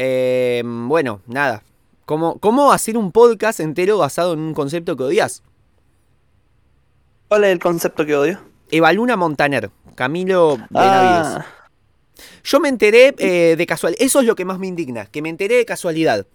[0.00, 1.64] Eh, bueno, nada.
[2.06, 5.42] ¿Cómo, ¿Cómo hacer un podcast entero basado en un concepto que odias?
[7.26, 8.38] ¿Cuál es el concepto que odio?
[8.70, 11.38] Evaluna Montaner, Camilo Benavides.
[11.38, 11.46] Ah,
[12.44, 14.00] Yo me enteré eh, de casualidad.
[14.00, 16.28] Eso es lo que más me indigna, que me enteré de casualidad.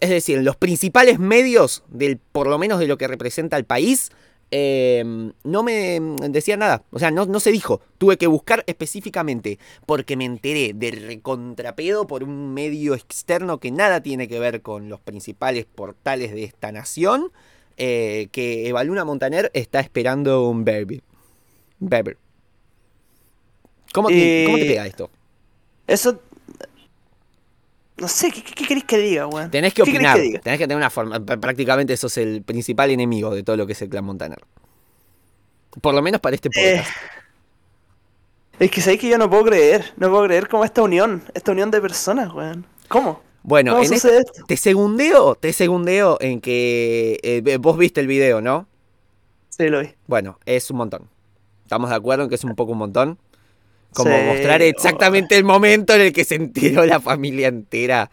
[0.00, 3.64] Es decir, en los principales medios, del, por lo menos de lo que representa el
[3.64, 4.10] país,
[4.52, 5.02] eh,
[5.44, 5.98] no me
[6.28, 6.84] decían nada.
[6.92, 7.80] O sea, no, no se dijo.
[7.98, 14.02] Tuve que buscar específicamente porque me enteré del recontrapedo por un medio externo que nada
[14.02, 17.32] tiene que ver con los principales portales de esta nación.
[17.78, 21.02] eh, que Evaluna Montaner está esperando un baby.
[21.80, 22.12] Baby.
[23.92, 25.10] ¿Cómo te, ¿Cómo te Eh, pega esto?
[25.86, 26.20] eso.
[27.98, 29.50] No sé, ¿qué, qué, querés que diga, weón?
[29.50, 31.18] Tenés que ¿Qué querés opinar, que tenés que tener una forma.
[31.18, 34.38] pr- Prácticamente sos el principal enemigo de todo lo que es el clan Montaner.
[35.80, 36.90] Por lo menos para este Eh, podcast.
[38.58, 39.92] es que sabéis que yo no puedo creer.
[39.96, 41.22] No puedo creer como esta unión.
[41.34, 42.66] Esta unión de personas, weón.
[42.88, 43.22] ¿Cómo?
[43.42, 44.44] bueno, ¿Cómo en este- esto?
[44.46, 48.66] te segundeo, te segundeo en que eh, vos viste el video, ¿no?
[49.48, 49.90] Sí, lo vi.
[50.06, 51.08] Bueno, es un montón.
[51.64, 53.18] ¿Estamos de acuerdo en que es un poco un montón?
[53.94, 58.10] Como Sí, mostrar exactamente el momento en el que se enteró la familia entera.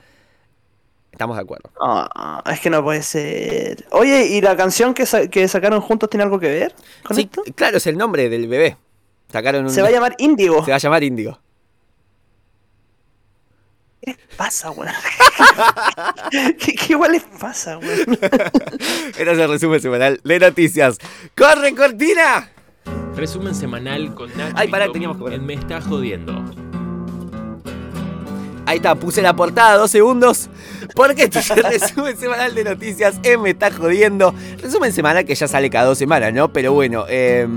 [1.11, 1.69] Estamos de acuerdo.
[1.81, 3.85] Ah, es que no puede ser.
[3.91, 7.23] Oye, ¿y la canción que, sa- que sacaron juntos tiene algo que ver con Sí,
[7.23, 7.43] esto?
[7.55, 8.77] claro, es el nombre del bebé.
[9.31, 9.69] Sacaron un...
[9.69, 10.63] Se va a llamar Índigo.
[10.65, 11.39] se va a llamar Índigo.
[14.01, 14.93] ¿Qué les pasa, weón?
[16.31, 18.17] ¿Qué, qué igual les pasa, weón?
[19.17, 20.97] Era el resumen semanal de noticias.
[21.35, 22.49] ¡Corre, cortina!
[23.19, 25.41] Resumen semanal con Nacho Ay, pará, teníamos que poner.
[25.41, 26.41] Me está jodiendo.
[28.65, 30.49] Ahí está, puse la portada, dos segundos.
[30.95, 33.19] Porque esto es el resumen semanal de noticias.
[33.23, 34.33] Eh, me está jodiendo.
[34.61, 36.53] Resumen semanal que ya sale cada dos semanas, ¿no?
[36.53, 37.47] Pero bueno, eh,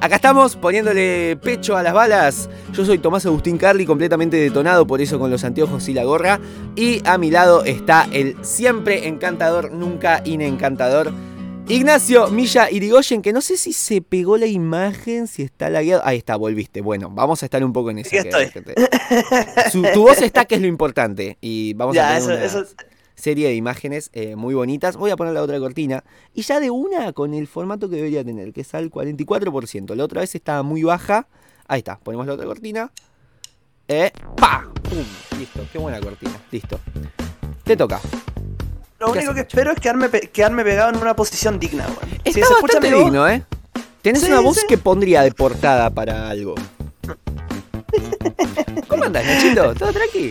[0.00, 2.48] acá estamos poniéndole pecho a las balas.
[2.72, 6.40] Yo soy Tomás Agustín Carli, completamente detonado, por eso con los anteojos y la gorra.
[6.74, 11.12] Y a mi lado está el siempre encantador, nunca inencantador.
[11.68, 16.02] Ignacio Milla Irigoyen, que no sé si se pegó la imagen, si está lagueado.
[16.04, 16.80] Ahí está, volviste.
[16.80, 18.10] Bueno, vamos a estar un poco en eso.
[19.70, 21.36] Su- tu voz está, que es lo importante.
[21.42, 22.74] Y vamos a tener eso, una eso.
[23.14, 24.96] serie de imágenes eh, muy bonitas.
[24.96, 26.04] Voy a poner la otra cortina.
[26.32, 29.94] Y ya de una con el formato que debería tener, que es al 44%.
[29.94, 31.28] La otra vez estaba muy baja.
[31.66, 32.90] Ahí está, ponemos la otra cortina.
[33.88, 34.66] Eh, ¡Pa!
[34.82, 35.04] ¡Pum!
[35.38, 36.40] Listo, qué buena cortina.
[36.50, 36.80] Listo.
[37.62, 38.00] Te toca.
[38.98, 41.98] Lo ¿Qué único que espero es quedarme, pe- quedarme pegado en una posición digna, weón.
[42.24, 43.44] Si Está escucha bastante voz, digno, ¿eh?
[44.02, 44.66] Tenés Sí, una voz sí.
[44.68, 46.54] que pondría de portada para algo.
[48.88, 49.74] ¿Cómo andás, Nachito?
[49.74, 50.30] ¿Todo tranqui?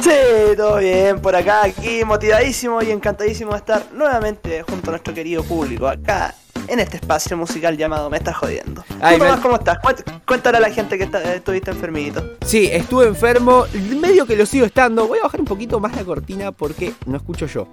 [0.00, 0.10] Sí,
[0.56, 5.42] todo bien, por acá, aquí, motivadísimo y encantadísimo de estar nuevamente junto a nuestro querido
[5.42, 6.34] público, acá,
[6.68, 8.84] en este espacio musical llamado Me Estás Jodiendo.
[9.00, 9.78] Ay, ¿Tú, me- Tomás, cómo estás?
[9.78, 12.36] Cuént- Cuéntale a la gente que está- eh, estuviste enfermito.
[12.46, 13.66] Sí, estuve enfermo,
[14.00, 15.06] medio que lo sigo estando.
[15.06, 17.66] Voy a bajar un poquito más la cortina porque no escucho yo.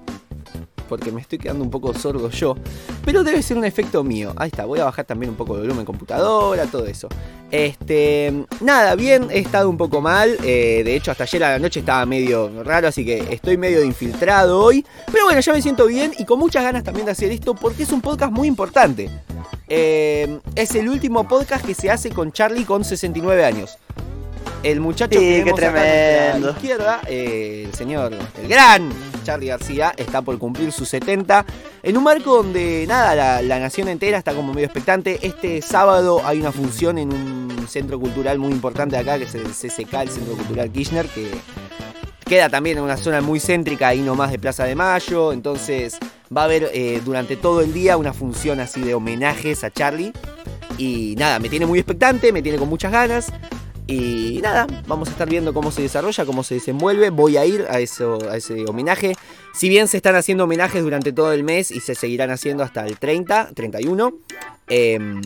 [0.90, 2.56] Porque me estoy quedando un poco sordo yo.
[3.06, 4.34] Pero debe ser un efecto mío.
[4.36, 7.08] Ahí está, voy a bajar también un poco el volumen computadora, todo eso.
[7.52, 8.34] Este.
[8.60, 10.36] Nada, bien, he estado un poco mal.
[10.44, 13.84] eh, de hecho, hasta ayer a la noche estaba medio raro, así que estoy medio
[13.84, 14.86] infiltrado hoy.
[15.12, 17.84] Pero bueno, ya me siento bien y con muchas ganas también de hacer esto porque
[17.84, 19.10] es un podcast muy importante.
[19.68, 23.78] Eh, es el último podcast que se hace con Charlie con 69 años.
[24.64, 26.50] El muchacho Sí, que qué vemos acá a tremendo.
[26.52, 28.90] izquierda, eh, el señor, el gran
[29.24, 31.46] Charlie García, está por cumplir sus 70.
[31.84, 35.20] En un marco donde, nada, la, la nación entera está como medio expectante.
[35.22, 39.44] Este sábado hay una función en un centro cultural muy importante acá, que es el
[39.44, 41.30] CCK, el Centro Cultural Kirchner, que
[42.26, 45.32] queda también en una zona muy céntrica, ahí nomás de Plaza de Mayo.
[45.32, 45.98] Entonces
[46.36, 50.12] va a haber eh, durante todo el día una función así de homenajes a Charlie.
[50.78, 53.32] Y nada, me tiene muy expectante, me tiene con muchas ganas.
[53.92, 57.10] Y nada, vamos a estar viendo cómo se desarrolla, cómo se desenvuelve.
[57.10, 59.16] Voy a ir a, eso, a ese homenaje.
[59.56, 62.86] Si bien se están haciendo homenajes durante todo el mes y se seguirán haciendo hasta
[62.86, 64.14] el 30, 31.
[64.68, 65.20] em,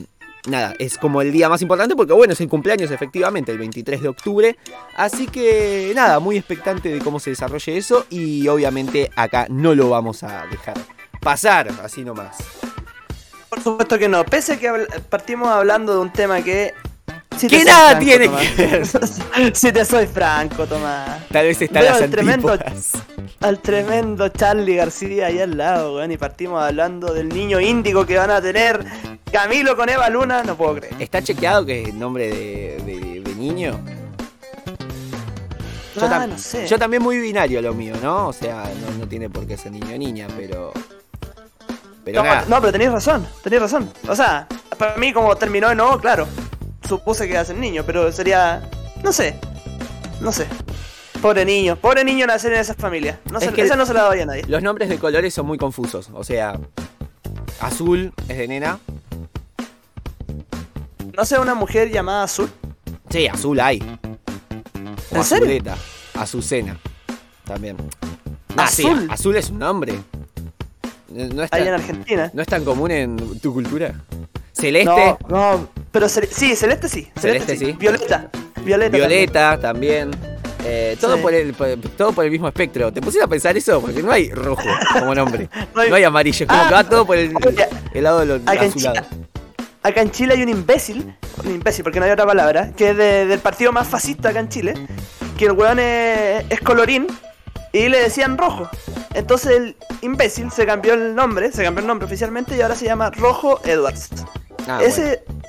[0.47, 4.01] nada, es como el día más importante porque bueno, es el cumpleaños efectivamente, el 23
[4.01, 4.57] de octubre.
[4.95, 8.05] Así que nada, muy expectante de cómo se desarrolle eso.
[8.09, 10.75] Y obviamente acá no lo vamos a dejar
[11.19, 12.37] pasar así nomás.
[13.49, 14.71] Por supuesto que no, pese a que
[15.09, 16.73] partimos hablando de un tema que...
[17.37, 18.47] si soy nada franco, tiene Tomás.
[18.55, 19.55] que ver.
[19.55, 21.27] si te soy franco, Tomás.
[21.31, 22.57] Tal vez está Veo las al tremendo-.
[23.41, 26.11] Al tremendo Charlie García ahí al lado, weón.
[26.11, 28.85] Y partimos hablando del niño índigo que van a tener
[29.31, 30.43] Camilo con Eva Luna.
[30.43, 30.95] No puedo creer.
[30.99, 33.79] ¿Está chequeado que es nombre de, de- de niño?
[35.95, 36.67] Yo, Ah, tam- no sé.
[36.67, 38.27] yo también muy binario lo mío, ¿no?
[38.29, 40.71] O sea, no, no tiene por qué ser niño o niña, pero.
[42.03, 42.45] Pero No, nada.
[42.47, 43.89] no, pero tenéis razón, tenéis razón.
[44.07, 44.47] O sea,
[44.77, 46.27] para mí como terminó en O, claro.
[46.87, 48.61] Supuse que iba a ser niño, pero sería...
[49.03, 49.35] No sé.
[50.21, 50.45] No sé.
[51.21, 53.19] Pobre niño, pobre niño nacer en esa familia.
[53.31, 54.43] No Es se, que- esa no se la daría a nadie.
[54.47, 56.09] Los nombres de colores son muy confusos.
[56.13, 56.59] O sea,
[57.61, 58.79] azul es de nena.
[61.15, 62.49] No sé, una mujer llamada Azul.
[63.09, 63.79] Sí, azul hay.
[65.11, 65.45] O ¿En serio?
[65.45, 65.77] azuleta.
[66.15, 66.79] Azucena.
[67.45, 67.77] También.
[68.57, 69.07] Ah, sí, Azul.
[69.11, 69.93] azul es un nombre.
[71.09, 72.31] No es, Allá en tan, Argentina.
[72.33, 73.93] no es tan común en tu cultura.
[74.53, 77.09] Celeste, No, no, pero sí, celeste sí.
[77.17, 77.71] Celeste sí.
[77.73, 78.29] Violeta.
[78.65, 78.97] Violeta.
[78.97, 80.11] violeta también.
[80.65, 81.21] Eh, todo, Sí.
[81.21, 82.91] por el, por- todo por el mismo espectro.
[82.91, 83.79] ¿Te pusiste a pensar eso?
[83.81, 84.63] Porque no hay rojo
[84.93, 85.49] como nombre.
[85.75, 86.47] No hay- No hay amarillo.
[86.47, 87.33] Como Ah, que va todo por el,
[87.95, 88.73] lado de lo Acá en.
[88.73, 89.01] Chile,
[89.83, 91.13] acá en Chile hay un imbécil,
[91.43, 94.39] un imbécil porque no hay otra palabra, que es de- del partido más fascista acá
[94.39, 94.73] en Chile,
[95.37, 97.07] que el weón es, es colorín
[97.73, 98.69] y le decían rojo.
[99.13, 102.85] Entonces el imbécil se cambió el nombre, se cambió el nombre oficialmente y ahora se
[102.85, 104.09] llama Rojo Edwards.
[104.65, 105.42] Ah, bueno.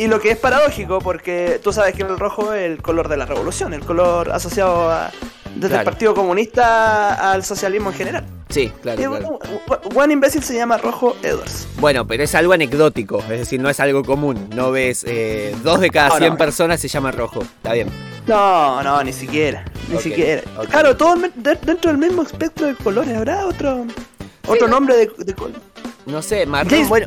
[0.00, 3.18] Y lo que es paradójico porque tú sabes que el rojo es el color de
[3.18, 5.10] la revolución, el color asociado a,
[5.54, 5.78] desde Claro.
[5.80, 8.24] el Partido Comunista al socialismo en general.
[8.48, 9.38] Sí, claro, Y claro.
[9.84, 11.68] un buen imbécil se llama Rojo Edwards.
[11.78, 14.48] Bueno, pero es algo anecdótico, es decir, no es algo común.
[14.54, 16.38] No ves eh, dos de cada No, 100 no.
[16.38, 17.42] personas se llaman rojo.
[17.42, 17.88] Está bien.
[18.26, 20.42] No, no, ni siquiera, ni siquiera.
[20.70, 23.14] Claro, todo dentro del mismo espectro de colores.
[23.16, 23.84] ¿Habrá otro
[24.46, 25.60] otro nombre de, de color?
[26.10, 26.70] No sé, marrón.
[26.70, 27.06] James- Bueno,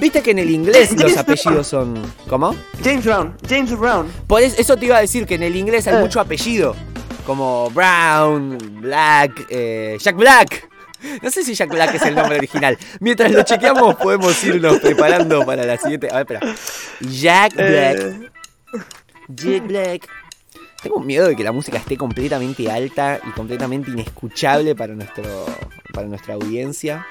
[0.00, 1.18] viste que en el inglés James los Brown.
[1.20, 2.02] apellidos son.
[2.28, 2.54] ¿Cómo?
[2.82, 4.06] James Brown, James Brown.
[4.26, 6.00] Por es- eso te iba a decir que en el inglés hay Eh.
[6.00, 6.74] mucho apellido.
[7.26, 10.68] Como Brown, Black, eh, Jack Black.
[11.22, 12.78] No sé si Jack Black es el nombre original.
[13.00, 16.08] Mientras lo chequeamos, podemos irnos preparando para la siguiente.
[16.10, 16.54] A ver, espera.
[17.00, 17.98] Jack Black.
[17.98, 18.30] Eh,
[19.28, 20.08] Jack Black.
[20.82, 25.24] Tengo miedo de que la música esté completamente alta y completamente inescuchable para nuestro
[25.94, 27.06] para nuestra audiencia.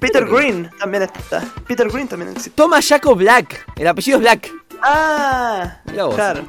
[0.00, 1.42] Peter Green también está.
[1.66, 2.50] Peter Green también existe.
[2.54, 3.64] Thomas Jacob Black.
[3.76, 4.50] El apellido es Black.
[4.82, 6.42] Ah, claro.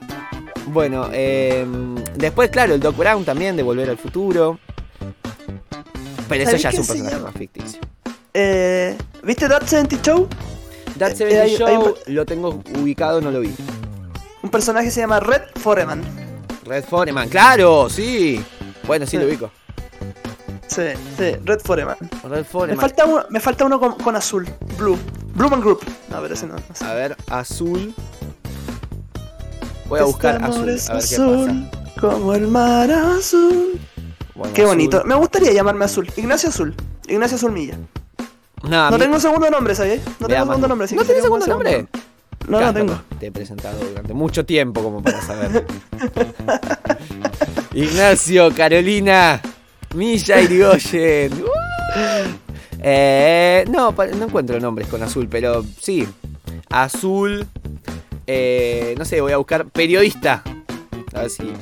[0.68, 1.66] Bueno, eh,
[2.16, 4.60] después, claro, el Doc Brown también de Volver al Futuro.
[6.28, 7.80] Pero eso ¿Sabés ya es un personaje más ficticio.
[8.34, 10.28] Eh, ¿Viste That 70 Show?
[10.98, 13.54] That Eh, 70 hay- hay Show un- lo tengo ubicado, no lo vi.
[14.42, 16.04] Un personaje se llama Red Foreman.
[16.66, 18.44] Red Foreman, claro, sí.
[18.88, 19.18] Bueno, sí, Sí.
[19.18, 19.52] lo ubico.
[20.76, 20.82] Sí,
[21.18, 21.96] sí, Red Foreman.
[22.24, 24.48] Red Me falta uno, me falta uno con, con azul.
[24.78, 24.98] Blue.
[25.34, 25.80] Blue Man Group.
[26.10, 26.56] No, pero ese no.
[26.56, 26.84] no sé.
[26.86, 27.94] A ver, azul.
[29.88, 32.00] Voy a buscar Este amor azul, es a ver qué azul, pasa.
[32.02, 33.80] Como el mar azul.
[34.34, 34.76] Bueno, Qué azul.
[34.76, 35.04] bonito.
[35.06, 36.12] Me gustaría llamarme Azul.
[36.18, 36.76] Ignacio Azul.
[37.08, 37.78] Ignacio Azul Milla.
[38.64, 40.02] No, No mi- tengo segundo nombre, ¿sabes?
[40.20, 40.88] No tengo segundo nombre.
[40.94, 41.88] ¿No tenés segundo nombre?
[42.48, 43.00] No, no tengo.
[43.20, 45.66] Te he presentado durante mucho tiempo como para saber.
[47.74, 49.42] Ignacio, Carolina,
[49.96, 51.32] Milla Irigoyen.
[51.96, 52.46] Uh.
[52.82, 56.06] Eh, no, no encuentro nombres con azul, pero sí.
[56.70, 57.48] Azul.
[58.28, 60.44] eh, no sé, voy a buscar periodista.
[61.14, 61.54] A ver si.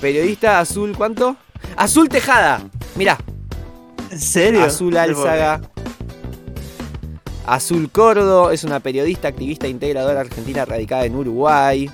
[0.00, 1.36] Periodista azul, ¿cuánto?
[1.76, 2.60] Azul Tejada.
[2.94, 3.16] Mirá,
[4.10, 4.64] ¿En serio?
[4.64, 5.60] Azul Álzaga.
[7.46, 11.90] Azul Cordo es una periodista, activista e integradora argentina radicada en Uruguay.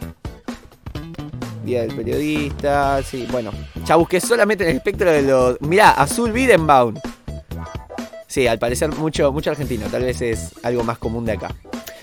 [1.64, 3.50] Día del periodista, sí, bueno.
[3.86, 5.60] Ya busqué solamente en el espectro de los.
[5.62, 6.94] Mirá, Azul Bidenbaum.
[8.26, 11.54] Sí, al parecer mucho, mucho argentino, tal vez es algo más común de acá.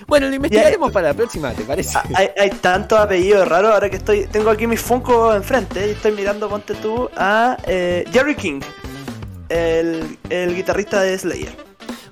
[0.08, 1.98] Bueno, lo investigaremos para la próxima, ¿te parece?
[1.98, 4.26] Ah, Hay, hay tantos apellidos raros ahora que estoy.
[4.28, 8.62] Tengo aquí mis Funko enfrente y estoy mirando, ponte tú, a eh, Jerry King,
[9.50, 11.56] el, el guitarrista de Slayer.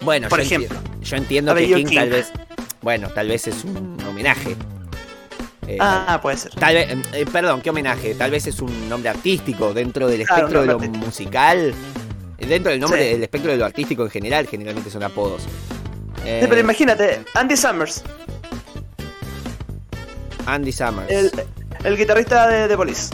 [0.02, 0.78] Bueno, por yo ejemplo.
[0.78, 1.96] entiendo, yo entiendo que King.
[1.96, 2.32] tal vez.
[2.82, 4.56] Bueno, tal vez es un homenaje.
[5.72, 6.52] Eh, Ah, puede ser.
[6.56, 8.16] Tal vez, eh, perdón, qué homenaje.
[8.16, 11.74] Tal vez es un nombre artístico dentro del Claro, espectro de lo musical.
[12.40, 13.10] eh, Dentro del nombre Sí.
[13.14, 15.44] del espectro de lo artístico en general, generalmente son apodos.
[16.26, 18.04] Eh, Sí, pero imagínate, Andy Summers,
[20.48, 21.12] Andy Summers.
[21.12, 21.32] el,
[21.84, 23.14] el guitarrista de The Police.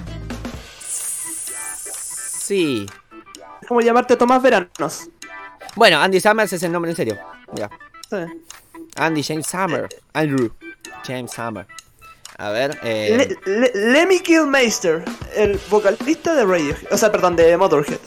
[2.40, 2.86] Sí.
[3.62, 5.10] Es como llamarte Tomás Veranos.
[5.76, 7.18] Bueno, Andy Summers es el nombre en serio.
[8.10, 8.16] Sí.
[8.96, 9.90] Andy James Summer.
[10.14, 10.52] Andrew
[11.06, 11.68] James Summer.
[12.38, 12.78] A ver.
[12.84, 15.04] Eh, Le- Le- Lemmy Kilmeister,
[15.36, 16.92] el vocalista de Radiohead.
[16.92, 18.00] O sea, perdón, de Motorhead.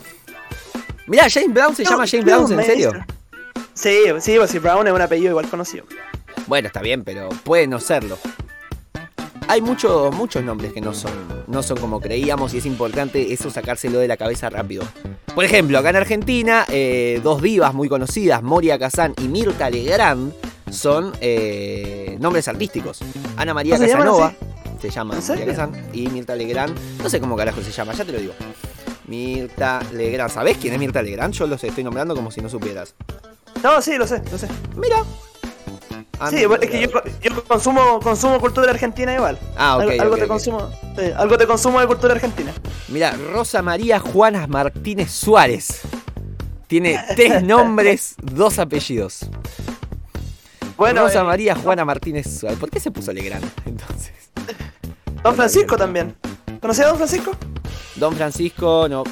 [1.06, 2.92] Mirá, James Brown se llama James Brown, ¿en serio?
[3.72, 5.86] Sí, sí, pues si Brown es un apellido igual conocido.
[6.46, 8.18] Bueno, está bien, pero puede no serlo.
[9.50, 11.12] Hay muchos, muchos nombres que no son,
[11.46, 14.84] no son como creíamos y es importante eso sacárselo de la cabeza rápido.
[15.34, 20.34] Por ejemplo, acá en Argentina, eh, dos divas muy conocidas, Moria Kazan y Mirta Legrand,
[20.70, 23.00] son eh, nombres artísticos.
[23.36, 24.34] Ana María ¿Ah, se llaman Casanova
[24.80, 25.16] se llama
[25.92, 28.34] y Mirta Legrand, no sé cómo carajo se llama, ya te lo digo.
[29.06, 31.34] Mirta Legrand, ¿sabés quién es Mirta Legrand?
[31.34, 32.94] Yo los estoy nombrando como si no supieras.
[33.62, 34.48] No, sí, lo sé, lo sé.
[34.76, 35.02] Mira.
[36.20, 36.88] Ah, sí, no, es que yo,
[37.22, 39.38] yo consumo, consumo cultura argentina igual.
[39.56, 40.00] Ah, ok.
[40.00, 40.68] algo te consumo.
[41.16, 42.52] algo te consumo de cultura argentina.
[42.88, 45.82] Mira, Rosa María Juana Martínez Suárez.
[46.66, 49.20] Tiene tres nombres, dos apellidos.
[50.78, 52.58] Bueno, Rosa eh, María Juana Martínez Suárez.
[52.58, 54.12] ¿Por qué se puso Legrand entonces?
[55.22, 56.14] Don Francisco también.
[56.60, 57.32] ¿Conocías a Don Francisco?
[57.96, 59.04] Don Francisco, no.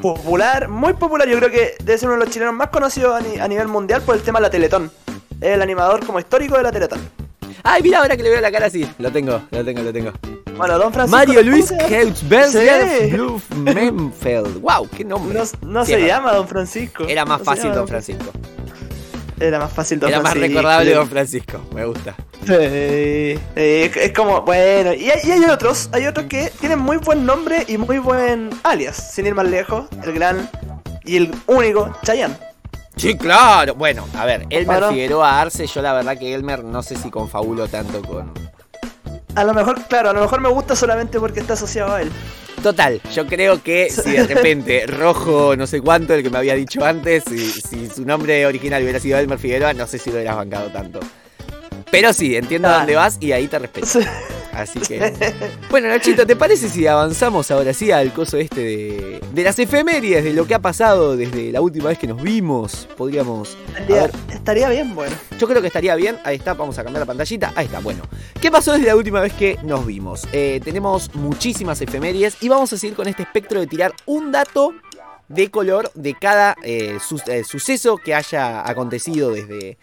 [0.00, 1.28] Popular, muy popular.
[1.28, 3.68] Yo creo que debe ser uno de los chilenos más conocidos a, ni- a nivel
[3.68, 4.90] mundial por el tema de la Teletón.
[5.40, 7.00] Es el animador como histórico de la Teletón.
[7.62, 8.86] Ay, mira ahora que le veo la cara así.
[8.98, 10.12] Lo tengo, lo tengo, lo tengo.
[10.56, 11.16] Bueno, Don Francisco.
[11.16, 11.72] Mario ¿cómo Luis?
[11.86, 13.10] Kreutzberger Sí.
[13.16, 14.60] Bluff Menfeld.
[14.60, 15.38] Wow, qué nombre.
[15.38, 17.04] No, no se llama Don Francisco.
[17.08, 18.30] Era más No fácil Don Francisco.
[19.40, 21.60] Era más fácil Don Era más recordable Don Francisco.
[21.74, 22.14] Me gusta.
[22.46, 26.78] Sí, sí, es, es como, bueno, y hay, y hay otros, hay otros que tienen
[26.78, 30.48] muy buen nombre y muy buen alias, sin ir más lejos, el gran
[31.04, 32.36] y el único Chayanne.
[32.96, 33.74] Sí, claro.
[33.74, 34.88] Bueno, a ver, Elmer Bueno.
[34.90, 38.32] Figueroa Arce, yo la verdad que Elmer no sé si confabulo tanto con.
[39.34, 42.12] A lo mejor, claro, a lo mejor me gusta solamente porque está asociado a él.
[42.62, 46.54] Total, yo creo que si de repente Rojo no sé cuánto, el que me había
[46.54, 50.16] dicho antes, si, si su nombre original hubiera sido Elmer Figueroa, no sé si lo
[50.16, 51.00] hubieras bancado tanto.
[51.90, 52.78] Pero sí, entiendo a Ah.
[52.78, 53.86] dónde vas y ahí te respeto.
[54.64, 54.78] Sí.
[54.78, 55.12] Así que.
[55.70, 60.22] Bueno, Nachito, ¿te parece si avanzamos ahora sí al coso este de, de las efemérides,
[60.22, 62.88] de lo que ha pasado desde la última vez que nos vimos?
[62.96, 63.56] Podríamos.
[63.76, 65.16] Estaría, ver, estaría bien, bueno.
[65.38, 66.16] yo creo que estaría bien.
[66.24, 67.52] Ahí está, vamos a cambiar la pantallita.
[67.56, 68.02] Ahí está, bueno.
[68.40, 70.28] ¿Qué pasó desde la última vez que nos vimos?
[70.32, 74.72] Eh, tenemos muchísimas efemérides y vamos a seguir con este espectro de tirar un dato
[75.26, 79.78] de color de cada eh, su- eh, suceso que haya acontecido desde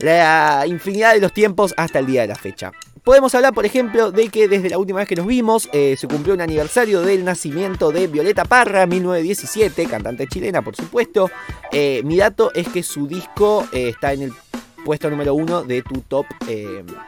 [0.00, 2.72] la infinidad de los tiempos hasta el día de la fecha.
[3.04, 6.06] Podemos hablar, por ejemplo, de que desde la última vez que nos vimos eh, se
[6.06, 11.30] cumplió un aniversario del nacimiento de Violeta Parra, 1917, cantante chilena, por supuesto.
[11.72, 14.32] Eh, mi dato es que su disco eh, está en el
[14.84, 16.26] puesto número uno de tu top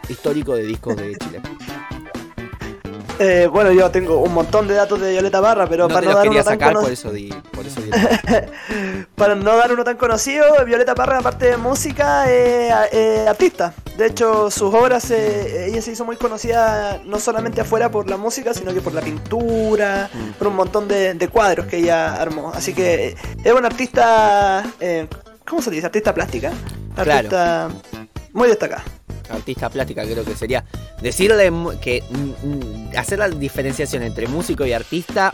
[0.08, 1.42] histórico de discos de Chile.
[3.22, 6.16] Eh, bueno, yo tengo un montón de datos de Violeta Barra, pero no para no
[6.16, 6.92] dar uno tan por conocido.
[6.92, 7.28] eso di.
[7.52, 7.90] Por eso di
[9.14, 13.72] Para no dar uno tan conocido, Violeta Parra, aparte de música, es eh, artista.
[13.96, 18.16] De hecho, sus obras, eh, ella se hizo muy conocida no solamente afuera por la
[18.16, 20.32] música, sino que por la pintura, Mm.
[20.38, 22.50] por un montón de, de cuadros que ella armó.
[22.54, 25.06] Así que eh, es una artista, eh,
[25.46, 25.86] ¿cómo se dice?
[25.86, 26.52] Artista plástica.
[26.96, 27.70] Claro.
[28.32, 28.84] Muy destacada.
[29.30, 30.64] artista plástica creo que sería
[31.00, 35.32] decirle que mm, mm, hacer la diferenciación entre músico y artista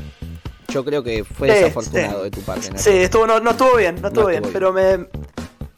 [0.73, 2.25] yo creo que fue Sí, desafortunado sí.
[2.25, 2.83] de tu parte Nacho.
[2.83, 5.07] Sí, estuvo, no, no estuvo bien, no estuvo bien, estuvo pero me...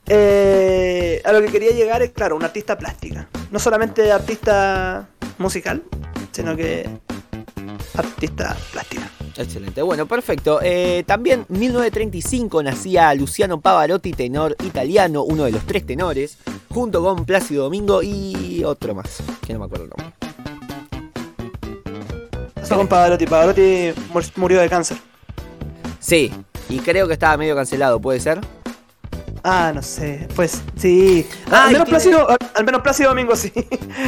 [0.08, 3.28] eh, a lo que quería llegar es, claro, una artista plástica.
[3.50, 5.08] No solamente artista
[5.38, 5.82] musical,
[6.32, 6.88] sino que
[7.94, 9.08] artista plástica.
[9.36, 15.86] excelente bueno perfecto Eh, también 1935 nacía Luciano Pavarotti tenor italiano uno de los tres
[15.86, 16.38] tenores
[16.72, 20.14] junto con Plácido Domingo y otro más que no me acuerdo el nombre
[22.54, 24.96] Pasó con Pavarotti, Pavarotti mur- murió de cáncer.
[25.98, 26.32] sí
[26.68, 28.40] y creo que estaba medio cancelado puede ser
[29.42, 31.26] Ah, no sé, pues sí.
[31.50, 33.50] Ah, al, menos tiene- Plácido, al, al menos Plácido Domingo sí.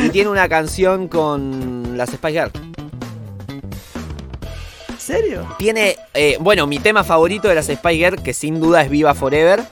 [0.04, 2.52] y tiene una canción con las Spice Girls
[4.90, 5.46] ¿En serio?
[5.58, 9.14] Tiene, eh, bueno, mi tema favorito de las Spice Girls, que sin duda es Viva
[9.14, 9.64] Forever.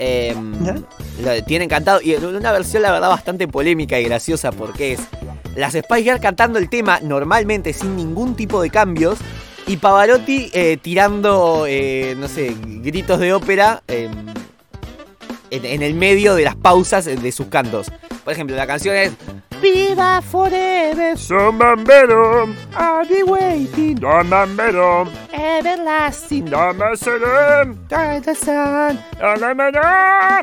[0.00, 0.74] Eh, ¿Ya?
[1.22, 5.00] lo tiene cantado y en una versión la verdad bastante polémica y graciosa porque es
[5.54, 9.18] las Spice Girls cantando el tema normalmente sin ningún tipo de cambios
[9.66, 14.08] y Pavarotti eh, tirando, eh, no sé, gritos de ópera eh,
[15.50, 17.90] en, en el medio de las pausas de sus cantos.
[18.24, 19.12] Por ejemplo, la canción es
[19.60, 22.46] Viva Forever, Son bombero,
[22.78, 26.46] I'll be waiting, don bombero, everlasting.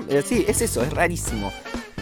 [0.08, 1.52] Pero sí, es eso, es rarísimo.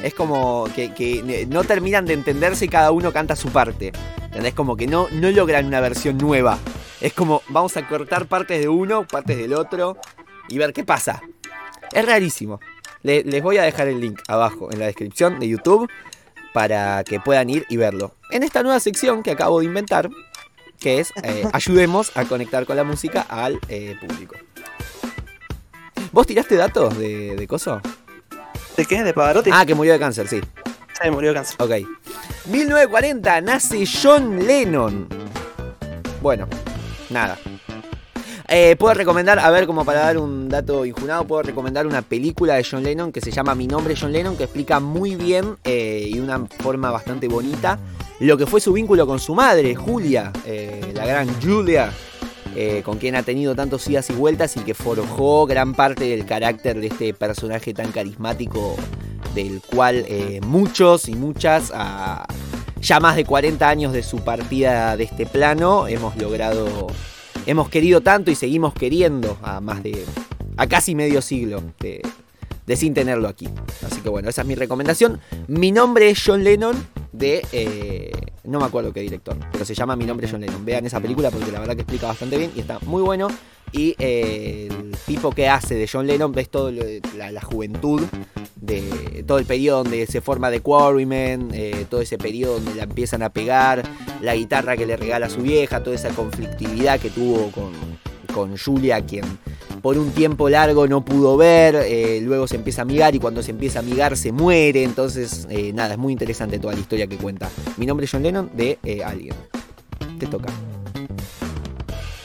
[0.04, 3.94] Es como que, que no terminan de entenderse y cada uno canta su parte.
[4.26, 4.54] ¿Entendés?
[4.54, 6.60] Como que no, no logran una versión nueva.
[7.00, 9.98] Es como, vamos a cortar partes de uno, partes del otro
[10.50, 11.22] y ver qué pasa.
[11.94, 12.60] Es rarísimo.
[13.06, 15.88] Le- les voy a dejar el link abajo en la descripción de YouTube
[16.54, 18.16] para que puedan ir y verlo.
[18.32, 20.10] En esta nueva sección que acabo de inventar,
[20.80, 24.36] que es eh, ayudemos a conectar con la música al eh, público.
[26.12, 27.80] ¿Vos tiraste datos de, de coso?
[28.76, 29.04] ¿De qué?
[29.04, 29.52] ¿De Pavarotti?
[29.54, 30.42] Ah, que murió de cáncer, sí.
[31.02, 31.56] Sí, murió de cáncer.
[31.60, 31.88] Ok.
[32.48, 35.08] 1940 nace John Lennon.
[36.22, 36.48] Bueno,
[37.10, 37.38] nada.
[38.48, 42.56] Eh, puedo recomendar, a ver, como para dar un dato injunado, puedo recomendar una película
[42.56, 46.06] de John Lennon que se llama Mi nombre John Lennon, que explica muy bien eh,
[46.08, 47.80] y de una forma bastante bonita
[48.20, 51.92] lo que fue su vínculo con su madre, Julia, eh, la gran Julia,
[52.86, 56.80] con quien ha tenido tantos idas y vueltas y que forjó gran parte del carácter
[56.80, 58.78] de este personaje tan carismático
[59.34, 60.06] del cual
[60.42, 62.26] muchos y muchas, a
[62.86, 66.88] ya más de 40 años de su partida de este plano, hemos logrado,
[67.46, 70.04] hemos querido tanto y seguimos queriendo a más de,
[70.58, 72.02] a casi medio siglo de,
[72.66, 73.48] de sin tenerlo aquí.
[73.86, 75.20] Así que bueno, esa es mi recomendación.
[75.48, 76.76] Mi nombre es John Lennon
[77.12, 77.46] de...
[77.52, 78.12] eh,
[78.44, 80.64] no me acuerdo qué director, pero se llama Mi nombre es John Lennon.
[80.64, 83.28] Vean esa película porque la verdad que explica bastante bien y está muy bueno.
[83.78, 88.02] Y eh, el tipo que hace de John Lennon, ves de la, juventud,
[88.56, 92.84] de todo el periodo donde se forma The Quarrymen, eh, todo ese periodo donde la
[92.84, 93.84] empiezan a pegar,
[94.22, 97.74] la guitarra que le regala a su vieja, toda esa conflictividad que tuvo con,
[98.34, 99.26] con Julia, quien
[99.82, 103.44] por un tiempo largo no pudo ver, eh, luego se empieza a amigar y cuando
[103.44, 107.18] se empieza a amigar se muere, entonces nada, es muy interesante toda la historia que
[107.18, 107.50] cuenta.
[107.76, 109.36] Mi nombre es John Lennon de Alguien.
[110.18, 110.48] Te toca.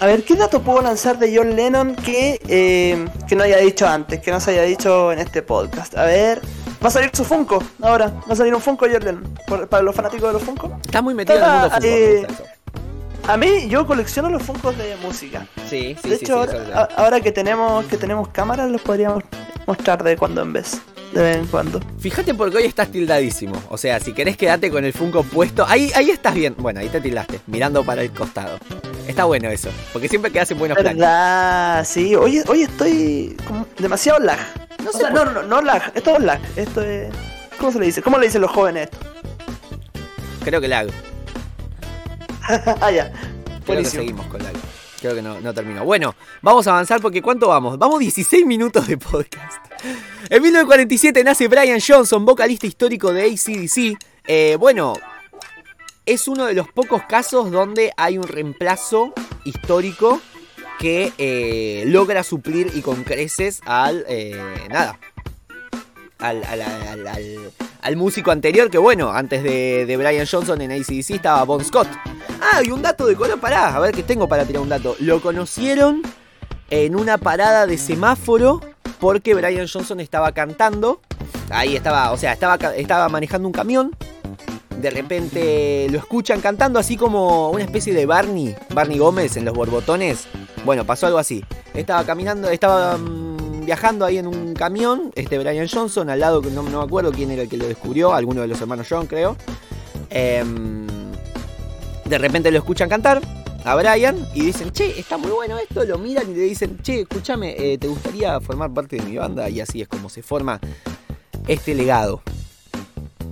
[0.00, 3.86] A ver, ¿qué dato puedo lanzar de John Lennon que, eh, que no haya dicho
[3.86, 5.94] antes, que no se haya dicho en este podcast?
[5.96, 6.40] A ver,
[6.82, 9.82] va a salir su Funko ahora, va a salir un Funko John Lennon, por- para
[9.82, 10.78] los fanáticos de los Funko.
[10.86, 12.26] Está muy metido en el mundo eh.
[13.28, 15.46] A mí, yo colecciono los Funkos de música.
[15.68, 19.22] Sí, sí, de sí, hecho, sí, ahora, ahora que tenemos que tenemos cámaras, los podríamos
[19.66, 20.80] mostrar de cuando en vez,
[21.12, 21.80] de vez en cuando.
[21.98, 23.60] Fíjate porque hoy estás tildadísimo.
[23.68, 25.64] O sea, si querés quedarte con el Funko puesto.
[25.66, 26.54] Ahí, ahí estás bien.
[26.58, 27.40] Bueno, ahí te tildaste.
[27.46, 28.58] Mirando para el costado.
[29.06, 29.70] Está bueno eso.
[29.92, 30.76] Porque siempre quedas en buenos.
[30.76, 31.84] ¿Verdad?
[31.84, 34.38] Sí, hoy, hoy estoy como demasiado lag.
[34.84, 36.40] No O sea, no, no, no, lag, esto es lag.
[36.56, 37.08] Esto es.
[37.58, 38.02] ¿Cómo se le dice?
[38.02, 38.98] ¿Cómo le dicen los jóvenes esto?
[40.44, 40.90] Creo que la hago.
[42.80, 43.10] ah, ya.
[43.10, 44.02] Creo que Buenísimo.
[44.02, 44.50] seguimos con la
[45.00, 45.84] Creo que no, terminó.
[45.84, 47.78] Bueno, vamos a avanzar porque ¿cuánto vamos?
[47.78, 49.64] Vamos 16 minutos de podcast.
[50.28, 53.98] En 1947 nace Brian Johnson, vocalista histórico de ACDC.
[54.26, 54.94] Eh, bueno,
[56.04, 59.14] es uno de los pocos casos donde hay un reemplazo
[59.44, 60.20] histórico
[60.78, 64.04] que eh, logra suplir y con creces al...
[64.08, 64.38] eh,
[64.68, 64.98] nada.
[66.20, 67.06] Al, al- al-
[67.82, 71.88] al- músico anterior que bueno, antes de, de Brian Johnson en ACDC estaba Bon Scott.
[72.40, 74.96] Ah, y un dato de color, pará, a ver qué tengo para tirar un dato.
[75.00, 76.02] Lo conocieron
[76.70, 78.60] en una parada de semáforo
[78.98, 81.00] porque Brian Johnson estaba cantando.
[81.50, 83.96] Ahí estaba, o sea, estaba, estaba manejando un camión.
[84.78, 89.54] De repente lo escuchan cantando así como una especie de Barney, Barney Gómez en los
[89.54, 90.26] borbotones.
[90.64, 91.44] Bueno, pasó algo así.
[91.74, 96.50] Estaba caminando, estaba mm, viajando ahí en un camión, este Brian Johnson, al lado, que
[96.50, 99.06] no, no me acuerdo quién era el que lo descubrió, alguno de los hermanos John
[99.06, 99.36] creo.
[100.10, 100.88] Em,
[102.04, 103.20] de repente lo escuchan cantar
[103.64, 107.02] a Brian y dicen, che, está muy bueno esto, lo miran y le dicen, che,
[107.02, 109.48] escúchame, eh, ¿te gustaría formar parte de mi banda?
[109.48, 110.58] Y así es como se forma
[111.46, 112.22] este legado,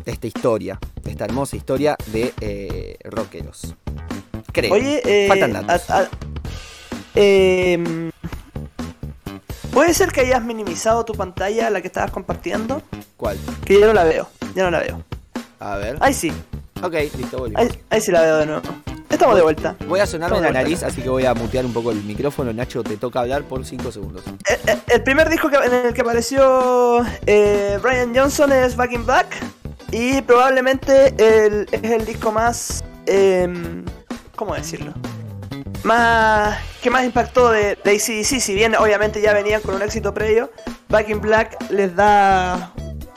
[0.04, 3.74] esta historia, esta hermosa historia de eh, rockeros.
[4.52, 4.72] Creo.
[4.72, 5.90] Oye, eh, Faltan datos.
[5.90, 6.08] a- a-
[7.16, 8.12] em,
[9.78, 12.82] ¿Puede ser que hayas minimizado tu pantalla, la que estabas compartiendo?
[13.16, 13.38] ¿Cuál?
[13.64, 15.04] Que ya no la veo, ya no la veo.
[15.60, 15.96] A ver.
[16.00, 16.32] Ahí sí,
[16.82, 17.62] Ok, listo, volvimos.
[17.62, 18.62] ahí, ahí sí la veo de nuevo.
[19.08, 19.76] Estamos de vuelta.
[19.86, 22.52] Voy a sonarme Estamos la nariz, así que voy a mutear un poco el micrófono.
[22.52, 24.24] Nacho, te toca hablar por 5 segundos.
[24.50, 28.90] Eh, eh, El primer disco que- en el que apareció eh, Brian Johnson es Back
[28.94, 29.28] in Black.
[29.92, 32.82] Y probablemente el- es el disco más.
[33.06, 33.84] em,
[34.34, 34.92] ¿Cómo decirlo?
[35.88, 36.58] Más.
[36.82, 38.40] que más impactó de, de ACDC.
[38.40, 40.50] Si bien obviamente ya venían con un éxito previo,
[40.88, 42.72] Back in Black les da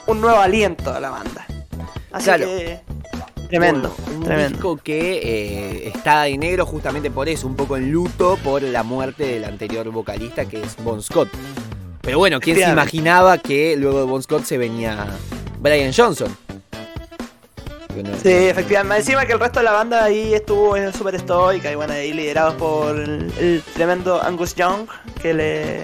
[0.06, 1.46] un nuevo aliento a la banda.
[2.10, 2.46] Así Claro.
[2.46, 2.80] que.
[3.48, 4.48] Tremendo, un tremendo.
[4.48, 8.82] disco que eh, está de negro justamente por eso, un poco en luto por la
[8.82, 11.28] muerte del anterior vocalista que es Bon Scott.
[12.00, 15.06] Pero bueno, ¿quién se imaginaba que luego de Bon Scott se venía
[15.60, 16.34] Brian Johnson?
[18.02, 18.98] No- Sí, efectivamente.
[19.00, 22.54] Encima que el resto de la banda ahí estuvo súper estoica y bueno, ahí liderados
[22.54, 24.86] por el, el tremendo Angus Young
[25.20, 25.80] que le,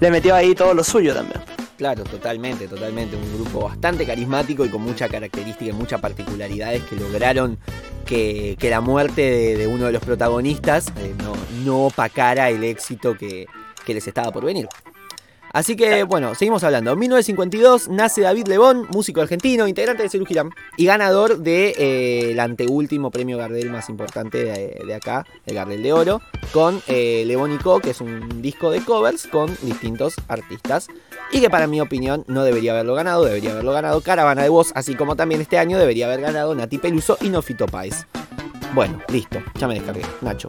[0.00, 1.40] le metió ahí todo lo suyo también.
[1.78, 3.16] Claro, totalmente, totalmente.
[3.16, 7.58] Un grupo bastante carismático y con mucha característica y muchas particularidades que lograron
[8.06, 12.64] que, que la muerte de, de uno de los protagonistas eh, no, no opacara el
[12.64, 13.46] éxito que,
[13.84, 14.66] que les estaba por venir.
[15.56, 16.92] Así que, bueno, seguimos hablando.
[16.92, 20.26] En 1952 nace David Lebón, músico argentino, integrante de Cerú
[20.76, 26.20] y ganador del anteúltimo premio Gardel más importante de, de acá, el Gardel de Oro,
[26.52, 30.88] con eh, Lebón y Co, que es un disco de covers con distintos artistas.
[31.32, 34.72] Y que para mi opinión no debería haberlo ganado, debería haberlo ganado Caravana de Voz,
[34.74, 38.04] así como también este año debería haber ganado Nati Peluso y Nofito Páez.
[38.74, 40.02] Bueno, listo, ya me descargué.
[40.20, 40.48] Nacho.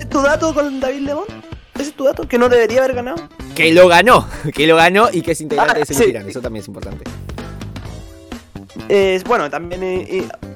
[0.00, 1.57] ¿Es tu dato con David Lemon?
[1.78, 2.26] ¿Ese es tu dato?
[2.28, 3.16] ¿Que no debería haber ganado?
[3.54, 6.28] Que lo ganó, que lo ganó y que es integrante Ah, de Cerú sí.
[6.28, 7.04] Eso también es importante.
[8.88, 10.06] Eh, bueno, también eh,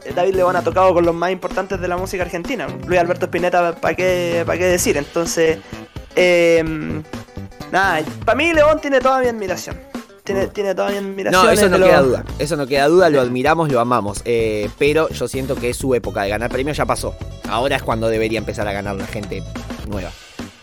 [0.04, 2.66] eh, David Lebón ha tocado con los más importantes de la música argentina.
[2.86, 4.96] Luis Alberto Spinetta, ¿para qué, pa' qué decir?
[4.96, 5.58] Entonces,
[6.16, 6.64] eh,
[7.70, 9.76] nada, para mí Lebón tiene toda mi admiración.
[10.24, 11.44] tiene, tiene toda mi admiración.
[11.44, 12.24] No, eso no queda duda.
[12.38, 14.22] Eso no queda duda, lo admiramos, lo amamos.
[14.24, 17.14] Eh, pero yo siento que su época de ganar premios ya pasó.
[17.48, 19.42] Ahora es cuando debería empezar a ganar la gente
[19.88, 20.10] nueva.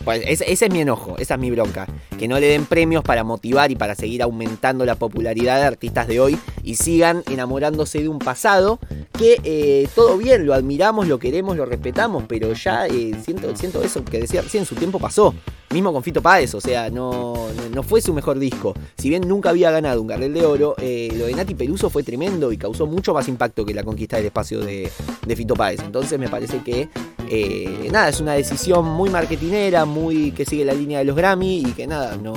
[0.04, 1.86] Pues ese, es mi enojo, esa es mi bronca.
[2.18, 6.06] Que no le den premios para motivar y para seguir aumentando la popularidad de artistas
[6.08, 8.78] de hoy y sigan enamorándose de un pasado
[9.18, 13.82] que eh, todo bien, lo admiramos, lo queremos, lo respetamos, pero ya eh, siento, siento
[13.82, 15.34] eso que decía recién, su tiempo pasó.
[15.72, 18.74] Mismo con Fito Páez, o sea, no, no- no fue su mejor disco.
[18.98, 22.02] Si bien nunca había ganado un Gardel de Oro, eh, lo de Nati Peluso fue
[22.02, 24.90] tremendo y causó mucho más impacto que la conquista del espacio de,
[25.24, 25.80] de Fito Páez.
[25.84, 26.88] Entonces me parece que,
[27.32, 31.60] eh, nada, es una decisión muy marketinera, muy que sigue la línea de los Grammy
[31.60, 32.34] y que nada, no,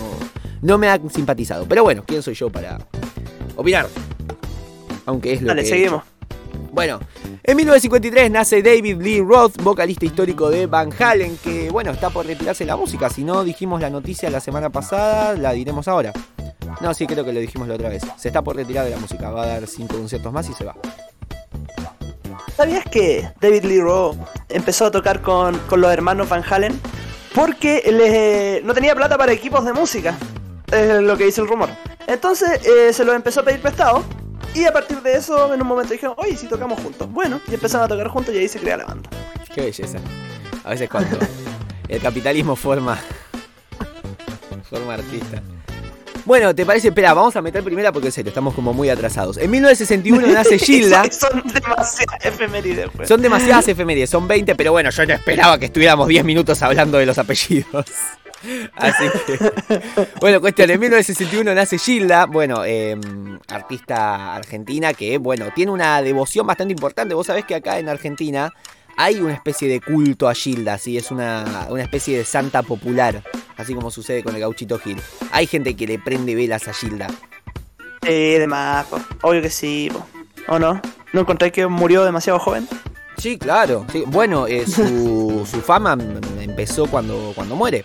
[0.62, 1.66] no me ha simpatizado.
[1.68, 2.78] Pero bueno, ¿quién soy yo para
[3.56, 3.88] opinar?
[5.08, 6.04] Aunque es lo Dale, que seguimos.
[6.72, 7.00] Bueno,
[7.44, 12.28] en 1953 nace David Lee Roth, vocalista histórico de Van Halen, que bueno, está por
[12.28, 13.10] retirarse la música.
[13.10, 16.14] Si no dijimos la noticia la semana pasada, la diremos ahora.
[16.82, 18.04] No, sí, creo que lo dijimos la otra vez.
[18.18, 20.66] Se está por retirar de la música, va a dar cinco conciertos más y se
[20.66, 20.76] va.
[22.56, 24.18] ¿Sabías que David Lee Roth
[24.50, 26.80] empezó a tocar con, con los hermanos Van Halen?
[27.34, 30.16] Porque les- no tenía plata para equipos de música.
[30.72, 31.70] Es lo que dice el rumor.
[32.08, 34.04] Entonces eh, se los empezó a pedir prestado.
[34.54, 37.12] Y a partir de eso, en un momento dijeron, oye, si tocamos juntos.
[37.12, 39.10] Bueno, y empezaron a tocar juntos y ahí se crea la banda.
[39.54, 39.98] Qué belleza.
[40.64, 41.18] A veces cuando
[41.88, 43.00] el capitalismo forma.
[44.70, 45.42] forma artista.
[46.26, 46.90] Bueno, ¿te parece?
[46.90, 49.38] Espera, vamos a meter primera porque en serio, estamos como muy atrasados.
[49.38, 51.04] En 1961 nace Gilda.
[51.12, 53.10] son, son demasiadas efemérides, pues.
[53.10, 56.98] Son demasiadas efemérides, son 20, pero bueno, yo no esperaba que estuviéramos 10 minutos hablando
[56.98, 57.86] de los apellidos.
[58.76, 59.40] Así que.
[60.20, 62.98] Bueno, cuestión: en 1961 nace Gilda, bueno, eh,
[63.48, 67.14] artista argentina que, bueno, tiene una devoción bastante importante.
[67.14, 68.54] Vos sabés que acá en Argentina
[68.98, 70.98] hay una especie de culto a Gilda, ¿sí?
[70.98, 73.24] Es una, una especie de santa popular,
[73.58, 74.98] así como sucede con el gauchito Gil.
[75.32, 77.08] Hay gente que le prende velas a Gilda.
[78.02, 79.00] Sí, de más, po.
[79.22, 80.06] obvio que sí, po.
[80.48, 80.82] ¿o no?
[81.14, 82.68] ¿No encontré que murió demasiado joven?
[83.18, 83.86] Sí, claro.
[83.92, 84.04] sí.
[84.08, 85.98] Bueno, eh, su, su fama
[86.42, 87.84] empezó cuando, cuando muere.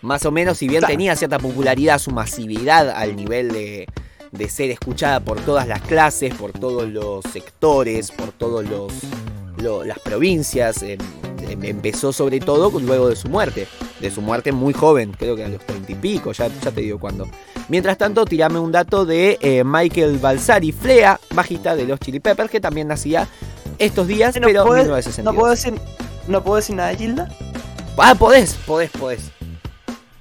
[0.00, 0.92] Más o menos, si bien Claro.
[0.92, 3.86] tenía cierta popularidad, su masividad al nivel de,
[4.32, 8.30] de ser escuchada por todas las clases, por todos los sectores, por
[9.84, 10.98] las provincias, em,
[11.62, 13.66] empezó sobre todo luego de su muerte.
[14.00, 16.80] De su muerte muy joven, creo que a los treinta y pico, ya, ya te
[16.80, 17.26] digo cuándo.
[17.68, 22.50] Mientras tanto, tirame un dato de eh, Michael Balsari Flea, bajista de los Chili Peppers,
[22.50, 23.26] que también nacía
[23.78, 25.24] estos días, No pero en puedo- 1962.
[25.24, 25.74] No puedo decir,
[26.28, 27.28] no puedo decir nada de Gilda.
[27.96, 29.30] Ah, podés, podés, podés.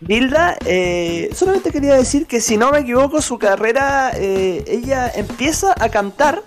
[0.05, 5.73] Gilda, eh, solamente quería decir que si no me equivoco, su carrera, eh, ella empieza
[5.79, 6.43] a cantar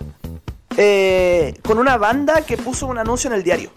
[0.77, 3.71] eh, con una banda que puso un anuncio en el diario.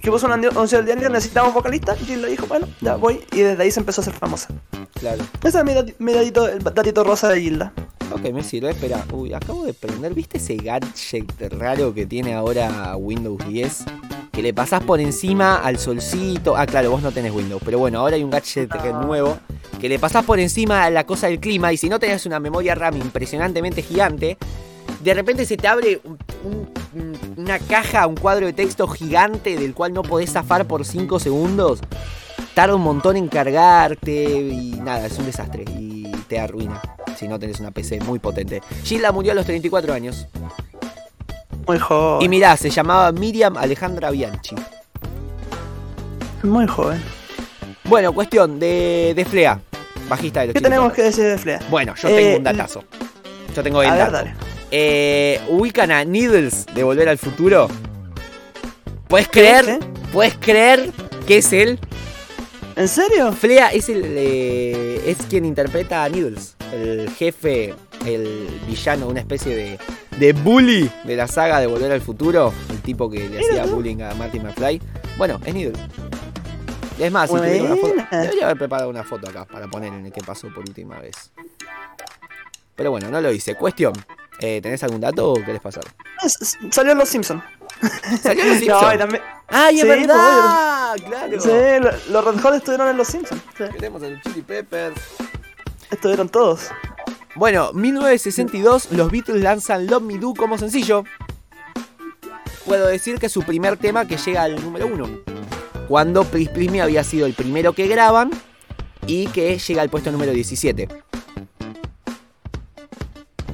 [0.00, 1.96] Que puso un anuncio en el diario, necesitamos vocalista.
[2.00, 3.20] Y Gilda dijo, bueno, ya voy.
[3.32, 4.48] Y desde ahí se empezó a hacer famosa.
[4.94, 5.24] Claro.
[5.42, 7.72] Ese es mi, dati- mi datito, el datito rosa de Gilda.
[8.12, 8.70] Ok, me sirve.
[8.70, 10.14] Espera, uy, acabo de prender.
[10.14, 13.84] ¿Viste ese gadget raro que tiene ahora Windows 10?
[14.32, 16.56] Que le pasás por encima al solcito.
[16.56, 17.60] Ah, claro, vos no tenés Windows.
[17.64, 18.70] Pero bueno, ahora hay un gadget
[19.04, 19.36] nuevo.
[19.80, 21.72] Que le pasás por encima a la cosa del clima.
[21.72, 24.38] Y si no tenés una memoria RAM impresionantemente gigante.
[25.00, 26.18] De repente se te abre un-
[26.94, 31.18] un- una caja, un cuadro de texto gigante del cual no podés zafar por 5
[31.20, 31.80] segundos.
[32.54, 36.80] Tarda un montón en cargarte y nada, es un desastre y te arruina
[37.16, 38.60] si no tenés una PC muy potente.
[38.84, 40.26] Gilda murió a los 34 años.
[41.66, 42.22] Muy joven.
[42.24, 44.56] Y mirá, se llamaba Miriam Alejandra Bianchi.
[46.42, 47.02] Muy joven.
[47.84, 49.60] Bueno, cuestión de, de Flea,
[50.08, 51.14] bajista de los ¿Qué tenemos Peppers.
[51.16, 51.60] que decir de Flea?
[51.70, 52.84] Bueno, yo Eh, tengo un datazo.
[53.54, 54.12] Yo tengo el A ver, dato.
[54.12, 54.34] dale.
[54.70, 57.68] Eh, ubican a Needles de Volver al Futuro.
[59.08, 59.78] ¿Puedes creer?
[60.12, 60.90] ¿Puedes creer
[61.26, 61.78] que es él?
[62.76, 63.32] ¿En serio?
[63.32, 67.74] Flea es el eh, es quien interpreta a Needles, el jefe,
[68.06, 69.78] el villano, una especie de,
[70.18, 73.76] de bully de la saga de Volver al Futuro, el tipo que le hacía tú.
[73.76, 74.80] bullying a Martin McFly.
[75.16, 75.80] Bueno, es Needles.
[76.98, 80.12] Es más, si una foto, debería haber preparado una foto acá para poner en el
[80.12, 81.30] que pasó por última vez.
[82.74, 83.54] Pero bueno, no lo hice.
[83.54, 83.92] Cuestión,
[84.40, 85.84] eh, ¿tenés algún dato o querés pasar?
[86.24, 87.42] S- Salió en Los Simpsons.
[88.22, 88.94] ¿Salió en Los No, Simpsons?
[88.94, 89.22] y también.
[89.48, 90.96] ¡Ay, es Sí, pues, verdad!
[91.06, 91.40] ¡Claro!
[91.40, 91.48] Sí,
[91.80, 93.40] lo- los Red Hot estuvieron en Los Simpsons.
[93.56, 95.00] Sí, Queremos el Chili Peppers.
[95.90, 96.68] estuvieron todos.
[97.34, 101.04] Bueno, 1962, los Beatles lanzan Love Me Do como sencillo.
[102.64, 105.08] Puedo decir que es su primer tema que llega al número uno.
[105.88, 108.30] Cuando Please Please Me había sido el primero que graban
[109.06, 110.88] y que llega al puesto número 17.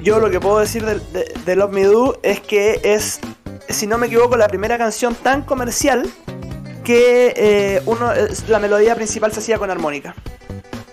[0.05, 3.19] Yo lo que puedo decir de, Love Me Do es que es,
[3.69, 6.07] si no me equivoco, la primera canción tan comercial
[6.83, 10.13] que eh, uno, es- la melodía principal se hacía con armónica.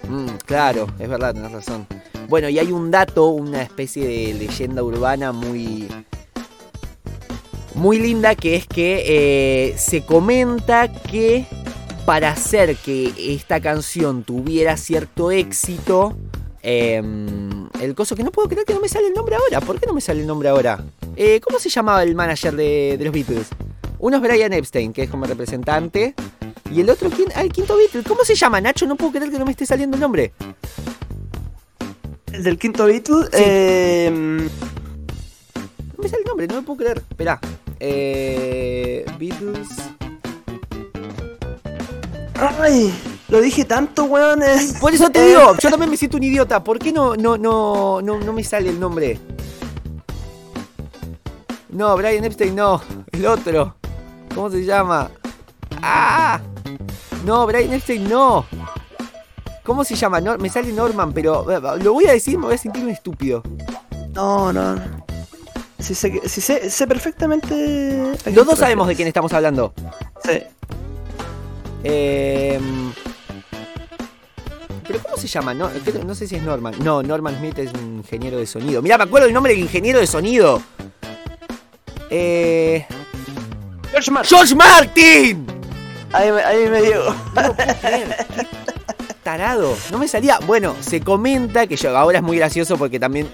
[0.08, 1.86] Mm, claro, es verdad, tenés razón.
[2.30, 5.88] Bueno, y hay un dato, una especie de leyenda urbana muy.
[7.74, 11.44] Muy linda, que es que eh, se comenta que
[12.06, 16.16] para hacer que esta canción tuviera cierto éxito,
[16.62, 19.60] em, el coso que no puedo creer que no me sale el nombre ahora.
[19.60, 20.82] ¿Por qué no me sale el nombre ahora?
[21.16, 23.48] Eh, ¿Cómo se llamaba el manager de, de los Beatles?
[23.98, 26.14] Uno es Brian Epstein, que es como representante.
[26.72, 27.28] Y el otro, ¿quién?
[27.34, 28.02] Ah, el quinto Beatle.
[28.02, 28.86] ¿Cómo se llama, Nacho?
[28.86, 30.32] No puedo creer que no me esté saliendo el nombre.
[32.32, 33.24] El del quinto Beatle.
[33.24, 33.28] Sí.
[33.34, 37.02] eh, No me sale el nombre, no me puedo creer.
[37.10, 37.38] Esperá.
[37.78, 39.68] Eh, Beatles.
[42.34, 42.92] ay,
[43.32, 44.42] lo dije tanto, weón.
[44.42, 44.74] eh.
[44.78, 46.62] Por eso te digo, yo también me siento un idiota.
[46.62, 49.18] ¿Por qué no, no, no, no, no me sale el nombre?
[51.70, 52.82] No, Brian Epstein no.
[53.10, 53.74] El otro.
[54.34, 55.10] ¿Cómo se llama?
[55.80, 56.42] ¡Ah!
[57.24, 58.44] No, Brian Epstein no.
[59.62, 60.20] ¿Cómo se llama?
[60.20, 62.90] No, me sale Norman, pero eh, lo voy a decir, me voy a sentir un
[62.90, 63.42] estúpido.
[64.14, 64.74] No, no.
[65.78, 68.12] Sí, sé, sí sé, sé perfectamente.
[68.26, 69.72] Los dos sabemos de quién estamos hablando.
[70.22, 70.42] Sí.
[71.82, 72.60] Eh,
[74.86, 75.54] pero ¿cómo se llama?
[75.54, 75.70] No,
[76.06, 76.74] no sé si es Norman.
[76.82, 78.82] No, Norman Smith es un ingeniero de sonido.
[78.82, 80.62] Mirá, me acuerdo el nombre del ingeniero de sonido.
[82.10, 82.84] Eh,
[83.90, 84.36] George Martin.
[84.36, 85.46] ¡George Martin!
[86.12, 86.80] Ahí, me- ahí me.
[86.90, 87.56] No.
[87.56, 88.46] Qué
[89.22, 90.38] Tarado, no me salía.
[90.46, 93.28] Bueno, se comenta que yo ahora es muy gracioso porque también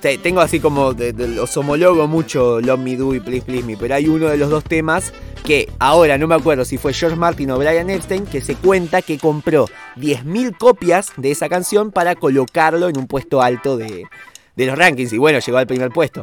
[0.00, 3.94] tengo así como de- los homologo mucho Love Me Do y Please Please Me, pero
[3.94, 5.12] hay uno de los dos temas
[5.44, 9.02] que ahora no me acuerdo si fue George Martin o Brian Epstein que se cuenta
[9.02, 14.04] que compró 10.000 copias de esa canción para colocarlo en un puesto alto de,
[14.54, 16.20] de los rankings y bueno, llegó al primer puesto.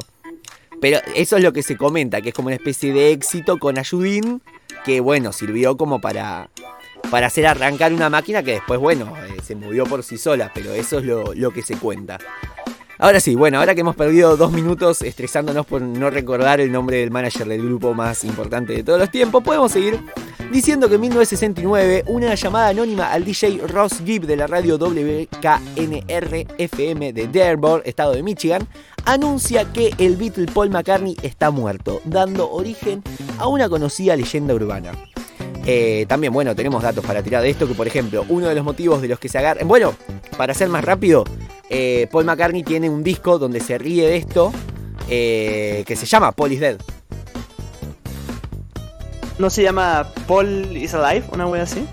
[0.80, 3.78] Pero eso es lo que se comenta, que es como una especie de éxito con
[3.78, 4.42] Ayudín
[4.84, 6.50] que bueno, sirvió como para,
[7.10, 10.72] para hacer arrancar una máquina que después, bueno, eh, se movió por sí sola, pero
[10.74, 12.18] eso es lo, lo que se cuenta.
[12.98, 16.98] Ahora sí, bueno, ahora que hemos perdido dos minutos estresándonos por no recordar el nombre
[16.98, 19.98] del manager del grupo más importante de todos los tiempos, podemos seguir
[20.52, 25.32] diciendo que en 1969 una llamada anónima al DJ Ross Gibb de la radio WKNR-FM
[27.12, 28.68] de Dearborn, estado de Michigan,
[29.04, 33.02] anuncia que el Beatle Paul McCartney está muerto, dando origen
[33.38, 34.92] a una conocida leyenda urbana.
[35.66, 38.64] Eh, también, bueno, tenemos datos para tirar de esto, que por ejemplo, uno de los
[38.64, 39.66] motivos de los que se agarran...
[39.66, 39.94] Bueno,
[40.36, 41.24] para ser más rápido,
[41.70, 44.52] eh, Paul McCartney tiene un disco donde se ríe de esto,
[45.08, 46.76] eh, que se llama Paul is Dead.
[49.38, 51.26] ¿No se llama Paul is Alive?
[51.32, 51.86] Una wea así.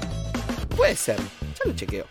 [0.75, 2.05] Puede ser, ya lo chequeo.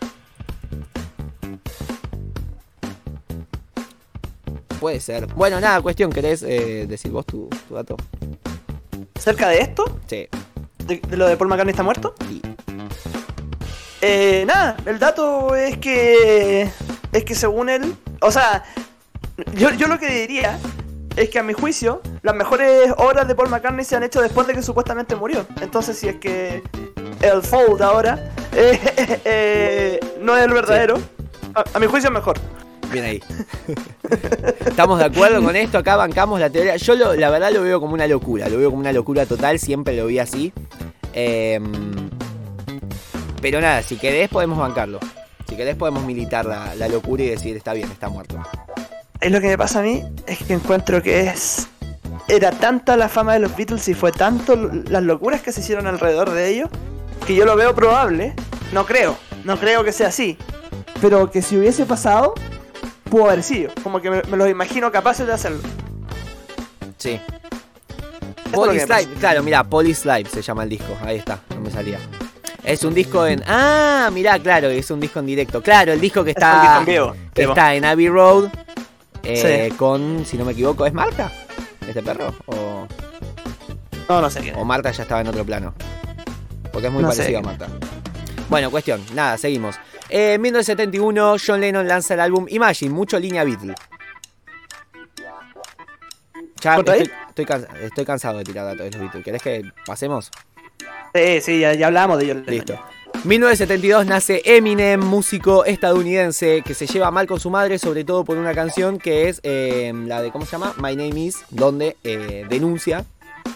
[4.79, 5.27] Puede ser.
[5.27, 7.97] Bueno, nada, cuestión, ¿querés decir vos tu, tu dato?
[9.19, 9.99] ¿Cerca de esto?
[10.07, 10.27] Sí.
[10.85, 12.15] ¿De, de lo de Paul McCartney está muerto?
[14.01, 16.69] Eh, nada, el dato es que.
[17.11, 17.95] Es que según él.
[18.21, 18.63] O sea,
[19.53, 20.59] yo, yo lo que diría
[21.15, 24.47] es que a mi juicio, las mejores obras de Paul McCartney se han hecho después
[24.47, 25.45] de que supuestamente murió.
[25.61, 26.63] Entonces, si es que
[27.21, 28.79] el Fold ahora eh,
[29.25, 30.99] eh, no es el verdadero,
[31.53, 32.39] a, a mi juicio es mejor.
[32.91, 33.23] Bien ahí.
[34.65, 36.75] Estamos de acuerdo con esto, acá bancamos la teoría.
[36.75, 39.95] Yo la verdad lo veo como una locura, lo veo como una locura total, siempre
[39.95, 40.51] lo vi así.
[41.13, 42.09] Em,
[43.41, 44.99] pero nada, si querés podemos bancarlo.
[45.47, 48.41] Si querés podemos militar la, la locura y decir está bien, está muerto.
[49.19, 51.67] Es lo que me pasa a mí, es que encuentro que es.
[52.27, 55.87] Era tanta la fama de los Beatles y fue tanto las locuras que se hicieron
[55.87, 56.69] alrededor de ellos,
[57.25, 58.33] que yo lo veo probable.
[58.73, 60.37] No creo, no creo que sea así.
[61.01, 62.33] Pero que si hubiese pasado,
[63.11, 63.71] pudo haber sido.
[63.83, 65.59] Como que me, me los imagino capaces de hacerlo.
[66.97, 67.19] Sí.
[67.19, 69.01] es lo que Police me pasa.
[69.01, 70.97] Live, claro, mira, Police Live se llama el disco.
[71.05, 71.99] Ahí está, no me salía.
[72.63, 73.43] Es un disco en.
[73.47, 75.61] Ah, mirá, claro, es un disco en directo.
[75.61, 76.77] Claro, el disco que Es disco está.
[76.79, 77.15] en vivo.
[77.33, 77.53] que Vivo.
[77.53, 78.49] está en Abbey Road.
[79.23, 79.75] eh, Sí.
[79.77, 81.31] Con, si no me equivoco, ¿es Marta?
[81.87, 82.33] ¿Este perro?
[82.45, 82.87] ¿O,
[84.07, 84.55] No, no sé quién.
[84.57, 85.73] o Marta ya estaba en otro plano?
[86.71, 87.67] Porque es muy No parecido a Marta.
[88.47, 89.75] Bueno, cuestión, nada, seguimos.
[90.11, 93.73] Eh, en 1971, John Lennon lanza el álbum Imagine, mucho línea Beatle.
[96.61, 99.23] Ya estoy, estoy cansa- estoy cansado de tirar datos de los Beatles.
[99.23, 100.29] ¿Querés que pasemos?
[101.13, 102.37] Sí, sí, ya, ya hablamos de ellos.
[102.45, 102.79] Listo.
[103.23, 108.37] 1972 nace Eminem, músico estadounidense que se lleva mal con su madre, sobre todo por
[108.37, 110.73] una canción que es eh, la de, ¿cómo se llama?
[110.77, 113.05] My Name Is, donde eh, denuncia,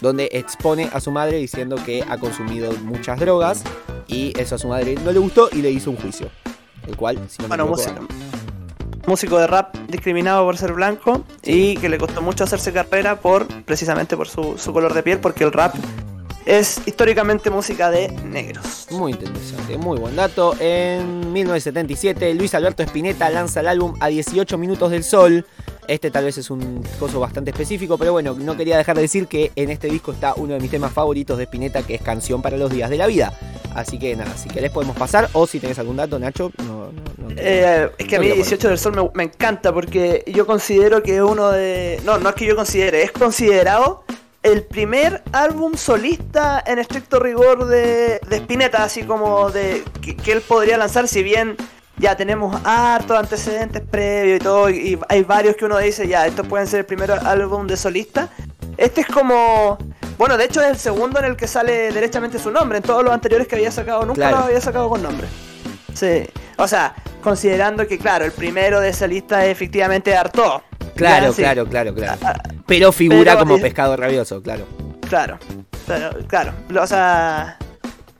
[0.01, 3.63] donde expone a su madre diciendo que ha consumido muchas drogas
[4.07, 6.29] y eso a su madre no le gustó y le hizo un juicio.
[6.87, 8.07] El cual, si no me Bueno, equivoco, músico.
[8.07, 9.05] ganó.
[9.07, 13.47] Músico de rap discriminado por ser blanco y que le costó mucho hacerse carrera por
[13.63, 15.75] precisamente por su, su color de piel, porque el rap
[16.45, 18.87] es históricamente música de negros.
[18.91, 20.55] Muy interesante, muy buen dato.
[20.59, 25.45] En 1977, Luis Alberto Spinetta lanza el álbum A 18 Minutos del Sol.
[25.87, 29.27] Este tal vez es un coso bastante específico, pero bueno, no quería dejar de decir
[29.27, 32.41] que en este disco está uno de mis temas favoritos de Spinetta, que es Canción
[32.41, 33.37] para los Días de la Vida.
[33.75, 37.01] Así que nada, si querés podemos pasar, o si tenés algún dato, Nacho, no, no,
[37.17, 39.73] no- Eh, es que a mí No voy a 18 del Sol me, me encanta
[39.73, 41.99] porque yo considero que es uno de...
[42.05, 44.03] No, no es que yo considere, es considerado
[44.45, 50.31] el primer álbum solista en estricto rigor de, de Spinetta, así como de que, que
[50.33, 51.57] él podría lanzar, si bien
[51.97, 56.27] ya tenemos hartos antecedentes previos y todo, y, y hay varios que uno dice, ya,
[56.27, 58.29] estos pueden ser el primer álbum de solista.
[58.77, 59.77] Este es como...
[60.17, 63.03] Bueno, de hecho es el segundo en el que sale derechamente su nombre, en todos
[63.03, 64.37] los anteriores que había sacado nunca Claro.
[64.37, 65.27] lo había sacado con nombre.
[65.93, 66.23] Sí,
[66.57, 70.61] o sea, considerando que, claro, el primero de esa lista es efectivamente Artaud.
[70.95, 72.19] Claro, Ya, sí, claro, claro, claro.
[72.65, 74.65] Pero figura pero- como pescado rabioso, claro.
[75.09, 75.37] Claro,
[75.85, 76.53] claro, claro.
[76.81, 77.57] O sea,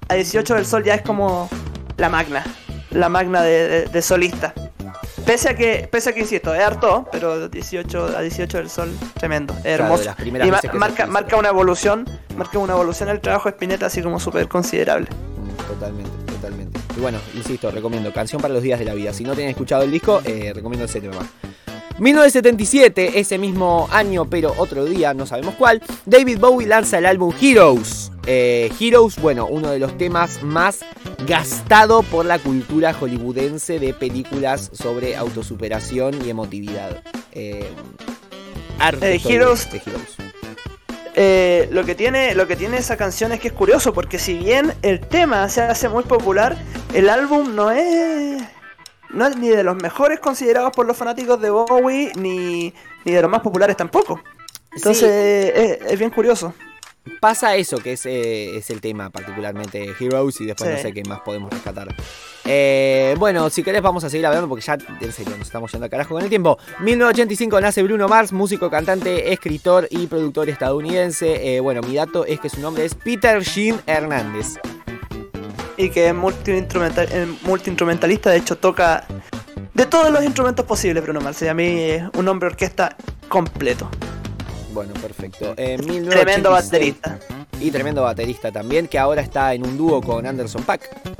[0.07, 1.49] a 18 del Sol ya es como
[1.97, 2.43] la magna,
[2.91, 4.53] la magna de, de- de solista.
[5.25, 8.95] Pese a que, pese a que insisto, es harto, pero 18, a 18 del Sol,
[9.15, 10.13] tremendo, es hermoso.
[10.15, 14.03] primeras y ma- marca, marca una evolución, marca una evolución el trabajo de Spinetta así
[14.03, 15.07] como súper considerable.
[15.09, 16.79] Mm, Totalmente, totalmente.
[16.95, 19.11] Y bueno, insisto, recomiendo Canción para los Días de la Vida.
[19.13, 21.27] Si no tienen escuchado el disco, eh, recomiendo ese tema.
[21.99, 27.33] 1977, ese mismo año, pero otro día, no sabemos cuál, David Bowie lanza el álbum
[27.41, 28.11] Heroes.
[28.27, 30.79] Eh, Heroes, bueno, uno de los temas más
[31.27, 37.01] gastado por la cultura hollywoodense de películas sobre autosuperación y emotividad.
[37.31, 37.69] Eh,
[38.79, 40.15] Eh, de- Heroes- de Heroes.
[41.17, 44.33] Eh, lo que tiene lo que tiene esa canción es que es curioso porque si
[44.33, 46.57] bien el tema se hace muy popular
[46.93, 48.43] el álbum no es
[49.15, 52.73] no es ni de los mejores considerados por los fanáticos de Bowie ni,
[53.03, 54.21] ni de los más populares tampoco
[54.71, 56.53] entonces es, es bien curioso
[57.19, 60.75] Pasa eso, que es, eh, es el tema particularmente de Heroes y después Sí.
[60.75, 61.95] no sé qué más podemos rescatar.
[62.45, 65.85] Eh, bueno, si querés vamos a seguir hablando porque ya en serio nos estamos yendo
[65.85, 66.57] a carajo con el tiempo.
[66.79, 71.55] 1985 nace Bruno Mars, músico, cantante, escritor y productor estadounidense.
[71.55, 74.55] Eh, bueno, mi dato es que su nombre es Peter Jean Hernández.
[75.77, 79.05] Y que es multiinstrumental, eh, multiinstrumentalista de hecho toca
[79.73, 82.95] de todos los instrumentos posibles Bruno Mars y a mí es un hombre orquesta
[83.27, 83.89] completo
[84.73, 85.53] Bueno, perfecto.
[85.57, 87.19] En tremendo 1986 baterista
[87.59, 91.15] Y tremendo baterista también, que ahora está en un dúo con Anderson Pack.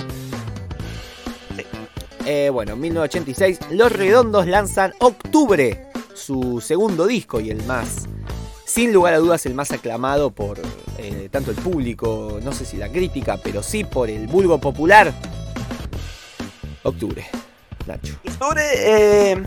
[2.26, 8.08] Eh, bueno, en 1986, Los Redondos lanzan Octubre, su segundo disco y el más,
[8.66, 10.60] sin lugar a dudas, el más aclamado por
[10.98, 15.14] eh, tanto el público, no sé si la crítica, pero sí por el vulgo popular.
[16.82, 17.24] Octubre,
[17.86, 18.14] Nacho.
[18.26, 19.42] Octubre, eh,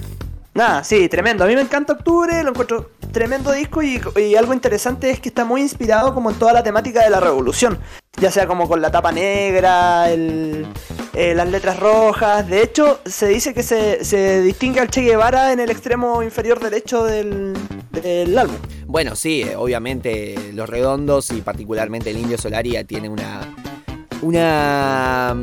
[0.59, 1.43] nada, sí, tremendo.
[1.43, 5.45] A mí me encanta Octubre, lo encuentro tremendo disco y, algo interesante es que está
[5.45, 7.79] muy inspirado como en toda la temática de la revolución.
[8.19, 10.65] Ya sea como con la tapa negra, eh,
[11.13, 12.47] las letras rojas.
[12.47, 16.59] De hecho, se dice que se, se distingue al Che Guevara en el extremo inferior
[16.59, 17.53] derecho del,
[17.91, 18.57] del álbum.
[18.85, 23.55] Bueno, sí, eh, obviamente Los Redondos y particularmente el Indio Solaria tiene una
[24.21, 25.35] una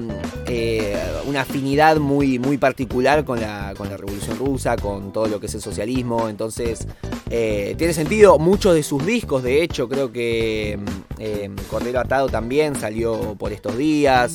[0.46, 5.40] eh, una afinidad muy muy particular con la con la Revolución Rusa, con todo lo
[5.40, 6.86] que es el socialismo, entonces
[7.30, 8.38] eh, tiene sentido.
[8.38, 13.52] Muchos de sus discos, de hecho, creo que mm, eh, Cordero Atado también salió por
[13.52, 14.34] estos días.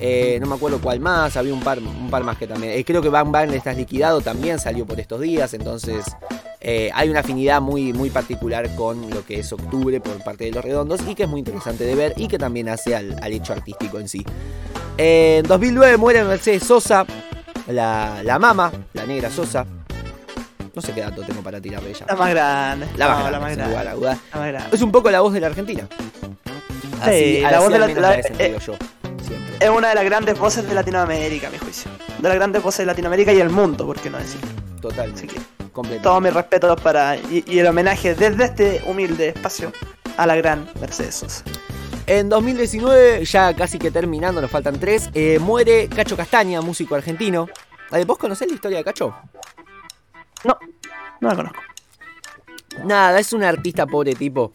[0.00, 2.80] Eh, no me acuerdo cuál más, había un par, un par más que también.
[2.84, 6.04] creo que Bang Bang Estás Liquidado también salió por estos días, entonces
[6.60, 10.50] eh, hay una afinidad muy, muy particular con lo que es octubre por parte de
[10.52, 13.32] los redondos y que es muy interesante de ver y que también hace al, al
[13.32, 14.24] hecho artístico en sí.
[14.96, 17.06] En 2009 muere Mercedes Sosa,
[17.68, 19.64] la, la mama, la negra Sosa.
[20.74, 22.06] No sé qué dato tengo para tirar de ella.
[22.08, 22.86] La más grande.
[22.96, 23.70] La más No, grande, la más grande.
[23.72, 24.18] lugar a dudas.
[24.32, 24.76] La más grande.
[24.76, 25.88] Es un poco la voz de la Argentina.
[27.04, 28.74] Sí, la así voz de la- la- sentido yo,
[29.26, 29.56] siempre.
[29.60, 31.90] Es una de las grandes voces de Latinoamérica, a mi juicio.
[32.18, 34.40] De las grandes voces de Latinoamérica y el mundo, por qué no decir.
[34.80, 35.26] Totalmente.
[36.02, 39.72] Todos mis respetos para y, y el homenaje desde este humilde espacio
[40.16, 41.44] a la gran Mercedes Sosa.
[42.06, 47.48] En 2019, ya casi que terminando, nos faltan tres, eh, muere Cacho Castaña, músico argentino.
[47.92, 49.14] Eh, ¿Vos conocés la historia de Cacho?
[50.44, 50.58] No,
[51.20, 51.60] no la conozco.
[52.84, 54.52] Nada, es un artista pobre tipo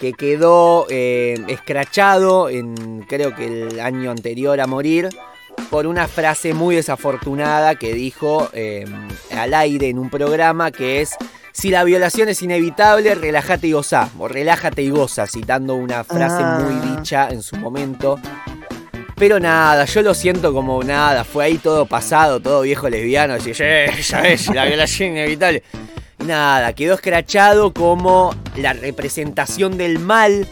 [0.00, 5.08] que quedó eh, escrachado en creo que el año anterior a morir
[5.70, 8.84] por una frase muy desafortunada que dijo eh,
[9.36, 11.16] al aire en un programa que es
[11.52, 16.36] si la violación es inevitable, relájate y goza, o relájate y goza, citando una frase
[16.40, 16.60] Ah.
[16.62, 18.18] muy dicha en su momento.
[19.16, 23.50] Pero nada, yo lo siento como nada, fue ahí todo pasado, todo viejo lesbiano, así,
[23.58, 25.64] "Eh, ya ves, la violación inevitable.
[26.24, 30.46] Nada, quedó escrachado como la representación del mal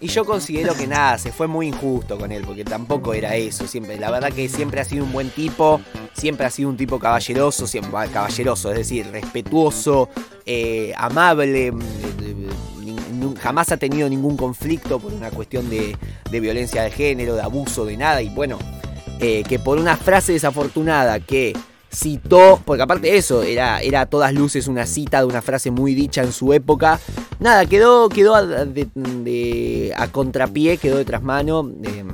[0.00, 3.66] Y yo considero que nada, se fue muy injusto con él, porque tampoco era eso.
[3.66, 5.80] Siempre, la verdad que siempre ha sido un buen tipo,
[6.12, 10.10] siempre ha sido un tipo caballeroso, siempre, caballeroso, es decir, respetuoso,
[10.44, 11.72] eh, amable.
[11.72, 15.96] mm, Jamás ha tenido ningún conflicto por una cuestión de,
[16.30, 18.20] de violencia de género, de abuso, de nada.
[18.20, 18.58] Y bueno,
[19.20, 21.56] eh, que por una frase desafortunada que
[21.94, 25.94] citó, porque aparte eso, era, era a todas luces una cita de una frase muy
[25.94, 27.00] dicha en su época.
[27.38, 28.44] Nada, quedó, quedó a,
[29.96, 31.70] a contrapié, quedó de trasmano.
[31.84, 32.04] eh,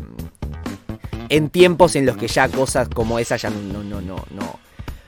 [1.31, 4.59] en tiempos en los que ya cosas como esa ya no, no, no, no,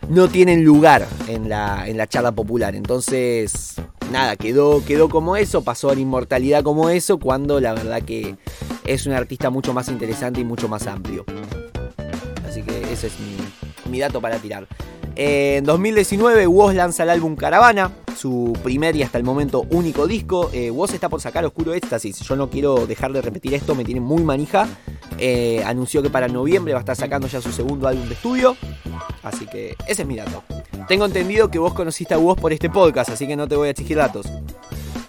[0.08, 2.76] no tienen lugar en la, en la charla popular.
[2.76, 3.74] Entonces,
[4.10, 8.36] nada, quedó, quedó como eso, pasó a la inmortalidad como eso, cuando la verdad que
[8.84, 11.24] es un artista mucho más interesante y mucho más amplio.
[12.48, 14.66] Así que ese es mi, mi dato para tirar.
[15.14, 20.50] En 2019 Woz lanza el álbum Caravana, su primer y hasta el momento único disco.
[20.52, 22.20] Eh, está por sacar Oscuro Éxtasis.
[22.20, 24.66] Yo no quiero dejar de repetir esto, me tiene muy manija.
[25.18, 28.56] Eh, anunció que para noviembre va a estar sacando ya su segundo álbum de estudio.
[29.22, 30.42] Así que ese es mi dato.
[30.88, 33.68] Tengo entendido que vos conociste a Woz por este podcast, así que no te voy
[33.68, 34.26] a exigir datos.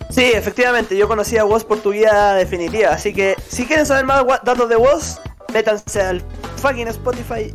[0.09, 4.05] Sí, efectivamente, yo conocí a Woz por tu vida definitiva, así que si quieren saber
[4.05, 5.19] más datos de Woz,
[5.53, 6.21] métanse al
[6.57, 7.53] fucking Spotify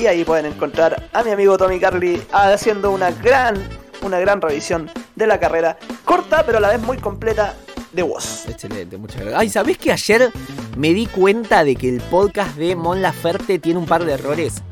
[0.00, 3.56] y ahí pueden encontrar a mi amigo Tommy Carly haciendo una gran,
[4.02, 7.54] una gran revisión de la carrera corta pero a la vez muy completa
[7.92, 8.48] de Woz.
[8.48, 9.40] Excelente, muchas gracias.
[9.40, 10.30] Ay, ¿sabés que ayer
[10.76, 14.62] me di cuenta de que el podcast de Mon Laferte tiene un par de errores?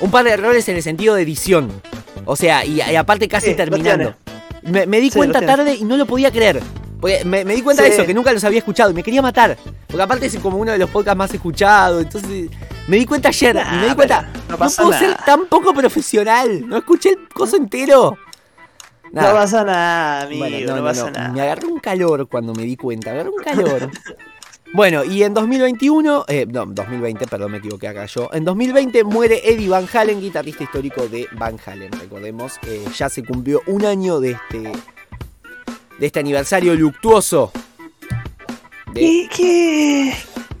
[0.00, 1.70] Un par de errores en el sentido de edición.
[2.24, 4.14] O sea, y, y aparte casi Sí, terminando.
[4.62, 6.60] Me, me di Sí, cuenta tarde y no lo podía creer.
[7.00, 9.22] Porque me, me di cuenta de eso, que nunca los había escuchado y me quería
[9.22, 9.56] matar.
[9.86, 12.02] Porque aparte es como uno de los podcasts más escuchados.
[12.02, 12.50] Entonces
[12.88, 14.22] me di cuenta ayer y me di cuenta.
[14.48, 14.98] no No, puedo nada.
[14.98, 16.66] ser tan poco profesional.
[16.66, 18.16] No escuché el coso entero.
[19.12, 19.28] Nada.
[19.28, 21.28] No pasa nada, amigo, Bueno, no, pasa nada.
[21.30, 23.90] Me agarró un calor cuando me di cuenta, me agarró un calor.
[24.74, 28.28] bueno, y en 2021, eh, no, 2020, perdón, me equivoqué acá yo.
[28.32, 31.92] En 2020 muere Eddie Van Halen, guitarrista histórico de Van Halen.
[31.92, 34.72] Recordemos, eh, ya se cumplió un año de este,
[35.98, 37.50] de este aniversario luctuoso.
[38.92, 40.14] De, ¿Qué, qué,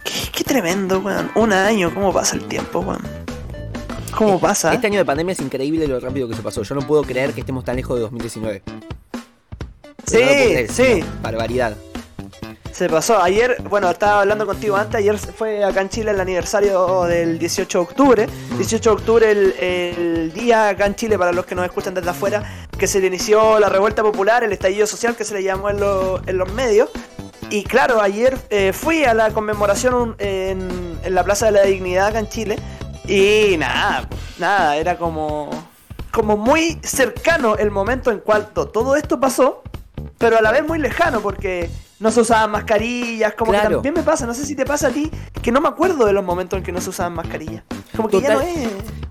[0.04, 1.30] qué, qué tremendo, weón.
[1.34, 3.02] Un año, ¿cómo pasa el tiempo, weón?
[4.16, 4.72] ¿Cómo pasa?
[4.74, 6.62] Este año de pandemia es increíble lo rápido que se pasó.
[6.62, 8.62] Yo no puedo creer que estemos tan lejos de 2019.
[10.06, 10.18] Sí,
[10.66, 11.04] No sí.
[11.22, 11.76] Barbaridad.
[12.72, 13.20] Se pasó.
[13.22, 14.96] Ayer, bueno, estaba hablando contigo antes.
[14.96, 18.28] Ayer fue acá en Chile el aniversario del 18 de octubre.
[18.56, 22.10] 18 de octubre, el, el día acá en Chile, para los que nos escuchan desde
[22.10, 25.70] afuera, que se le inició la revuelta popular, el estallido social que se le llamó
[25.70, 26.88] en, lo- en los medios.
[27.50, 32.08] Y claro, ayer eh, fui a la conmemoración en, en la Plaza de la Dignidad
[32.08, 32.58] acá en Chile.
[33.06, 34.06] Y nada,
[34.38, 35.48] nada, era como,
[36.12, 39.62] como muy cercano el momento en cual to- todo esto pasó,
[40.18, 41.70] pero a la vez muy lejano porque
[42.00, 44.90] no se usaban mascarillas, como que también me pasa, no sé si te pasa a
[44.90, 45.10] ti,
[45.42, 47.62] que no me acuerdo de los momentos en que no se usaban mascarillas.
[47.96, 48.68] Como que ya no es...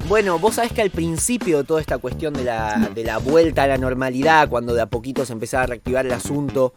[0.08, 3.64] Bueno, vos sabés que al principio de toda esta cuestión de la, de la vuelta
[3.64, 6.74] a la normalidad, cuando de a poquito se empezaba a reactivar el asunto,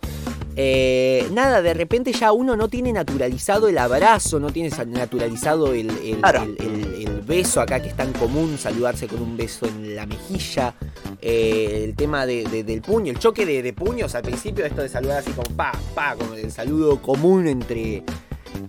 [0.57, 5.91] eh, nada, de repente ya uno no tiene naturalizado el abrazo, no tiene naturalizado el,
[6.05, 6.43] el- Claro.
[6.43, 10.07] el- el- el beso acá que es tan común, saludarse con un beso en la
[10.07, 10.75] mejilla,
[11.23, 14.83] eh, el tema de- de- del puño, el choque de, de puños al principio, esto
[14.83, 18.03] de saludar así como pa, pa, como el saludo común entre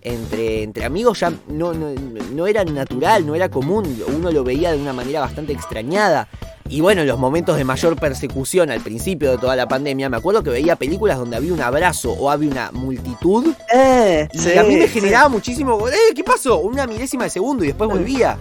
[0.02, 1.90] entre, entre amigos ya no, no,
[2.34, 6.28] no era natural, no era común, uno lo veía de una manera bastante extrañada.
[6.70, 10.16] Y bueno, en los momentos de mayor persecución al principio de toda la pandemia, me
[10.18, 14.58] acuerdo que veía películas donde había un abrazo o había una multitud Eh, y sí,
[14.58, 15.00] a mí me sí.
[15.00, 16.60] generaba muchísimo, ¡eh, qué pasó!
[16.60, 18.38] Una milésima de segundo y después volvía.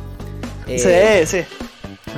[0.69, 1.45] Eh, Sí, sí.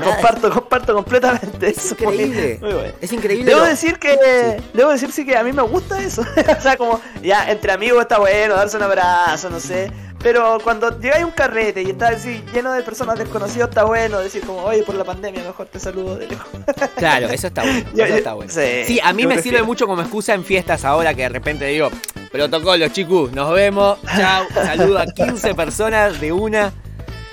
[0.01, 1.69] Comparto, comparto completamente.
[1.71, 1.95] Es.
[2.01, 2.59] Muy- increíble.
[2.61, 2.93] Muy bueno.
[3.01, 3.45] Es increíble.
[3.47, 6.23] Debo lo- decir que debo decir sí que a mí me gusta eso.
[6.59, 9.91] o sea, como ya entre amigos está bueno darse un abrazo, no sé.
[10.23, 14.21] Pero cuando llegáis a un carrete y está así lleno de personas desconocidas, está bueno
[14.21, 16.47] decir como, oye, por la pandemia mejor te saludo de lejos.
[16.97, 17.81] Claro, eso está bueno.
[17.93, 18.53] Yo- eso yo- está bueno.
[18.53, 19.59] sí, Sí, a mí me prefiero.
[19.59, 21.91] sirve mucho como excusa en fiestas ahora que de repente digo,
[22.31, 26.73] protocolo, chicos, nos vemos, chao, saludo a 15 personas de una.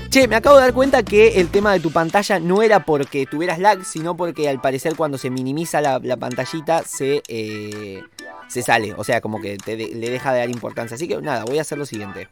[0.10, 3.28] Che, me acabo de dar cuenta que el tema de tu pantalla no era porque
[3.28, 8.02] tuvieras lag, sino porque al parecer cuando se minimiza la, la pantallita se, eh,
[8.48, 8.96] se sale.
[8.98, 10.96] O sea, como que te de- le deja de dar importancia.
[10.96, 12.28] Así que nada, voy a hacer lo siguiente.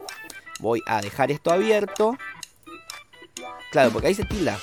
[0.59, 2.17] Voy a dejar esto abierto.
[3.71, 4.57] Claro, porque ahí se tilda.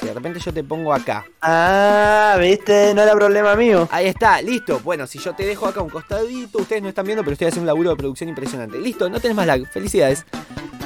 [0.00, 1.26] Si de repente yo te pongo acá.
[1.42, 3.86] Ah, viste, no era problema mío.
[3.90, 4.80] Ahí está, listo.
[4.82, 7.64] Bueno, si yo te dejo acá un costadito, ustedes no están viendo, pero estoy haciendo
[7.64, 8.78] un laburo de producción impresionante.
[8.78, 9.70] Listo, no tenés más lag.
[9.70, 10.24] Felicidades.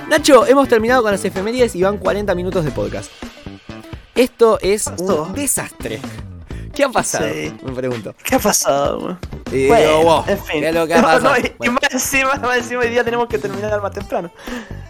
[0.09, 3.11] Nacho, hemos terminado con las efemérides y van 40 minutos de podcast.
[4.14, 5.22] Esto es Pasó.
[5.24, 6.00] un desastre.
[6.74, 7.26] ¿Qué ha pasado?
[7.32, 7.53] Sí.
[7.64, 8.14] Me pregunto.
[8.24, 9.18] ¿Qué ha pasado?
[9.50, 10.61] Y Bueno, wow, en fin.
[10.61, 11.30] ¿qué es lo que ha No, pasado?
[11.34, 11.72] no, y- y, Bueno.
[11.74, 14.30] más encima, más encima hoy día tenemos que terminar más temprano.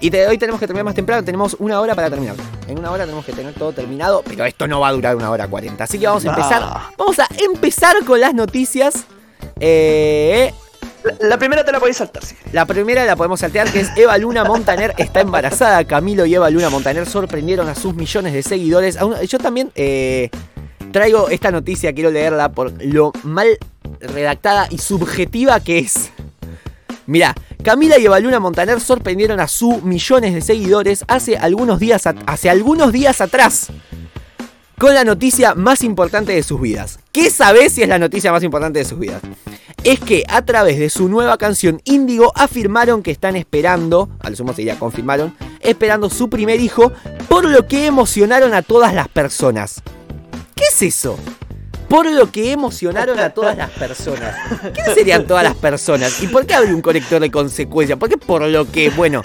[0.00, 2.36] Y te- hoy tenemos que terminar más temprano, tenemos una hora para terminar.
[2.68, 5.30] En una hora tenemos que tener todo terminado, pero esto no va a durar una
[5.30, 5.84] hora cuarenta.
[5.84, 6.36] Así que vamos a No.
[6.38, 6.62] empezar.
[6.96, 9.04] Vamos a empezar con las noticias.
[9.58, 10.52] Eh,
[11.20, 12.36] La, primera te la podéis saltar, sí.
[12.52, 15.84] la primera la podemos saltear, que es Eva Luna Montaner está embarazada.
[15.84, 18.98] Camilo y Eva Luna Montaner sorprendieron a sus millones de seguidores.
[19.28, 20.30] Yo también eh,
[20.92, 23.58] traigo esta noticia, quiero leerla por lo mal
[24.00, 26.10] redactada y subjetiva que es.
[27.06, 27.34] Mira,
[27.64, 32.92] Camila y Evaluna Montaner sorprendieron a sus millones de seguidores hace algunos días, hace algunos
[32.92, 33.68] días atrás
[34.78, 36.98] con la noticia más importante de sus vidas.
[37.12, 39.22] ¿Qué sabés si es la noticia más importante de sus vidas?
[39.84, 44.52] Es que a través de su nueva canción Índigo afirmaron que están esperando, al sumo
[44.52, 46.92] sería confirmaron, esperando su primer hijo,
[47.28, 49.82] por lo que emocionaron a todas las personas.
[50.54, 51.18] ¿Qué es eso?
[51.88, 54.36] Por lo que emocionaron a todas las personas.
[54.72, 56.22] ¿Qué serían todas las personas?
[56.22, 57.96] ¿Y por qué abre un conector de consecuencia?
[57.96, 58.88] ¿Por qué por lo que?
[58.90, 59.22] Bueno.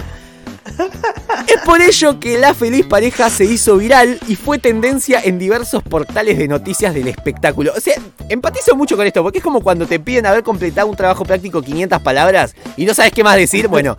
[1.46, 5.82] Es por ello que la feliz pareja se hizo viral y fue tendencia en diversos
[5.82, 7.72] portales de noticias del espectáculo.
[7.76, 7.94] O sea,
[8.28, 11.62] empatizo mucho con esto, porque es como cuando te piden haber completado un trabajo práctico
[11.62, 13.68] 500 palabras y no sabes qué más decir.
[13.68, 13.96] Bueno,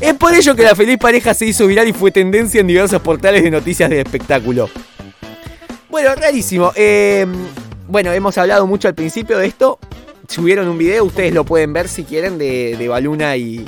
[0.00, 3.00] es por ello que la feliz pareja se hizo viral y fue tendencia en diversos
[3.02, 4.68] portales de noticias del espectáculo.
[5.90, 6.72] Bueno, rarísimo.
[6.74, 7.26] Eh,
[7.88, 9.78] bueno, hemos hablado mucho al principio de esto.
[10.28, 13.66] Subieron un video, ustedes lo pueden ver si quieren, de, de Baluna y,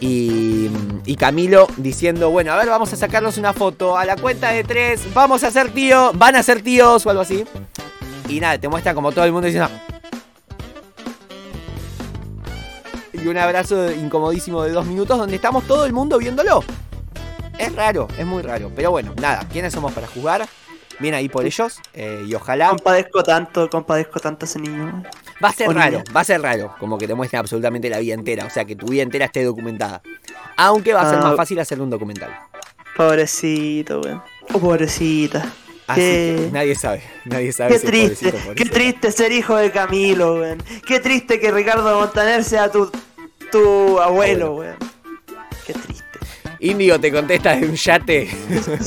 [0.00, 0.70] y,
[1.04, 4.64] y Camilo diciendo, bueno, a ver, vamos a sacarnos una foto a la cuenta de
[4.64, 7.44] tres, vamos a ser tíos, van a ser tíos o algo así.
[8.28, 9.70] Y nada, te muestra como todo el mundo diciendo...
[13.12, 16.64] Y un abrazo incomodísimo de dos minutos donde estamos todo el mundo viéndolo.
[17.58, 18.72] Es raro, es muy raro.
[18.74, 20.48] Pero bueno, nada, ¿quiénes somos para jugar?
[21.00, 21.80] Bien ahí por ellos.
[21.94, 22.68] eh, y ojalá...
[22.68, 25.02] Compadezco tanto, compadezco tanto a ese niño.
[25.42, 26.04] Va a ser o raro, niña.
[26.14, 28.76] va a ser raro, como que te muestren absolutamente la vida entera, o sea, que
[28.76, 30.02] tu vida entera esté documentada.
[30.56, 31.22] Aunque va a ser Ah.
[31.22, 32.30] más fácil hacerle un documental.
[32.96, 34.22] Pobrecito, weón.
[34.52, 35.50] Oh, pobrecita.
[35.86, 39.56] Así que nadie sabe, nadie sabe Qué si es triste, pobrecito qué triste ser hijo
[39.56, 40.62] de Camilo, weón.
[40.86, 42.90] Qué triste que Ricardo Montaner sea tu,
[43.50, 44.76] tu abuelo, weón.
[45.66, 46.04] Qué triste.
[46.60, 48.28] Índigo te contesta de un yate,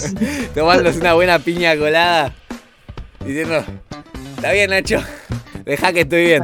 [0.55, 2.33] tomándose una buena piña colada,
[3.25, 3.65] diciendo,
[4.35, 5.03] está bien Nacho,
[5.65, 6.43] deja que estoy bien.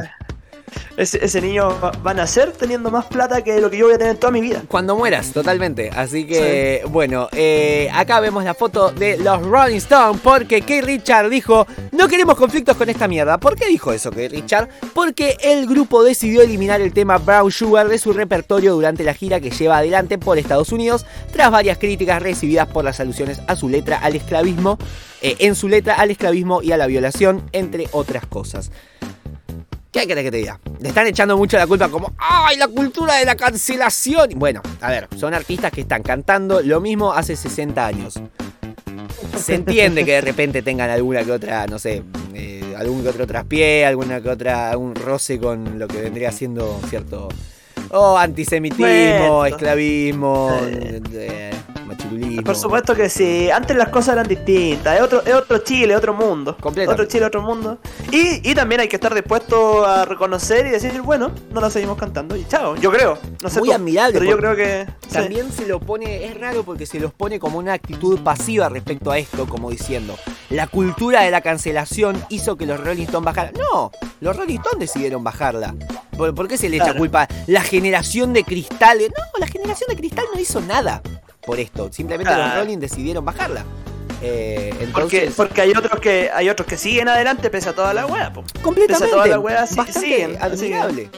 [0.96, 3.98] Ese, ese niño va, a nacer teniendo más plata que lo que yo voy a
[3.98, 4.62] tener en toda mi vida.
[4.68, 5.90] Cuando mueras, totalmente.
[5.90, 11.30] Así que, bueno, eh, acá vemos la foto de los Rolling Stones porque Keith Richard
[11.30, 13.38] dijo, no queremos conflictos con esta mierda.
[13.38, 14.68] ¿Por qué dijo eso Keith Richard?
[14.94, 19.40] Porque el grupo decidió eliminar el tema Brown Sugar de su repertorio durante la gira
[19.40, 23.68] que lleva adelante por Estados Unidos, tras varias críticas recibidas por las alusiones a su
[23.68, 24.78] letra al esclavismo,
[25.22, 28.70] eh, en su letra al esclavismo y a la violación, entre otras cosas.
[29.92, 30.60] ¿Qué querés que te diga?
[30.78, 34.30] Le están echando mucho la culpa como, ¡ay, la cultura de la cancelación!
[34.36, 38.14] Bueno, a ver, son artistas que están cantando lo mismo hace 60 años.
[39.36, 43.26] Se entiende que de repente tengan alguna que otra, no sé, eh, algún que otro
[43.26, 47.28] traspié, alguna que otra, un roce con lo que vendría siendo cierto...
[47.92, 49.44] Oh, antisemitismo, Bueno.
[49.46, 51.00] esclavismo, Eh.
[51.12, 51.50] eh,
[51.86, 52.42] machirulismo.
[52.44, 53.50] Por supuesto que sí.
[53.50, 54.96] Antes las cosas eran distintas.
[54.96, 56.56] Es otro, es otro Chile, otro mundo.
[56.60, 57.02] Completamente.
[57.02, 57.78] Otro Chile, otro mundo.
[58.12, 61.98] Y, y también hay que estar dispuesto a reconocer y decir, bueno, no la seguimos
[61.98, 62.76] cantando y chao.
[62.76, 63.18] Yo creo.
[63.42, 64.92] No sé Muy tú, admirable, Pero yo porque creo que.
[65.08, 65.14] sí.
[65.14, 69.10] También se lo pone, es raro porque se los pone como una actitud pasiva respecto
[69.10, 70.14] a esto, como diciendo,
[70.50, 73.54] la cultura de la cancelación hizo que los Rolling Stones bajaran.
[73.54, 75.74] No, los Rolling Stones decidieron bajarla.
[76.20, 76.98] ¿Por, por qué se le echa Claro.
[76.98, 77.26] culpa?
[77.46, 79.08] La generación de cristales.
[79.10, 81.00] No, la generación de cristal no hizo nada
[81.46, 81.90] por esto.
[81.92, 82.54] Simplemente los.
[82.56, 83.64] Rolling decidieron bajarla.
[84.22, 87.94] Eh, Porque, entonces, porque hay otros que hay otros que siguen adelante pese a toda
[87.94, 88.44] la po.
[88.60, 88.86] completamente.
[88.86, 91.08] pese a toda la wea, sí- bastante siguen, admirable.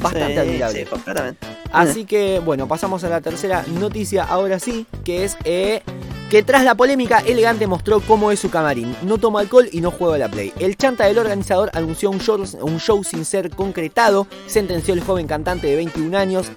[0.00, 0.78] Bastante Sí, admirable.
[0.78, 1.46] sí, completamente.
[1.72, 5.82] Así que, bueno, pasamos a la tercera noticia ahora sí, que es eh,
[6.30, 8.94] que tras la polémica, Elegante mostró cómo es su camarín.
[9.02, 10.52] No toma alcohol y no juega a la Play.
[10.58, 15.76] El chanta del organizador anunció un show, sin ser concretado, sentenció el joven cantante de
[15.76, 16.52] 21 años.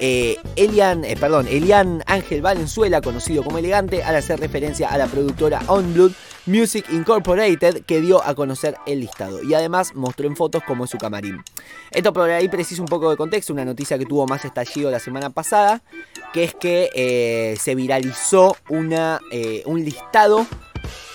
[0.00, 5.06] eh, Elian, eh, perdón, Elian Ángel Valenzuela, conocido como Elegante, al hacer referencia a la
[5.06, 6.12] productora On Blood
[6.46, 9.42] Music Incorporated, que dio a conocer el listado.
[9.42, 11.42] Y además mostró en fotos cómo es su camarín.
[11.90, 14.98] Esto por ahí precisa un poco de contexto, una noticia que tuvo más estallido la
[14.98, 15.82] semana pasada,
[16.32, 20.46] que es que eh, se viralizó una, eh, un listado,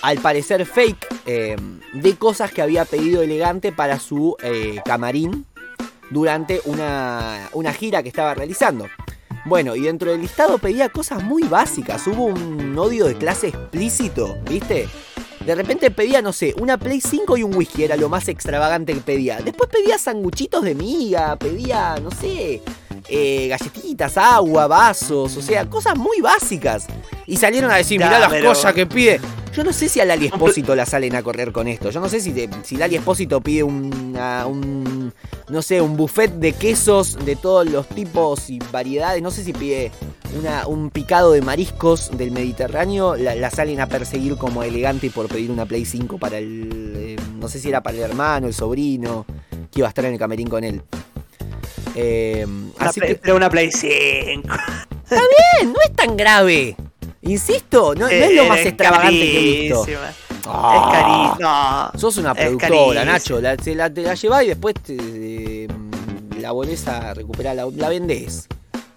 [0.02, 1.56] al parecer fake, eh,
[1.92, 4.36] de cosas que había pedido Elegante para su
[4.84, 5.46] camarín
[6.10, 8.86] durante una, una gira que estaba realizando.
[9.44, 14.36] Bueno, y dentro del listado pedía cosas muy básicas, hubo un odio de clase explícito,
[14.48, 14.88] ¿viste?
[15.44, 18.92] De repente pedía, no sé, una Play 5 y un whisky, era lo más extravagante
[18.92, 19.40] que pedía.
[19.40, 22.60] Después pedía sanguchitos de miga, pedía, no sé,
[23.08, 26.86] eh, galletitas, agua, vasos, o sea, cosas muy básicas.
[27.26, 29.20] Y salieron a decir, mirá las pero- cosas que pide.
[29.54, 31.90] Yo no sé si a Lali Espósito la salen a correr con esto.
[31.90, 35.12] Yo no sé si, te- si Lali Espósito pide una- un,
[35.48, 39.22] no sé, un buffet de quesos de todos los tipos y variedades.
[39.22, 39.90] No sé si pide
[40.38, 43.16] una- un picado de mariscos del Mediterráneo.
[43.16, 46.92] La, la salen a perseguir como elegante por pedir una Play 5 para el...
[46.96, 49.24] eh, no sé si era para el hermano, el sobrino,
[49.72, 50.82] que iba a estar en el camerín con él.
[51.94, 52.46] Eh,
[52.78, 53.88] así Play- que pero una Play 5.
[55.10, 56.76] eh, no es tan grave.
[57.22, 59.86] Insisto, no, no es lo más Es extravagante que he visto.
[60.46, 60.74] Ah.
[60.74, 61.36] Es carísimo.
[61.92, 61.98] No.
[61.98, 63.04] Sos una productora.
[63.04, 63.40] Nacho.
[63.40, 65.68] La, te, la, te la llevás y después te, eh,
[66.40, 68.46] la volvés a recuperar, la, la vendés.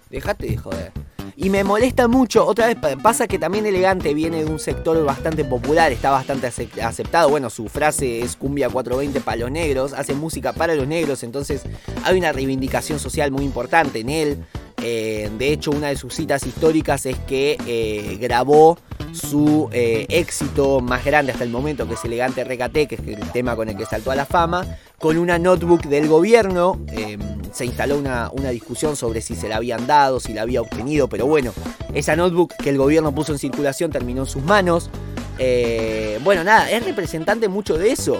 [0.08, 0.92] Dejate de joder.
[1.36, 5.04] Y me molesta mucho, otra vez pa- pasa que también Elegante viene de un sector
[5.04, 7.28] bastante popular, está bastante ace- aceptado.
[7.28, 11.62] Bueno, su frase es cumbia 420 para los negros, hace música para los negros, entonces
[12.04, 14.44] hay una reivindicación social muy importante en él.
[14.82, 18.78] Eh, de hecho, una de sus citas históricas es que eh, grabó
[19.12, 23.30] su eh, éxito más grande hasta el momento, que es Elegante Recate, que es el
[23.32, 24.66] tema con el que saltó a la fama,
[24.98, 26.80] con una notebook del gobierno.
[26.88, 27.16] Eh,
[27.52, 31.08] se instaló una, una discusión sobre si se la habían dado, si la había obtenido,
[31.08, 31.52] pero bueno,
[31.94, 34.90] esa notebook que el gobierno puso en circulación terminó en sus manos.
[35.38, 38.18] Bueno, nada, es representante mucho de eso.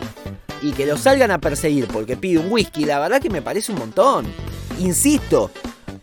[0.62, 3.72] Y que lo salgan a perseguir porque pide un whisky, la verdad que me parece
[3.72, 4.26] un montón.
[4.78, 5.50] Insisto,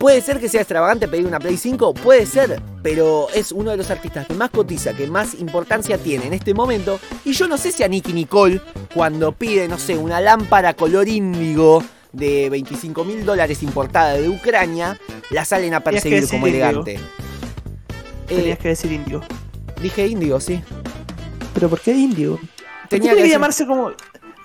[0.01, 3.77] Puede ser que sea extravagante pedir una Play 5, puede ser, pero es uno de
[3.77, 6.99] los artistas que más cotiza, que más importancia tiene en este momento.
[7.23, 8.59] Y yo no sé si a Nicky Nicole,
[8.95, 14.99] cuando pide, no sé, una lámpara color índigo de 25 mil dólares importada de Ucrania,
[15.29, 16.65] la salen a perseguir como índigo.
[16.65, 16.93] elegante.
[18.29, 19.21] Eh, Tenías que decir indio.
[19.81, 20.61] dije índigo, sí.
[21.53, 22.39] ¿Pero por qué indio?
[22.89, 23.91] Tenía que que, decir- llamarse como,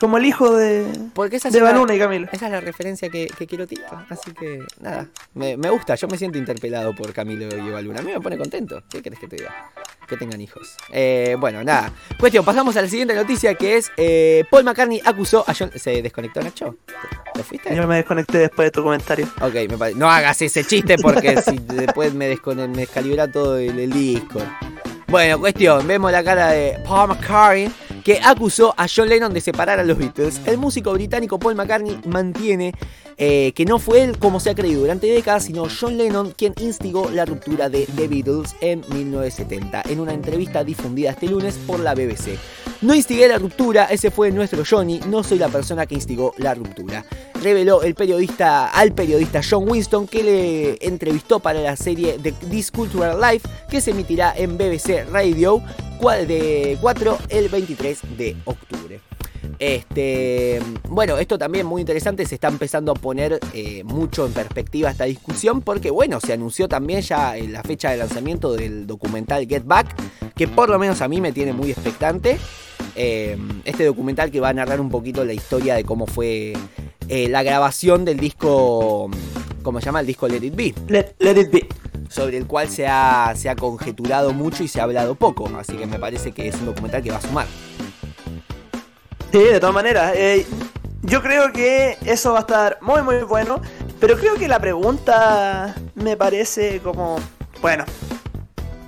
[0.01, 2.29] como el hijo de, Porque esa de Baluna y Camilo.
[2.33, 4.07] Esa es la referencia que, que quiero tirar.
[4.09, 5.07] Así que, nada.
[5.35, 8.01] Me, me gusta, yo me siento interpelado por Camilo y Evaluna.
[8.01, 8.83] A mí me pone contento.
[8.91, 9.55] ¿Qué querés que te diga?
[10.07, 10.77] Que tengan hijos.
[10.93, 11.93] Eh, bueno, nada.
[12.21, 15.71] Cuestión, pasamos a la siguiente noticia que es: eh, Paul McCartney acusó a John.
[15.75, 16.77] ¿Se desconectó Nacho?
[17.35, 17.75] ¿Lo fuiste?
[17.75, 19.27] Yo me desconecté después de tu comentario.
[19.41, 23.59] Ok, me pare- no hagas ese chiste porque si después me, descone- me descalibra todo
[23.59, 24.47] el, el Discord.
[25.09, 27.71] Bueno, cuestión, vemos la cara de Paul McCartney
[28.07, 30.41] que acusó a John Lennon de separar a los Beatles.
[30.47, 32.73] El músico británico Paul McCartney mantiene
[33.17, 36.55] eh, que no fue él como se ha creído durante décadas, sino John Lennon quien
[36.61, 41.81] instigó la ruptura de The Beatles en 1970, en una entrevista difundida este lunes por
[41.81, 42.39] la BBC.
[42.81, 46.55] No instigué la ruptura, ese fue nuestro Johnny, no soy la persona que instigó la
[46.55, 47.05] ruptura.
[47.43, 52.71] Reveló el periodista al periodista John Winston que le entrevistó para la serie The This
[52.71, 55.61] Cultural Life que se emitirá en BBC Radio
[56.01, 59.01] de 4 el 23 de octubre.
[59.59, 64.91] Este, bueno, esto también muy interesante, se está empezando a poner eh, mucho en perspectiva
[64.91, 69.65] esta discusión porque bueno, se anunció también ya la fecha de lanzamiento del documental Get
[69.65, 69.95] Back,
[70.35, 72.39] que por lo menos a mí me tiene muy expectante.
[72.95, 76.55] Eh, este documental que va a narrar un poquito la historia de cómo fue
[77.09, 79.11] eh, la grabación del disco,
[79.63, 80.01] ¿cómo se llama?
[80.01, 81.69] El disco Let It Be Let, let it be.
[82.09, 85.49] sobre el cual se ha, se ha conjeturado mucho y se ha hablado poco.
[85.59, 87.47] Así que me parece que es un documental que va a sumar.
[89.33, 90.13] Sí, de todas maneras.
[90.17, 90.47] eh,
[91.03, 93.61] yo creo que eso va a estar muy, muy bueno.
[94.01, 97.17] Pero creo que la pregunta me parece como.
[97.63, 97.85] Bueno.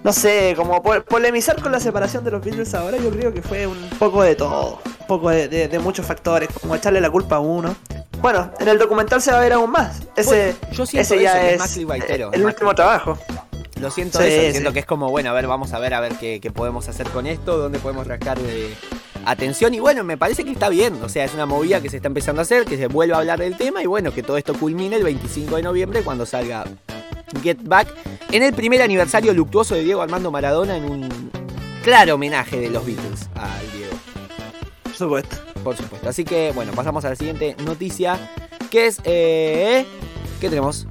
[0.04, 3.42] No sé, como po- polemizar con la separación de los Beatles ahora, yo creo que
[3.42, 4.80] fue un poco de todo.
[5.00, 7.74] Un poco de, de- de muchos factores, como echarle la culpa a uno.
[8.20, 10.02] Bueno, en el documental se va a ver aún más.
[10.16, 13.18] Ese, Bueno, yo siento ese ya es clickbaitero, eh, el último trabajo.
[13.80, 14.50] Lo siento Sí, eso, sí.
[14.52, 16.88] siento que es como, bueno, a ver, vamos a ver a ver qué, qué podemos
[16.88, 18.74] hacer con esto, dónde podemos rascar de
[19.24, 19.72] atención.
[19.72, 21.00] Y bueno, me parece que está bien.
[21.02, 23.18] O sea, es una movida que se está empezando a hacer, que se vuelve a
[23.18, 26.64] hablar del tema y bueno, que todo esto culmine el 25 de noviembre cuando salga
[27.42, 27.88] Get Back
[28.32, 31.30] en el primer aniversario luctuoso de Diego Armando Maradona en un
[31.84, 33.96] claro homenaje de los Beatles al Diego.
[34.82, 35.36] Por supuesto.
[35.68, 36.08] Por supuesto.
[36.08, 38.18] Así que, bueno, pasamos a la siguiente noticia,
[38.70, 39.00] que es...
[39.04, 39.84] Eh,
[40.40, 40.86] ¿Qué tenemos?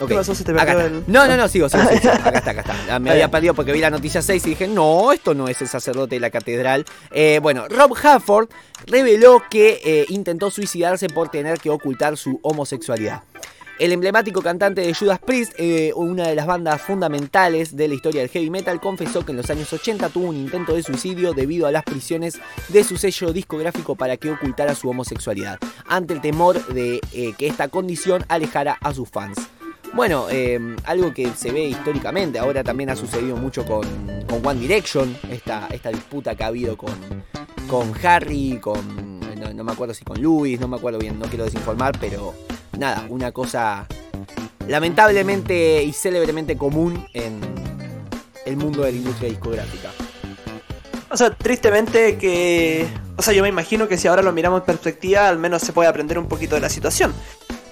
[0.00, 0.08] Ok.
[0.08, 0.34] ¿Qué pasó?
[0.34, 0.96] Se te Acá perdió está.
[0.98, 2.12] el- No, no, no, sigo, sigo, sigo, sigo.
[2.12, 2.76] Acá está, acá está.
[2.94, 5.60] Ah, Me había perdido porque vi la noticia 6 y dije, no, esto no es
[5.60, 6.86] el sacerdote de la catedral.
[7.10, 8.48] Eh, bueno, Rob Halford
[8.86, 13.22] reveló que eh, intentó suicidarse por tener que ocultar su homosexualidad.
[13.78, 18.22] El emblemático cantante de Judas Priest, eh, una de las bandas fundamentales de la historia
[18.22, 21.66] del heavy metal, confesó que en los años 80 tuvo un intento de suicidio debido
[21.66, 26.66] a las prisiones de su sello discográfico para que ocultara su homosexualidad, ante el temor
[26.68, 29.36] de eh, que esta condición alejara a sus fans.
[29.92, 33.82] bueno, eh, algo que se ve históricamente, ahora también ha sucedido mucho con,
[34.26, 36.94] con One Direction, esta, esta disputa que ha habido con,
[37.68, 41.26] con Harry, con, no, no me acuerdo si con Louis, no me acuerdo bien, no
[41.26, 42.34] quiero desinformar, pero
[42.78, 43.86] nada, una cosa
[44.68, 47.40] lamentablemente y célebremente común en
[48.44, 49.90] el mundo de la industria discográfica.
[51.10, 52.86] O sea, tristemente que...
[53.16, 55.72] O sea, yo me imagino que si ahora lo miramos en perspectiva, al menos se
[55.72, 57.14] puede aprender un poquito de la situación.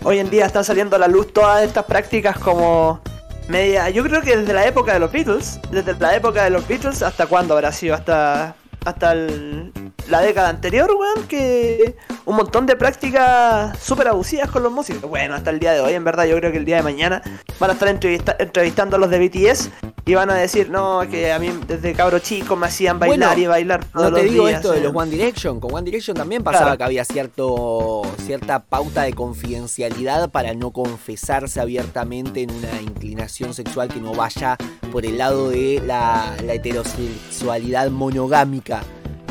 [0.02, 3.00] Hoy en día están saliendo a la luz todas estas prácticas como
[3.48, 3.90] media...
[3.90, 7.02] Yo creo que desde la época de los Beatles, desde la época de los Beatles,
[7.02, 7.94] ¿hasta cuándo habrá sido?
[7.94, 9.72] Hasta, hasta el-
[10.09, 11.96] la década anterior, weón, que
[12.26, 15.09] un montón de prácticas súper abusivas con los músicos.
[15.09, 17.22] Bueno, hasta el día de hoy, en verdad, yo creo que el día de mañana
[17.59, 19.70] van a estar entrevista- entrevistando a los de BTS
[20.07, 23.42] y van a decir, no, que a mí desde cabro chico me hacían bailar Bueno,
[23.42, 25.84] y bailar todos No te los digo días, esto de los One Direction, con One
[25.84, 26.78] Direction también pasaba Claro.
[26.78, 33.88] que había cierto, cierta pauta de confidencialidad para no confesarse abiertamente en una inclinación sexual
[33.88, 34.57] que no vaya
[34.92, 38.82] por el lado de la, la heterosexualidad monogámica.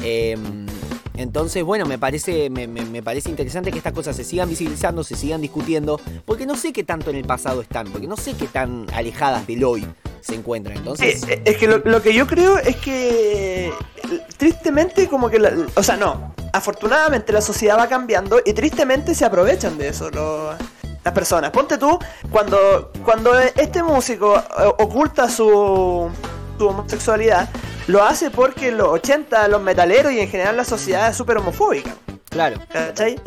[0.03, 0.65] Em,
[1.15, 2.67] entonces, bueno, me parece, me,
[3.03, 6.83] parece interesante que estas cosas se sigan visibilizando, se sigan discutiendo, porque no sé qué
[6.83, 9.87] tanto en el pasado están, porque no sé qué tan alejadas del hoy
[10.21, 10.77] se encuentran.
[10.77, 13.71] Entonces, Sí, es que lo, que yo creo es que
[14.37, 19.25] tristemente como que, la- o sea, no, afortunadamente la sociedad va cambiando y tristemente se
[19.25, 21.51] aprovechan de eso las personas.
[21.51, 21.99] Ponte tú,
[22.31, 24.41] cuando, cuando este músico eh,
[24.79, 26.09] oculta su
[26.59, 27.49] homosexualidad,
[27.87, 31.37] lo hace porque en los 80 los metaleros y en general la sociedad es súper
[31.37, 31.93] homofóbica.
[32.29, 32.57] claro.
[32.71, 33.19] ¿Cachai?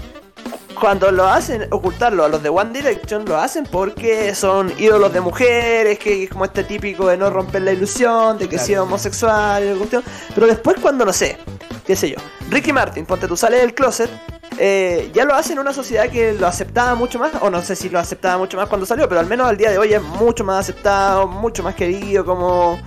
[0.78, 5.22] Cuando lo hacen, ocultarlo a los de One Direction, lo hacen porque son ídolos de
[5.22, 8.66] mujeres, que es como este típico de no romper la ilusión, de que Claro.
[8.66, 10.04] sea homosexual, cuestión.
[10.34, 11.38] Pero después cuando, no sé,
[11.86, 12.16] qué sé yo,
[12.50, 14.10] Ricky Martin, ponte tú sales del closet,
[14.58, 17.74] eh, ya lo hace en una sociedad que lo aceptaba mucho más, o no sé
[17.74, 20.02] si lo aceptaba mucho más cuando salió, pero al menos al día de hoy es
[20.02, 22.78] mucho más aceptado, mucho más querido, como...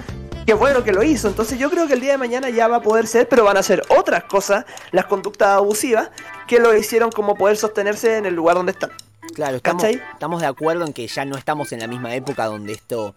[0.49, 2.77] Qué bueno que lo hizo, entonces yo creo que el día de mañana ya va
[2.77, 6.09] a poder ser, pero van a ser otras cosas, las conductas abusivas,
[6.47, 8.89] que lo hicieron como poder sostenerse en el lugar donde están.
[9.35, 10.01] Claro, estamos, ¿Cachai?
[10.11, 13.13] estamos de acuerdo en que ya no estamos en la misma época donde esto.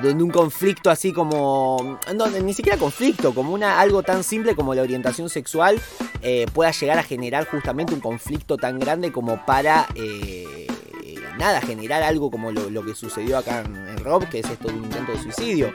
[0.00, 1.98] Donde un conflicto así como.
[2.14, 5.78] No, ni siquiera conflicto, como una algo tan simple como la orientación sexual
[6.22, 9.88] eh, pueda llegar a generar justamente un conflicto tan grande como para.
[9.94, 10.68] eh,
[11.38, 14.68] nada, generar algo como lo, lo que sucedió acá en, en Rob, que es esto
[14.68, 15.72] de un intento de suicidio.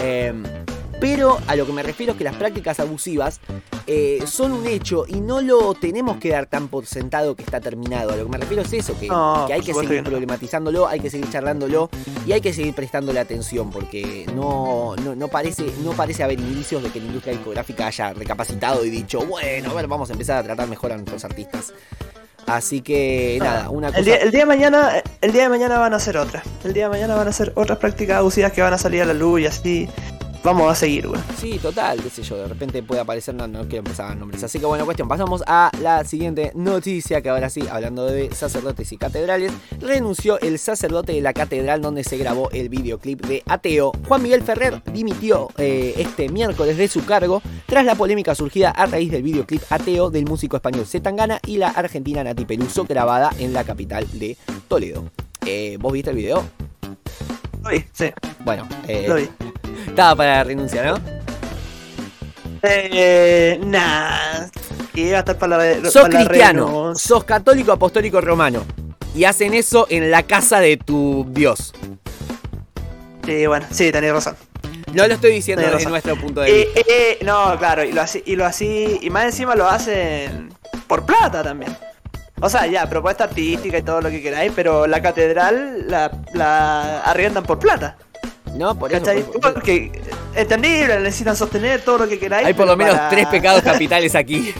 [0.00, 0.32] Eh,
[1.00, 3.40] pero a lo que me refiero es que las prácticas abusivas
[3.86, 7.60] eh, son un hecho y no lo tenemos que dar tan por sentado que está
[7.60, 8.10] terminado.
[8.10, 11.00] A lo que me refiero es eso, que, No, que hay que seguir problematizándolo, hay
[11.00, 11.88] que seguir charlándolo
[12.26, 16.82] y hay que seguir prestándole atención porque no, no, no parece, no parece haber indicios
[16.82, 20.38] de que la industria discográfica haya recapacitado y dicho, bueno, a ver, vamos a empezar
[20.38, 21.72] a tratar mejor a nuestros artistas.
[22.48, 23.98] Así que nada, una cosa...
[23.98, 24.90] El día, el día de mañana,
[25.20, 26.44] el día de mañana van a ser otras.
[26.64, 29.04] El día de mañana van a ser otras prácticas abusivas que van a salir a
[29.04, 29.88] la luz y así
[30.42, 31.20] vamos a seguir, güey.
[31.38, 34.18] Sí, total, qué sé yo, de repente puede aparecer, no, no quiero empezar a dar
[34.18, 34.42] nombres.
[34.42, 38.92] Así que bueno, cuestión, pasamos a la siguiente noticia, que ahora sí, hablando de sacerdotes
[38.92, 43.92] y catedrales, renunció el sacerdote de la catedral donde se grabó el videoclip de Ateo.
[44.06, 48.86] Juan Miguel Ferrer dimitió eh, este miércoles de su cargo tras la polémica surgida a
[48.86, 53.52] raíz del videoclip Ateo del músico español Zetangana y la argentina Nati Peluso grabada en
[53.52, 54.36] la capital de
[54.68, 55.04] Toledo.
[55.44, 56.44] Eh, ¿Vos viste el video?
[57.62, 58.06] Lo vi, sí,
[58.44, 59.28] Bueno, eh, lo vi.
[59.98, 60.94] Estaba para la renuncia, ¿no?
[62.62, 64.46] Eh, nah.
[64.94, 68.64] Que va a estar para la sos para cristiano, sos católico apostólico romano.
[69.16, 71.72] Y hacen eso en la casa de tu Dios.
[73.26, 74.36] Sí, bueno, sí, tenés razón.
[74.94, 75.90] No lo estoy diciendo Tenés desde razón.
[75.90, 76.80] nuestro punto de Eh, vista.
[76.92, 80.50] eh, no, claro, y lo así, y lo así, y más encima lo hacen
[80.86, 81.76] por plata también.
[82.40, 87.00] O sea, ya, propuesta artística y todo lo que queráis, pero la catedral la, la
[87.00, 87.96] arriendan por plata.
[88.56, 89.00] No, por eso.
[89.04, 89.22] ¿Cachai?
[89.22, 89.90] por- por- Porque
[90.34, 92.46] entendible, necesitan sostener todo lo que queráis.
[92.46, 94.52] hay por lo menos para- tres pecados capitales aquí.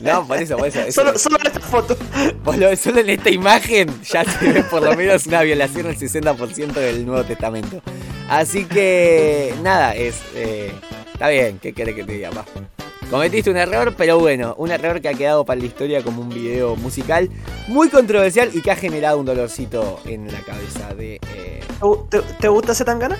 [0.00, 0.80] No, por eso, por eso.
[0.80, 1.96] eso- Solo, solo esta foto.
[2.44, 5.96] por lo- solo en esta imagen ya se ve por lo menos una violación del
[5.98, 7.80] 60% del Nuevo Testamento.
[8.28, 10.16] Así que, nada, es.
[10.34, 10.72] eh,
[11.12, 12.44] está bien, ¿qué querés que te diga, pa?
[13.10, 16.30] Cometiste un error, pero bueno, un error que ha quedado para la historia como un
[16.30, 17.30] video musical
[17.68, 21.20] muy controversial y que ha generado un dolorcito en la cabeza de.
[21.34, 21.60] eh,
[22.10, 23.16] ¿Te, te gusta ese tangana?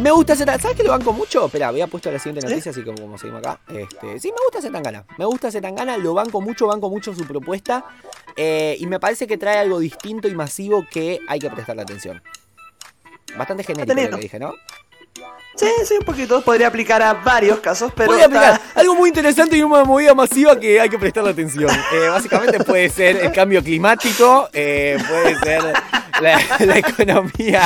[0.00, 0.60] Me gusta Zetangana.
[0.62, 1.46] ¿Sabes que lo banco mucho?
[1.46, 2.48] Espera, había puesto la siguiente ¿Sí?
[2.52, 3.60] noticia, así como, como seguimos acá.
[3.68, 5.06] Este, sí, me gusta Zetangana.
[5.16, 7.86] Me gusta Zetangana, lo banco mucho, banco mucho su propuesta.
[8.36, 12.22] eh, y me parece que trae algo distinto y masivo que hay que prestarle atención.
[13.38, 14.52] Bastante genérico lo que dije, ¿no?
[15.56, 16.42] Sí, sí, un poquito.
[16.42, 18.12] Podría aplicar a varios casos, pero.
[18.12, 21.30] Voy a aplicar está- algo muy interesante y una movida masiva que hay que prestarle
[21.30, 21.70] atención.
[21.96, 25.62] Eh, básicamente puede ser el cambio climático, eh, puede ser
[26.20, 27.62] la, la economía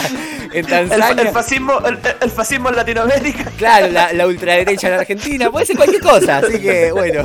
[0.52, 1.22] en El, Tanzania.
[1.22, 3.44] el fascismo, el, el fascismo en Latinoamérica.
[3.60, 7.22] Claro, la, la ultraderecha en Argentina, puede ser cualquier cosa, así que bueno.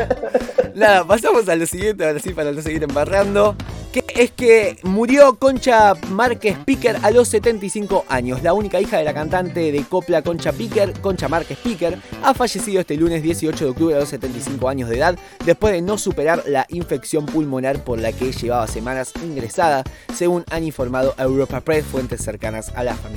[0.76, 3.56] Nada, pasamos a lo siguiente, ahora sí, para no seguir embarrando.
[3.94, 8.44] Que es que murió Concha Márquez Picker a los 75 años.
[8.44, 12.82] La única hija de la cantante de copla Concha Picker, Concha Márquez Picker, ha fallecido
[12.82, 16.44] este lunes 18 de octubre a los 75 años de edad, después de no superar
[16.46, 21.86] la infección pulmonar por la que llevaba semanas ingresada, según han informado a Europa Press
[21.86, 23.15] fuentes cercanas a la familia.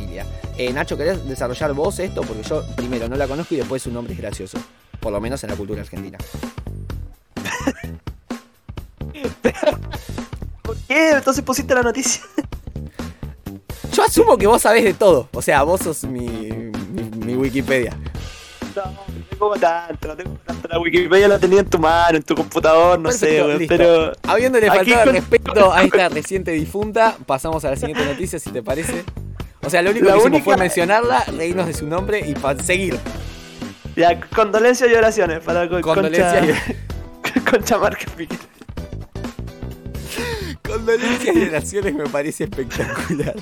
[0.56, 2.22] Eh, Nacho, ¿querés desarrollar vos esto?
[2.22, 4.58] Porque yo primero no la conozco y después su nombre es gracioso.
[5.00, 6.18] Por lo menos en la cultura argentina.
[10.62, 11.10] ¿Por qué?
[11.12, 12.22] Entonces pusiste la noticia.
[13.92, 15.28] Yo asumo que vos sabés de todo.
[15.32, 17.96] O sea, vos sos mi, mi, mi Wikipedia.
[18.76, 18.98] No, no
[19.30, 20.68] tengo tanto, no tengo tanto.
[20.68, 23.74] La Wikipedia la tenía en tu mano, en tu computador, no sé, Perfecto, listo.
[23.76, 24.12] pero.
[24.24, 28.62] Habiéndole faltado con- respeto a esta reciente difunta, pasamos a la siguiente noticia, si te
[28.62, 29.04] parece.
[29.64, 32.34] O sea, lo único La que hicimos única- fue mencionarla, reírnos de su nombre y
[32.64, 32.98] seguir.
[33.96, 36.56] Ya, condolencias y oraciones para con, Condolencias
[37.22, 38.38] Concha, Concha Márquez Piquer.
[40.62, 43.34] Condolencias y oraciones me parece espectacular.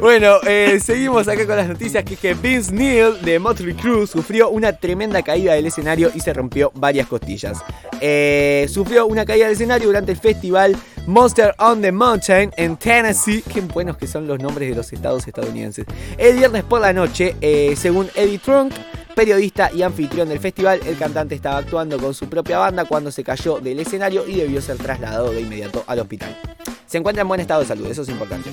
[0.00, 4.06] Bueno, eh, seguimos acá con las noticias que es que Vince Neil de Motley Crue
[4.06, 7.58] sufrió una tremenda caída del escenario y se rompió varias costillas.
[8.00, 10.74] Eh, sufrió una caída del escenario durante el festival
[11.10, 13.42] Monster on the Mountain en Tennessee.
[13.42, 15.84] Qué buenos que son los nombres de los estados estadounidenses.
[16.16, 18.72] El viernes por la noche, eh, según Eddie Trunk,
[19.16, 23.24] periodista y anfitrión del festival, el cantante estaba actuando con su propia banda cuando se
[23.24, 26.38] cayó del escenario y debió ser trasladado de inmediato al hospital.
[26.86, 28.50] Se encuentra en buen estado de salud, eso es importante.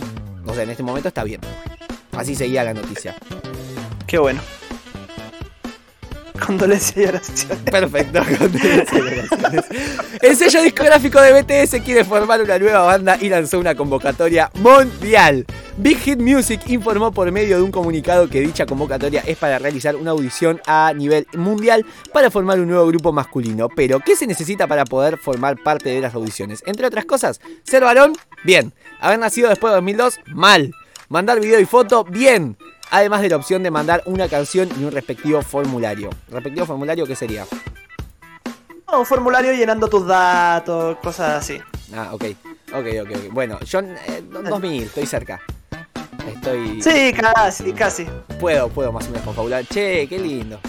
[0.47, 1.41] O sea, en este momento está bien.
[2.13, 3.15] Así seguía la noticia.
[4.07, 4.41] Qué bueno.
[6.45, 7.57] Condolencias y oraciones.
[7.69, 8.19] Perfecto.
[8.19, 9.65] Congratulaciones.
[10.21, 15.45] El sello discográfico de BTS quiere formar una nueva banda y lanzó una convocatoria mundial.
[15.77, 19.95] Big Hit Music informó por medio de un comunicado que dicha convocatoria es para realizar
[19.95, 23.69] una audición a nivel mundial para formar un nuevo grupo masculino.
[23.69, 26.63] Pero, ¿qué se necesita para poder formar parte de las audiciones?
[26.65, 28.13] Entre otras cosas, ser varón,
[28.43, 28.73] bien.
[28.99, 30.71] Haber nacido después de 2002, mal.
[31.09, 32.57] Mandar video y foto, bien.
[32.91, 36.09] Además de la opción de mandar una canción y un respectivo formulario.
[36.29, 37.45] ¿Respectivo formulario qué sería?
[38.97, 41.59] Un formulario llenando tus datos, cosas así.
[41.93, 42.23] Ah, ok.
[42.73, 43.31] Ok, ok, ok.
[43.33, 45.41] Bueno, yo eh, 2000, estoy cerca.
[46.33, 46.81] Estoy.
[46.81, 48.05] Sí, casi, casi.
[48.39, 49.65] Puedo, puedo más o menos confabular.
[49.65, 50.59] Che, qué lindo.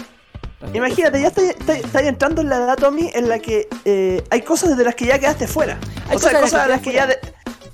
[0.73, 4.41] Imagínate, ya estás estás- estás entrando en la edad, Tommy, en la que eh, hay
[4.41, 5.77] cosas de las que ya quedaste fuera.
[6.09, 7.19] Hay o sea, cosas cosas de las que ya, de-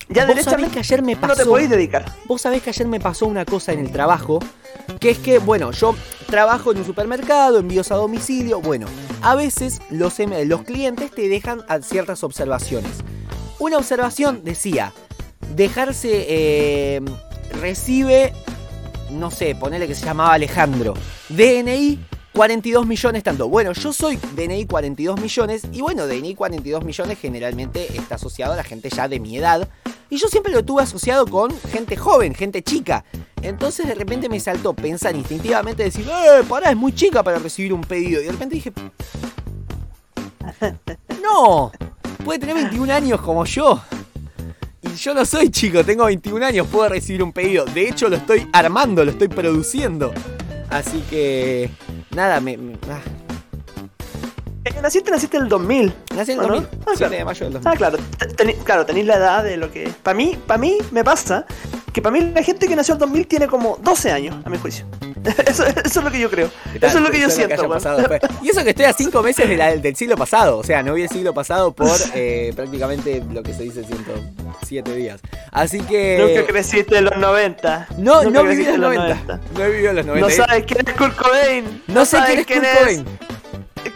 [0.10, 1.50] ya Vos sabés que ayer me no te pasó.
[1.50, 2.06] podéis dedicar.
[2.26, 4.40] Vos sabés que ayer me pasó una cosa en el trabajo,
[5.00, 5.96] que es que, bueno, yo
[6.28, 8.88] trabajo en un supermercado, envíos a domicilio, bueno,
[9.22, 12.92] a veces los, em- los clientes te dejan a ciertas observaciones.
[13.60, 14.92] Una observación decía,
[15.56, 17.02] dejarse, eh,
[17.62, 18.34] recibe,
[19.12, 20.94] no sé, ponele que se llamaba Alejandro,
[21.30, 22.00] DNI
[22.36, 23.48] 42 millones tanto.
[23.48, 28.58] Bueno, yo soy DNI 42 millones y bueno, DNI 42 millones generalmente está asociado a
[28.58, 29.70] la gente ya de mi edad.
[30.10, 33.06] Y yo siempre lo tuve asociado con gente joven, gente chica.
[33.42, 37.72] Entonces de repente me saltó pensar instintivamente decir, eh, pará, es muy chica para recibir
[37.72, 38.22] un pedido.
[38.22, 38.74] Y de repente dije,
[41.24, 41.72] no,
[42.26, 43.82] puede tener 21 años como yo.
[44.82, 47.64] Y yo no soy chico, tengo 21 años, puedo recibir un pedido.
[47.64, 50.14] De hecho, lo estoy armando, lo estoy produciendo.
[50.70, 51.70] Así que,
[52.16, 52.58] nada, me...
[52.90, 53.25] ah,
[54.66, 55.94] Eh, Naciste, naciste en el 2000.
[56.16, 56.56] nací en el ¿o no?
[56.56, 57.16] 2000, Ah, 7 claro.
[57.16, 57.72] de mayo del 2000.
[57.72, 57.98] Ah, claro,
[58.36, 59.90] teni- claro, tenéis la edad de lo que.
[60.04, 61.46] Para mí, para mí me pasa
[61.94, 64.50] que para mí la gente que nació en el 2000 tiene como 12 años, a
[64.50, 64.86] mi juicio.
[65.48, 66.52] Eso, eso es lo que yo creo.
[66.76, 68.22] Eso es lo que yo siento, después.
[68.44, 70.58] Y eso que estoy a 5 meses de la- del siglo pasado.
[70.60, 74.96] O sea, no vi el siglo pasado por eh, prácticamente lo que se dice 107
[74.96, 75.22] días.
[75.52, 76.18] Así que...
[76.20, 77.88] Nunca creciste en los 90.
[77.98, 79.40] No, Nunca no viví en los 90.
[79.56, 80.28] No he vivido en los 90.
[80.30, 81.84] No sabes quién es Kurt Cobain.
[81.88, 83.06] No sé quién sabes es Kurt Cobain.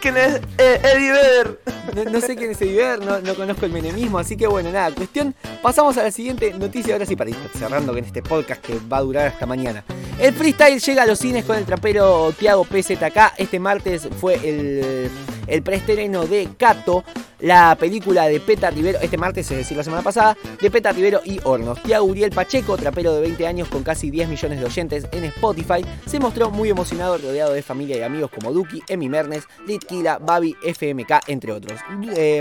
[0.00, 2.10] ¿Quién es eh, Eddie?
[2.10, 5.34] No, sé quién es Ediver, no, no conozco el menemismo, así que bueno, nada, cuestión.
[5.60, 8.98] Pasamos a la siguiente noticia, ahora sí para ir cerrando con este podcast que va
[8.98, 9.84] a durar hasta mañana.
[10.18, 13.34] El freestyle llega a los cines con el trapero Tiago PZK.
[13.36, 15.10] Este martes fue el,
[15.50, 17.04] el preestreno de Cato,
[17.40, 21.20] la película de Peta Rivero, este martes, es decir, la semana pasada, de Peta Rivero
[21.24, 21.82] y Hornos.
[21.82, 25.84] Tiago Uriel Pacheco, trapero de 20 años con casi 10 millones de oyentes en Spotify,
[26.06, 30.54] se mostró muy emocionado rodeado de familia y amigos como Duki, Emi Mernes, Litkila, Babi,
[30.62, 31.80] FMK, entre otros.
[32.16, 32.40] Eh,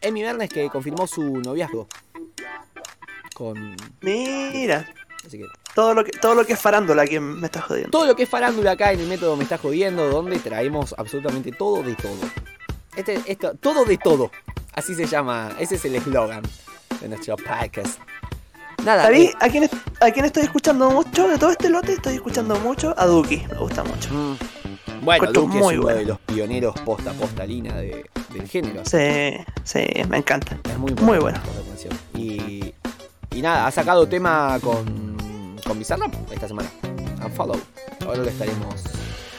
[0.00, 1.88] Emi Mernes que confirmó su noviazgo
[3.34, 3.76] con...
[4.02, 4.86] Mira,
[5.26, 7.90] Así que todo lo que, todo lo que es farándula que me está jodiendo.
[7.90, 11.52] todo lo que es farándula acá en el método me está jodiendo, donde traemos absolutamente
[11.52, 12.16] todo de todo.
[12.96, 14.30] Este, esto, todo de todo.
[14.74, 16.42] Así se llama, ese es el eslogan
[17.00, 17.98] de nuestro podcast.
[18.84, 19.04] nada.
[19.04, 19.22] ¿Sabí?
[19.24, 19.68] eh, ¿A quién,
[20.00, 21.28] ¿A quién estoy escuchando mucho?
[21.28, 23.44] De todo este lote estoy escuchando mucho a Duki.
[23.50, 24.10] Me gusta mucho.
[24.12, 24.36] mm,
[25.04, 25.98] bueno, Duque muy es uno bueno.
[25.98, 28.82] de los pioneros posta postalina de, del género.
[28.84, 30.58] Sí, sí, me encanta.
[30.70, 31.98] Es muy, Muy canción.
[32.14, 32.72] Y,
[33.32, 35.13] y nada, ha sacado tema con,
[35.64, 36.70] con Bizarrap esta semana.
[37.24, 37.56] Unfollow.
[38.06, 38.82] Ahora lo estaremos.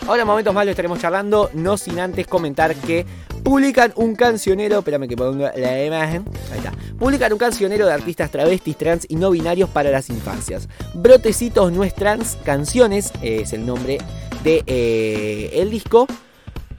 [0.07, 1.49] Ahora en momentos más lo estaremos charlando.
[1.53, 3.05] No sin antes comentar que
[3.43, 4.79] publican un cancionero.
[4.79, 6.25] Espérame que ponga la imagen.
[6.51, 6.73] Ahí está.
[6.97, 10.67] Publican un cancionero de artistas travestis, trans y no binarios para las infancias.
[10.93, 13.99] Brotecitos no es trans, canciones eh, es el nombre
[14.43, 16.07] de eh, el disco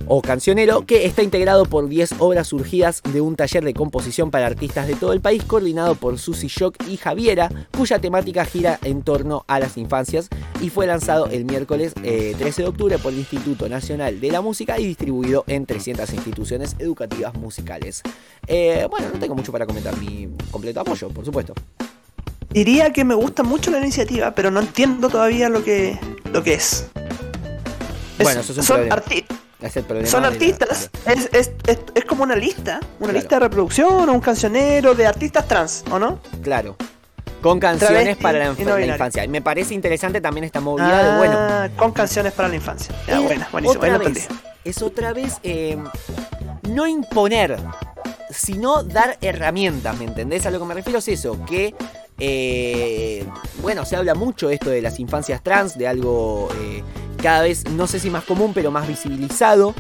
[0.09, 4.47] o cancionero que está integrado por 10 obras surgidas de un taller de composición para
[4.47, 9.03] artistas de todo el país coordinado por Susi Shock y Javiera, cuya temática gira en
[9.03, 10.29] torno a las infancias
[10.61, 14.41] y fue lanzado el miércoles eh, 13 de octubre por el Instituto Nacional de la
[14.41, 18.03] Música y distribuido en 300 instituciones educativas musicales.
[18.47, 21.53] Eh, bueno, no tengo mucho para comentar, mi completo apoyo, por supuesto.
[22.51, 25.99] Diría que me gusta mucho la iniciativa, pero no entiendo todavía lo que,
[26.33, 26.87] lo que es.
[28.19, 28.89] Es- Bueno, eso es un son,
[29.61, 33.13] Es el problema son la- artistas, es, es, es, es como una lista, una Claro.
[33.15, 36.19] lista de reproducción o un cancionero de artistas trans, ¿o no?
[36.43, 36.77] Claro.
[37.41, 39.27] Con canciones Travesti para la, no la infancia.
[39.29, 42.95] Me parece interesante también esta movida de, bueno, Ah, con canciones para la infancia.
[43.07, 44.29] Ya, buena, buenísimo, Otra vez,
[44.65, 45.79] es otra vez eh,
[46.69, 47.57] no imponer,
[48.31, 50.45] sino dar herramientas, ¿me entendés?
[50.47, 51.75] A lo que me refiero es eso, que,
[52.19, 53.25] eh,
[53.63, 56.83] bueno, se habla mucho esto de las infancias trans, de algo eh,
[57.27, 59.75] cada vez, no sé si más común, pero más visibilizado.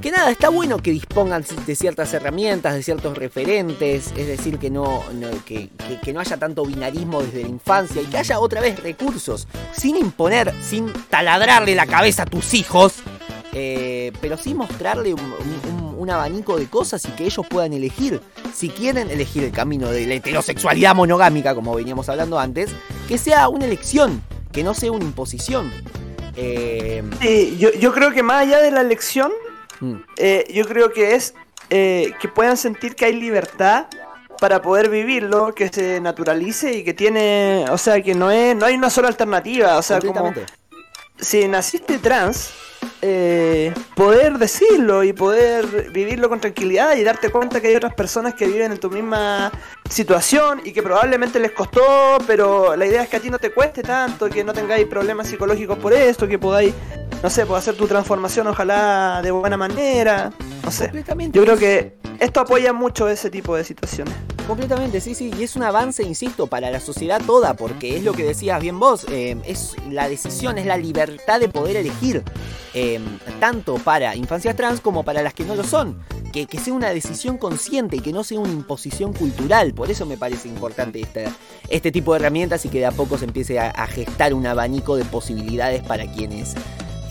[0.00, 4.70] Que nada, está bueno que dispongan de ciertas herramientas, de ciertos referentes, es decir, que
[4.70, 5.02] no,
[5.44, 5.68] que,
[6.14, 9.46] no haya tanto binarismo desde la infancia y que haya otra vez recursos,
[9.76, 12.94] sin imponer, sin taladrarle la cabeza a tus hijos,
[13.52, 18.22] eh, pero sí mostrarle un- un abanico de cosas y que ellos puedan elegir,
[18.54, 22.70] si quieren elegir el camino de la heterosexualidad monogámica, como veníamos hablando antes,
[23.08, 25.70] que sea una elección, que no sea una imposición.
[26.36, 29.32] Eh, Sí, yo, yo creo que más allá de la elección,
[29.80, 31.34] mm, eh, yo creo que es
[31.70, 33.86] eh, que puedan sentir que hay libertad
[34.40, 38.66] para poder vivirlo, que se naturalice y que tiene, o sea, que no es, no
[38.66, 40.32] hay una sola alternativa, o sea, como
[41.18, 42.50] si naciste trans,
[43.00, 48.34] eh, poder decirlo y poder vivirlo con tranquilidad y darte cuenta que hay otras personas
[48.34, 49.50] que viven en tu misma
[49.88, 53.50] situación y que probablemente les costó, pero la idea es que a ti no te
[53.50, 56.74] cueste tanto, que no tengáis problemas psicológicos por esto, que podáis,
[57.22, 60.30] no sé, pues hacer tu transformación ojalá de buena manera,
[60.64, 60.90] no sé.
[61.32, 64.14] Yo creo que esto apoya mucho ese tipo de situaciones.
[64.46, 68.12] Completamente, sí, sí, y es un avance, insisto, para la sociedad toda, porque es lo
[68.12, 72.22] que decías bien vos, eh, es la decisión, es la libertad de poder elegir,
[72.74, 73.00] eh,
[73.40, 76.90] tanto para infancias trans como para las que no lo son, que, que sea una
[76.90, 81.32] decisión consciente y que no sea una imposición cultural, por eso me parece importante esta-
[81.68, 84.96] este tipo de herramientas y que de a poco se empiece a gestar un abanico
[84.96, 86.54] de posibilidades para quienes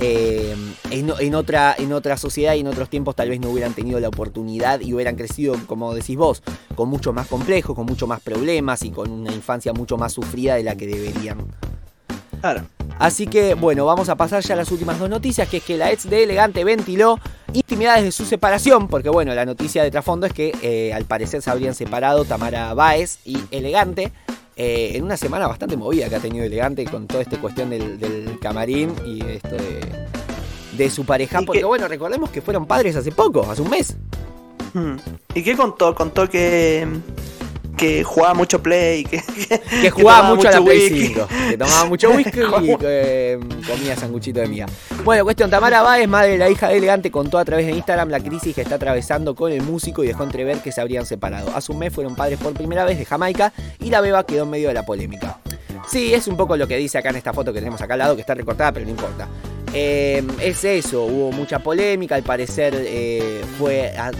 [0.01, 0.55] eh,
[0.89, 3.99] en, en otra, en otra sociedad y en otros tiempos tal vez no hubieran tenido
[3.99, 6.43] la oportunidad y hubieran crecido, como decís vos,
[6.75, 10.55] con mucho más complejos, con mucho más problemas y con una infancia mucho más sufrida
[10.55, 11.39] de la que deberían.
[12.41, 12.63] Claro.
[12.97, 15.77] Así que bueno, vamos a pasar ya a las últimas dos noticias, que es que
[15.77, 17.19] la ex de Elegante ventiló
[17.53, 21.41] intimidades de su separación, porque bueno, la noticia de trasfondo es que eh, al parecer
[21.41, 24.11] se habrían separado Tamara Báez y Elegante.
[24.63, 27.97] Eh, en una semana bastante movida que ha tenido Elegante con toda esta cuestión del,
[27.99, 29.79] del camarín y esto de,
[30.77, 31.41] de su pareja.
[31.41, 33.95] Porque que- bueno, recordemos que fueron padres hace poco, hace un mes.
[34.73, 34.97] Hmm.
[35.33, 35.95] ¿Y qué contó?
[35.95, 36.85] Contó que,
[37.77, 39.21] que jugaba mucho play, que,
[39.81, 41.07] Que jugaba mucho a la Play whisky.
[41.07, 44.65] 5, que tomaba mucho whisky y eh, comía sanguchito de miga.
[45.03, 48.09] Bueno, cuestión, Tamara Báez, madre de la hija de Elegante, contó a través de Instagram
[48.09, 51.51] la crisis que está atravesando con el músico y dejó entrever que se habrían separado.
[51.55, 54.49] Hace un mes fueron padres por primera vez de Jamaica y la beba quedó en
[54.49, 55.39] medio de la polémica.
[55.87, 57.99] Sí, es un poco lo que dice acá en esta foto que tenemos acá al
[57.99, 59.27] lado, que está recortada, pero no importa.
[59.73, 64.11] Eh, es eso, hubo mucha polémica, al parecer eh, fue a-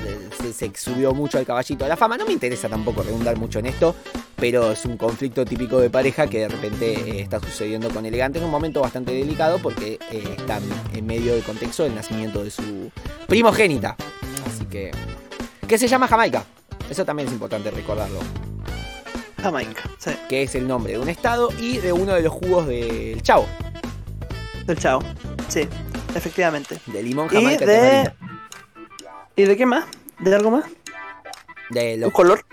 [0.41, 2.17] se, se subió mucho al caballito de la fama.
[2.17, 3.93] No me interesa tampoco redundar mucho en esto,
[4.37, 8.39] pero es un conflicto típico de pareja que de repente eh, está sucediendo con Elegante
[8.39, 12.43] en un momento bastante delicado porque eh, está en- en medio del contexto del nacimiento
[12.45, 12.89] de su
[13.27, 13.97] primogénita.
[14.47, 14.91] Así que...
[15.67, 16.45] que se llama Jamaica.
[16.89, 18.19] Eso también es importante recordarlo.
[19.41, 22.67] Jamaica, sí, Que es el nombre de un estado y de uno de los jugos
[22.67, 23.47] del chavo.
[24.65, 25.01] del chavo.
[25.51, 25.67] Sí,
[26.15, 26.79] efectivamente.
[26.85, 28.13] De limón, Jamaica y de.
[29.35, 29.83] ¿Y de qué más?
[30.19, 30.63] ¿De algo más?
[31.71, 32.45] De ¿Un color?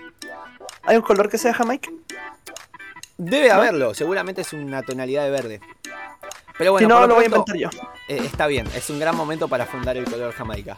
[0.83, 1.89] ¿Hay un color que sea Jamaica?
[3.17, 5.61] Debe haberlo, seguramente es una tonalidad de verde.
[6.57, 7.69] Pero bueno, si no, lo voy a inventar yo.
[8.09, 10.75] eh, está bien, es un gran momento para fundar el color Jamaica.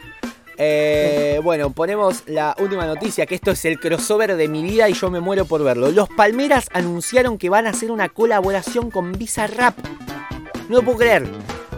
[0.58, 4.92] Eh, bueno, ponemos la última noticia, que esto es el crossover de mi vida y
[4.92, 5.90] yo me muero por verlo.
[5.90, 9.76] Los Palmeras anunciaron que van a hacer una colaboración con Bizarrap.
[10.68, 11.28] No lo puedo creer.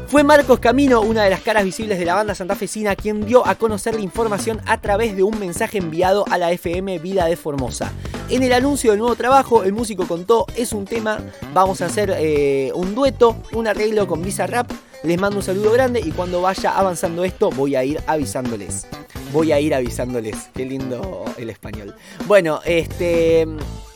[0.06, 3.56] Fue Marcos Camino, una de las caras visibles de la banda santafesina, quien dio a
[3.56, 7.92] conocer la información a través de un mensaje enviado a la FM Vida de Formosa.
[8.28, 11.18] En el anuncio del nuevo trabajo, el músico contó, es un tema,
[11.52, 14.70] vamos a hacer eh, un dueto, un arreglo con Bizarrap.
[15.02, 18.86] Les mando un saludo grande y cuando vaya avanzando esto voy a ir avisándoles.
[19.32, 20.36] Voy a ir avisándoles.
[20.54, 21.94] Qué lindo el español.
[22.26, 23.46] Bueno, este...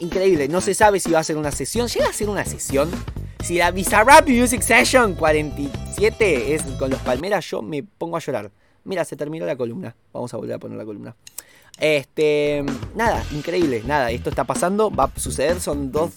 [0.01, 0.49] Increíble.
[0.49, 1.89] No se sabe si va a ser una sesión.
[1.89, 2.91] ¿Llega a ser una sesión?
[3.45, 8.51] Si la Bizarrap Music Session 47 es con los Palmeras, yo me pongo a llorar.
[8.85, 9.95] Mira, se terminó la columna.
[10.13, 11.15] Vamos a volver a poner la columna.
[11.79, 12.65] Este,
[12.97, 16.11] nada, increíble, nada, esto está pasando, va a suceder, son dos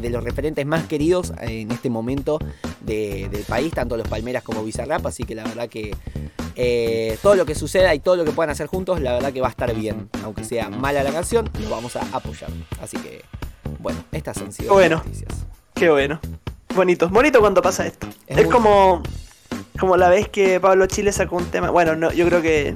[0.00, 2.38] de, los referentes más queridos en este momento
[2.82, 5.92] de- del país, tanto los Palmeras como Bizarrap, así que la verdad que
[6.54, 9.40] eh, todo lo que suceda y todo lo que puedan hacer juntos, la verdad que
[9.40, 12.50] va a estar bien, aunque sea mala la canción, lo vamos a apoyar.
[12.80, 13.22] Así que,
[13.80, 14.98] bueno, estas han sido Bueno.
[14.98, 15.32] las noticias.
[15.74, 16.20] Qué bueno.
[16.78, 17.08] Bonito.
[17.08, 18.06] Bonito cuando pasa esto.
[18.26, 19.02] Es como.
[19.80, 21.70] Como la vez que Pablo Chile sacó un tema.
[21.70, 22.74] Bueno, no, yo creo que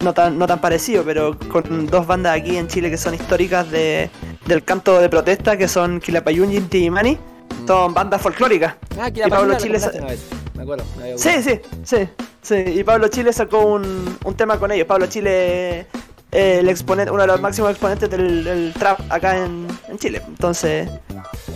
[0.00, 3.70] no tan, no tan parecido, pero con dos bandas aquí en Chile que son históricas
[3.70, 4.10] de,
[4.46, 7.18] del canto de protesta, que son Quilapayún y Inti Mani.
[7.66, 8.74] Son bandas folclóricas.
[8.98, 10.84] Ah, Y Pablo Chile Chile sa- una vez, me acuerdo.
[10.96, 12.08] me había Sí, sí, sí,
[12.40, 12.54] sí.
[12.74, 14.86] Y Pablo Chile sacó un, un tema con ellos.
[14.86, 15.86] Pablo Chile,
[16.32, 20.22] eh, el exponente, uno de los máximos exponentes del, del trap acá en, en Chile.
[20.26, 20.88] Entonces,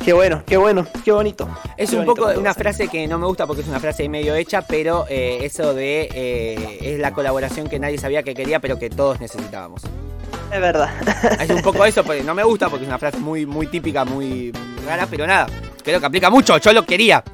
[0.05, 1.49] qué bueno, qué bueno, qué bonito.
[1.77, 4.09] Es Qué un bonito poco una frase que no me gusta porque es una frase
[4.09, 8.61] medio hecha, pero eh, eso de eh, es la colaboración que nadie sabía que quería,
[8.61, 9.83] pero que todos necesitábamos.
[10.53, 10.91] Es verdad.
[11.41, 14.05] Es un poco eso, porque no me gusta porque es una frase muy, muy típica,
[14.05, 14.53] muy
[14.87, 15.47] rara, pero nada.
[15.83, 17.25] Creo que aplica mucho, yo lo quería.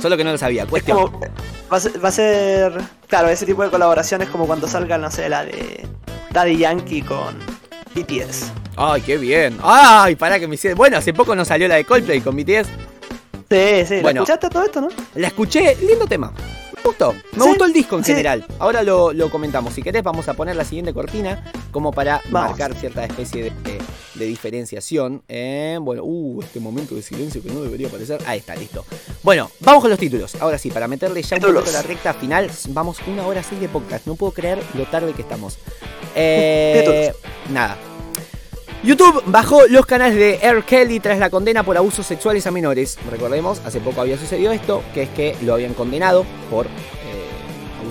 [0.00, 0.66] Solo que no lo sabía.
[0.66, 0.98] Cuestión.
[0.98, 1.20] Como,
[1.72, 5.10] va, a ser, va a ser- claro, ese tipo de colaboraciones como cuando salga, no
[5.10, 5.86] sé, la de
[6.32, 7.36] Daddy Yankee con
[7.94, 8.50] BTS.
[8.76, 9.58] Ay, qué bien.
[9.62, 10.74] Ay, para que me hiciera.
[10.76, 12.68] Bueno, hace poco nos salió la de Coldplay con BTS.
[13.50, 14.22] Sí, sí, ¿la Bueno.
[14.22, 14.88] escuchaste todo esto, no?
[15.14, 16.32] La escuché, lindo tema.
[16.74, 17.12] Me gustó.
[17.12, 18.12] Me Sí, gustó el disco en sí.
[18.12, 18.46] general.
[18.58, 19.74] Ahora lo, lo comentamos.
[19.74, 22.50] Si querés, vamos a poner la siguiente cortina como para Vamos.
[22.50, 23.78] marcar cierta especie de, de-
[24.14, 25.22] de diferenciación.
[25.28, 28.20] Eh, bueno, uh, este momento de silencio que no debería aparecer.
[28.26, 28.84] Ahí está, listo.
[29.22, 30.34] Bueno, vamos con los títulos.
[30.36, 31.62] Ahora sí, para meterle ya un Títulos.
[31.62, 34.06] poquito la recta final, vamos una hora así de podcast.
[34.06, 35.58] No puedo creer lo tarde que estamos.
[36.14, 37.10] Eh,
[37.48, 37.78] nada.
[38.84, 40.62] YouTube bajó los canales de R.
[40.64, 42.98] Kelly tras la condena por abusos sexuales a menores.
[43.10, 46.66] Recordemos, hace poco había sucedido esto, que es que lo habían condenado por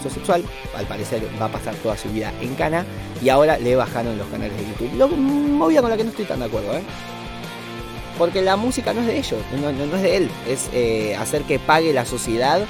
[0.02, 0.44] abuso sexual.
[0.76, 2.86] Al parecer va a pasar toda su vida en cana.
[3.22, 4.92] Y ahora le bajaron los canales de YouTube.
[4.98, 6.82] Lo, movida con la que no estoy tan de acuerdo, ¿eh?
[8.18, 10.30] Porque la música no es de ellos, no, no- no es de él.
[10.48, 12.62] Es eh, hacer que pague la sociedad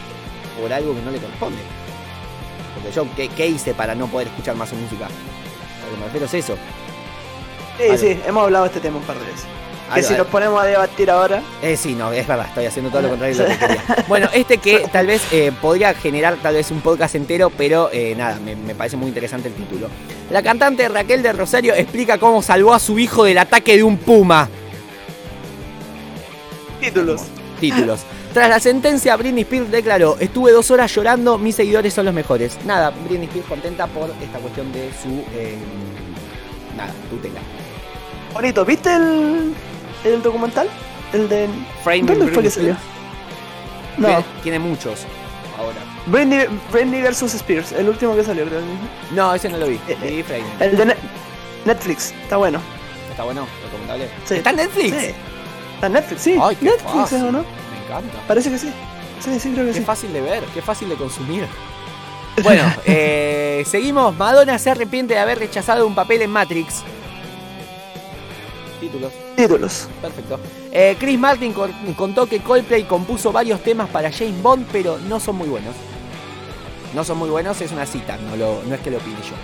[0.59, 1.57] por algo que no le corresponde.
[2.75, 5.05] Porque yo, ¿qué, qué hice para no poder escuchar más su música?
[5.05, 6.55] A lo que me refiero es eso.
[7.77, 7.97] Sí, Vale.
[7.97, 9.45] sí, hemos hablado de este tema un par de veces.
[9.95, 13.01] Que si nos ponemos a debatir ahora, Eh, sí, no, es verdad, estoy haciendo todo
[13.03, 13.83] lo contrario de lo que quería.
[14.07, 18.13] Bueno, este que tal vez eh, podría generar tal vez un podcast entero, pero eh,
[18.17, 19.87] nada, me, me parece muy interesante el título.
[20.29, 23.97] La cantante Raquel de Rosario explica cómo salvó a su hijo del ataque de un
[23.97, 24.49] puma.
[26.79, 27.21] títulos.
[27.59, 28.01] Títulos.
[28.33, 32.57] Tras la sentencia, Britney Spears declaró, estuve dos horas llorando, mis seguidores son los mejores.
[32.65, 35.09] Nada, Britney Spears contenta por esta cuestión de su...
[35.37, 35.57] eh,
[36.77, 37.41] nada, tutela.
[38.33, 39.53] Bonito, ¿viste el,
[40.03, 40.67] el documental?
[41.13, 41.47] El de...
[41.83, 42.77] Frame ¿Dónde with fue que Britney salió?
[43.97, 45.05] No, Tiene, tiene muchos
[45.57, 45.75] ahora.
[46.07, 47.33] Britney, Britney vs.
[47.35, 48.61] Spears, el último que salió, creo.
[49.11, 49.79] No, ese no lo vi.
[49.87, 50.43] Eh, Vi Frame.
[50.59, 50.95] El de Ne-
[51.65, 52.59] Netflix, está bueno.
[53.11, 54.09] Está bueno, recomendable.
[54.25, 54.35] Sí.
[54.35, 54.97] ¿Está en Netflix?
[54.97, 55.11] Sí.
[55.75, 56.35] Está en Netflix, sí.
[56.41, 57.17] Ay, qué Netflix, fácil.
[57.17, 57.39] ¿eh, o no?
[57.39, 58.17] Me encanta.
[58.27, 58.71] Parece que sí.
[59.19, 59.85] Sí, sí, creo que Qué sí.
[59.85, 61.45] fácil de ver, qué fácil de consumir.
[62.41, 64.15] Bueno, eh, seguimos.
[64.17, 66.81] Madonna se arrepiente de haber rechazado un papel en Matrix.
[68.81, 69.87] Títulos, Títulos.
[70.01, 70.39] perfecto.
[70.71, 71.53] Eh, Chris Martin
[71.95, 75.73] contó que Coldplay compuso varios temas para James Bond, pero no son muy buenos.
[76.93, 79.35] No son muy buenos, es una cita, no, lo, no es que lo pide yo.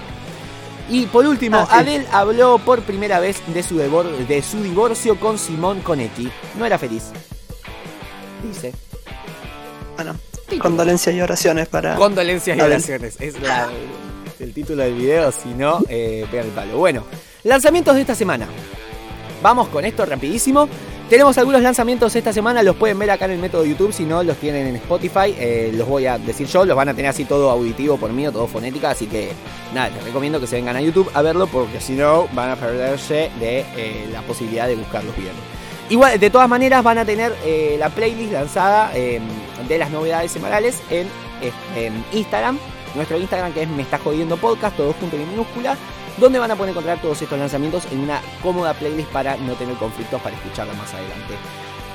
[0.89, 1.75] Y por último, Ah, sí.
[1.79, 6.29] Adele habló por primera vez de su, de su divorcio con Simón Conetti.
[6.57, 7.03] No era feliz.
[8.43, 8.73] Dice.
[9.95, 10.61] Bueno, Títulos.
[10.63, 11.95] condolencias y oraciones para.
[11.95, 12.75] Condolencias y Adele.
[12.75, 13.15] oraciones.
[13.19, 13.69] Es la-
[14.39, 16.77] el título del video, si no, eh, pega el palo.
[16.77, 17.03] Bueno,
[17.43, 18.47] lanzamientos de esta semana.
[19.41, 20.67] Vamos con esto rapidísimo.
[21.09, 24.23] Tenemos algunos lanzamientos esta semana, los pueden ver acá en el método YouTube, si no
[24.23, 27.23] los tienen en Spotify, eh, los voy a decir yo, los van a tener así
[27.23, 29.31] todo auditivo por mí todo fonética, así que
[29.73, 32.55] nada, les recomiendo que se vengan a YouTube a verlo porque si no van a
[32.57, 35.31] perderse de eh, la posibilidad de buscarlos bien.
[35.89, 39.21] Igual, de todas maneras van a tener eh, la playlist lanzada eh,
[39.69, 41.07] de las novedades semanales en,
[41.41, 42.59] eh, en Instagram
[42.95, 45.77] nuestro Instagram que es Me Está Jodiendo Podcast, todo junto en minúscula,
[46.17, 49.75] donde van a poder encontrar todos estos lanzamientos en una cómoda playlist para no tener
[49.75, 51.33] conflictos para escucharla más adelante.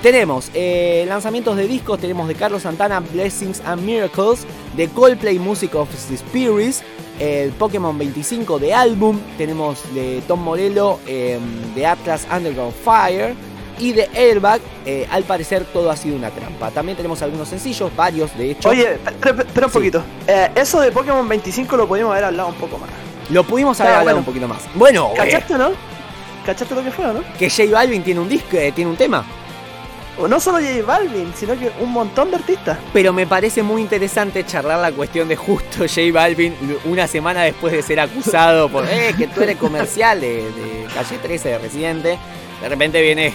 [0.02, 4.44] Tenemos eh, lanzamientos de discos, tenemos de Carlos Santana, Blessings and Miracles,
[4.76, 6.82] de Coldplay Music of the Spirits,
[7.20, 11.38] el Pokémon 25 de álbum, tenemos de Tom Morello, eh,
[11.76, 13.34] de Atlas Underground Fire
[13.78, 14.60] y de Airbag.
[14.84, 16.72] eh, al parecer todo ha sido una trampa.
[16.72, 18.70] También tenemos algunos sencillos, varios de hecho.
[18.70, 19.78] Oye, espera, un Sí.
[19.78, 20.02] poquito.
[20.26, 22.90] Eh, eso de Pokémon 25 lo podíamos haber hablado un poco más.
[23.30, 24.18] Lo pudimos haber hablado bueno.
[24.20, 24.62] un poquito más.
[24.74, 25.72] Bueno, eh, ¿Cachaste, no?
[26.44, 27.22] ¿Cachaste lo que fue, no?
[27.38, 29.24] que J Balvin tiene un disco, eh, tiene un tema.
[30.18, 32.78] O no solo J Balvin, sino que un montón de artistas.
[32.92, 36.54] Pero me parece muy interesante charlar la cuestión de justo J Balvin
[36.84, 41.18] una semana después de ser acusado por eh, que tú eres comercial de, de calle
[41.18, 42.18] 13 de Residente.
[42.60, 43.32] De repente viene.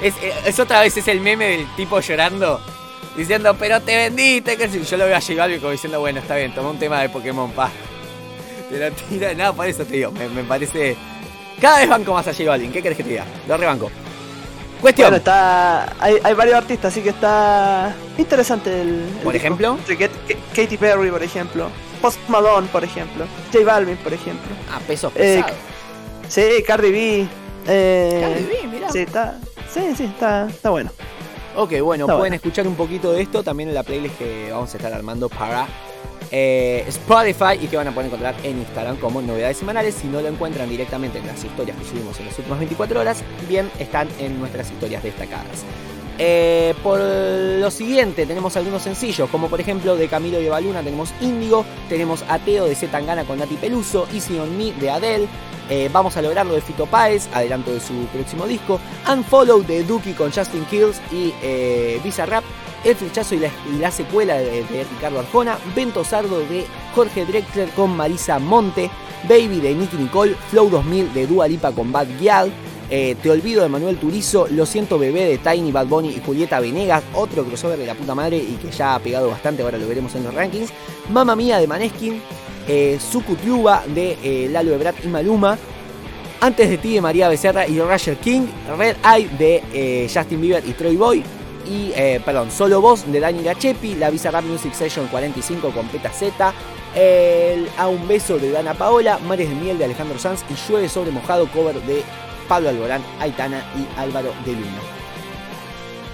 [0.00, 2.60] Es, es otra vez es el meme del tipo llorando.
[3.14, 4.56] Diciendo, pero te vendiste.
[4.84, 7.08] Yo lo veo a J Balvin como diciendo, bueno, está bien, toma un tema de
[7.10, 7.70] Pokémon, pa.
[8.68, 10.96] Te lo tira, nada, por eso te digo, me, me parece.
[11.60, 13.24] Cada vez banco más a J Balvin, ¿qué querés que te diga?
[13.48, 13.90] Lo rebanco.
[14.80, 15.06] Cuestión.
[15.06, 15.94] Bueno, está.
[15.98, 18.88] Hay, hay varios artistas, así que está interesante el.
[18.88, 19.78] el Por ejemplo.
[20.54, 21.68] Katy Perry, por ejemplo.
[22.02, 23.24] Post Malone, por ejemplo.
[23.52, 24.54] J Balvin, por ejemplo.
[24.74, 25.42] a pesos Eh.
[26.28, 27.26] Sí, Cardi B.
[27.68, 28.92] Eh, Cardi B, mirá.
[28.92, 29.38] Sí, está.
[29.72, 30.90] Sí, sí, está, está bueno.
[31.56, 32.36] Ok, bueno, pueden bueno.
[32.36, 35.66] escuchar un poquito de esto también en la playlist que vamos a estar armando para
[36.30, 39.94] eh, Spotify y que van a poder encontrar en Instagram como novedades semanales.
[39.94, 43.22] Si no lo encuentran directamente en las historias que subimos en las últimas 24 horas,
[43.48, 45.64] bien están en nuestras historias destacadas.
[46.18, 51.10] Eh, por lo siguiente, tenemos algunos sencillos, como por ejemplo de Camilo y Baluna tenemos
[51.20, 55.28] Índigo, tenemos Ateo de Z Tangana con Nati Peluso, Easy on Me de Adele,
[55.68, 58.80] eh, Vamos a lograrlo de Fito Páez, adelanto de su próximo disco,
[59.12, 62.44] Unfollow de Duki con Justin Kills y eh, Visa Rap,
[62.86, 64.64] El Flechazo y la, y la secuela de,
[64.94, 66.64] Ricardo Arjona, Vento Sardo de
[66.94, 68.88] Jorge Drexler con Marisa Monte,
[69.28, 72.52] Baby de Nicky Nicole, Flow 2000 de Dua Lipa con Bad Gyal,
[72.88, 76.60] eh, Te olvido de Manuel Turizo, Lo siento bebé de Tiny, Bad Bunny y Julieta
[76.60, 79.88] Venegas, otro crossover de la puta madre y que ya ha pegado bastante, ahora lo
[79.88, 80.70] veremos en los rankings.
[81.10, 82.22] Mamma Mía de Maneskin,
[82.68, 85.58] eh, Sucutiuba de eh, Lalo Ebrat y Maluma.
[86.40, 88.42] Antes de ti de María Becerra y Roger King,
[88.78, 91.24] Red Eye de eh, Justin Bieber y Troy Boy.
[91.68, 96.10] Y, eh, perdón, Solo Voz de Dani Gachepi, la Bizarrap Music Session 45 con Peta
[96.10, 96.54] Z,
[96.94, 100.88] el A un beso de Dana Paola, Mares de Miel de Alejandro Sanz y Llueve
[100.88, 102.02] sobre mojado cover de
[102.48, 104.80] Pablo Alborán, Aitana y Álvaro de Luna.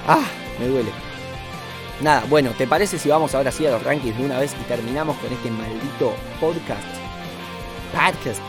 [0.06, 0.24] Ah,
[0.58, 0.90] me duele.
[2.00, 4.64] Nada, bueno, ¿te parece si vamos ahora sí a los rankings de una vez y
[4.64, 6.82] terminamos con este maldito podcast?
[7.92, 8.40] Podcast.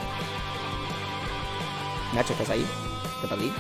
[2.16, 2.66] Nacho, ¿estás ahí?
[3.22, 3.52] ¿Te perdí?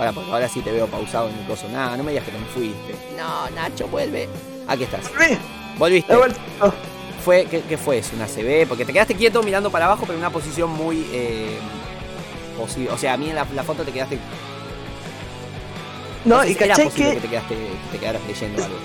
[0.00, 1.68] Para, porque ahora sí te veo pausado en el coso.
[1.68, 2.94] Nada, no me digas que te me fuiste.
[3.18, 4.30] No, Nacho, vuelve.
[4.66, 5.04] Aquí estás.
[5.04, 5.36] Sí,
[5.76, 6.14] Volviste.
[7.22, 8.12] Fue, ¿qué, qué fue eso?
[8.16, 8.66] ¿Una CB?
[8.66, 11.06] Porque te quedaste quieto mirando para abajo, pero en una posición muy...
[11.12, 11.58] Eh,
[12.58, 14.18] posi- o sea, a mí en la, la foto te quedaste...
[16.24, 18.76] No, sé y posible que, que te, quedaste, que te quedaras leyendo algo.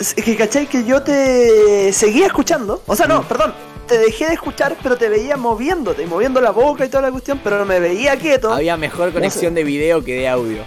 [0.00, 2.82] es que cachai que yo te seguía escuchando.
[2.86, 3.24] O sea, no, Mm.
[3.26, 3.54] perdón.
[3.92, 7.42] Te dejé de escuchar, pero te veía moviéndote, moviendo la boca y toda la cuestión,
[7.44, 8.50] pero no me veía quieto.
[8.50, 10.62] Había mejor conexión de video que de audio.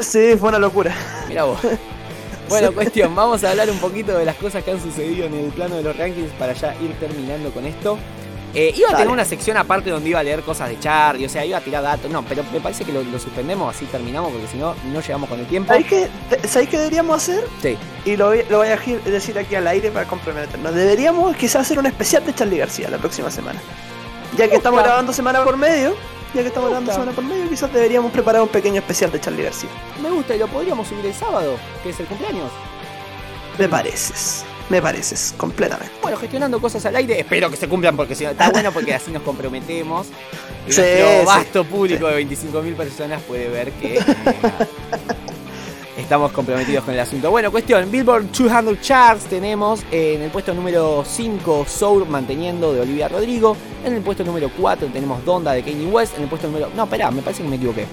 [0.00, 0.94] Sí, fue una locura.
[1.26, 1.58] Mira vos.
[2.48, 5.50] Bueno, cuestión, vamos a hablar un poquito de las cosas que han sucedido en el
[5.50, 7.98] plano de los rankings para ya ir terminando con esto.
[8.60, 11.28] Eh, iba a tener una sección aparte donde iba a leer cosas de Charlie, o
[11.28, 12.10] sea, iba a tirar datos.
[12.10, 15.28] No, pero me parece que lo, lo suspendemos, así terminamos, porque si no, no llegamos
[15.28, 15.68] con el tiempo.
[15.68, 16.08] ¿Sabéis qué,
[16.48, 17.44] ¿sabéis qué deberíamos hacer?
[17.62, 17.78] Sí.
[18.04, 18.76] Y lo, voy- lo voy a
[19.10, 20.74] decir aquí al aire para comprometernos.
[20.74, 23.60] Deberíamos quizás hacer un especial de Charlie García la próxima semana.
[24.36, 25.94] Ya que estamos grabando semana por medio,
[26.34, 29.44] ya que estamos grabando semana por medio, quizás deberíamos preparar un pequeño especial de Charlie
[29.44, 29.70] García.
[30.02, 32.50] Me gusta y lo podríamos subir el sábado, que es el cumpleaños.
[33.56, 35.92] Me pareces, me pareces, completamente.
[36.02, 38.94] Bueno, gestionando cosas al aire, espero que se cumplan porque si no, está bueno porque
[38.94, 40.06] así nos comprometemos.
[40.66, 44.02] Sí, sí, vasto público de 25.000 personas puede ver que eh,
[45.96, 47.30] estamos comprometidos con el asunto.
[47.30, 52.82] Bueno, cuestión, Billboard 200 Charts tenemos eh, en el puesto número 5 Soul manteniendo de
[52.82, 56.48] Olivia Rodrigo, en el puesto número 4 tenemos Donda de Kanye West, en el puesto
[56.48, 56.70] número...
[56.76, 57.86] No, espera, me parece que me equivoqué.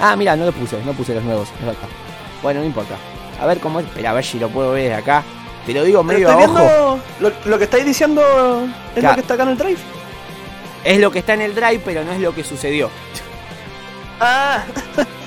[0.00, 1.76] Ah, mira, no lo puse, no puse los nuevos, es.
[2.42, 2.96] Bueno, no importa.
[3.40, 5.22] A ver cómo es, espera, a ver si lo puedo ver de acá.
[5.68, 6.98] Te lo digo medio a ojo.
[7.20, 8.22] lo, lo que estáis diciendo
[8.96, 9.78] es lo que está acá en el drive.
[10.82, 12.88] Es lo que está en el drive, pero no es lo que sucedió.
[14.20, 14.64] Ah,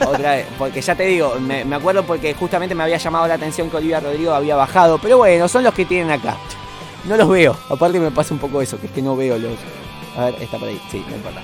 [0.06, 3.36] Otra vez, porque ya te digo, me, me acuerdo porque justamente me había llamado la
[3.36, 4.98] atención que Olivia Rodrigo había bajado.
[4.98, 6.36] Pero bueno, son los que tienen acá.
[7.06, 7.56] No los veo.
[7.70, 9.52] Aparte me pasa un poco eso, que es que no veo los.
[10.18, 10.82] A ver, está por ahí.
[10.92, 11.42] Sí, no importa.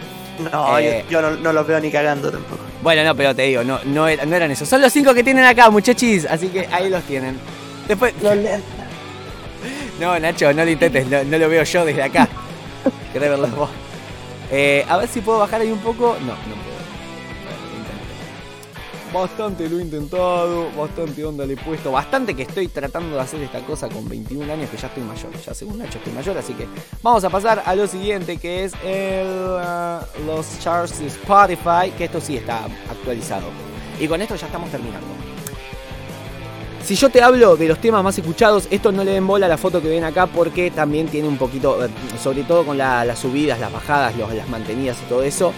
[0.51, 1.05] no, Eh.
[1.09, 2.63] yo, yo no, no los veo ni cagando tampoco.
[2.81, 4.67] Bueno, no, pero te digo, no, no, era- no eran esos.
[4.67, 6.25] Son los cinco que tienen acá, muchachis.
[6.25, 7.39] Así que ahí los tienen.
[7.87, 8.33] Después, Los
[9.99, 12.27] No, Nacho, no lo intentes, no, no lo veo yo desde acá.
[13.13, 13.69] Querés verlo vos.
[14.51, 16.15] Eh, a ver si puedo bajar ahí un poco.
[16.21, 16.77] No, no puedo.
[19.11, 19.21] Bueno.
[19.21, 23.41] Bastante lo he intentado, bastante onda le he puesto, bastante que estoy tratando de hacer
[23.41, 26.53] esta cosa con 21 años que ya estoy mayor, ya según Nacho estoy mayor, así
[26.53, 26.67] que
[27.01, 32.05] vamos a pasar a lo siguiente que es el, uh, los charts de Spotify, que
[32.05, 33.47] esto sí está actualizado.
[33.99, 35.26] Y con esto ya estamos terminando.
[36.87, 39.49] Si yo te hablo de los temas más escuchados, esto no le den bola a
[39.49, 41.89] la foto que ven acá porque también tiene un poquito, eh,
[42.23, 45.51] sobre todo con la- las subidas, las bajadas, los- las mantenidas y todo eso.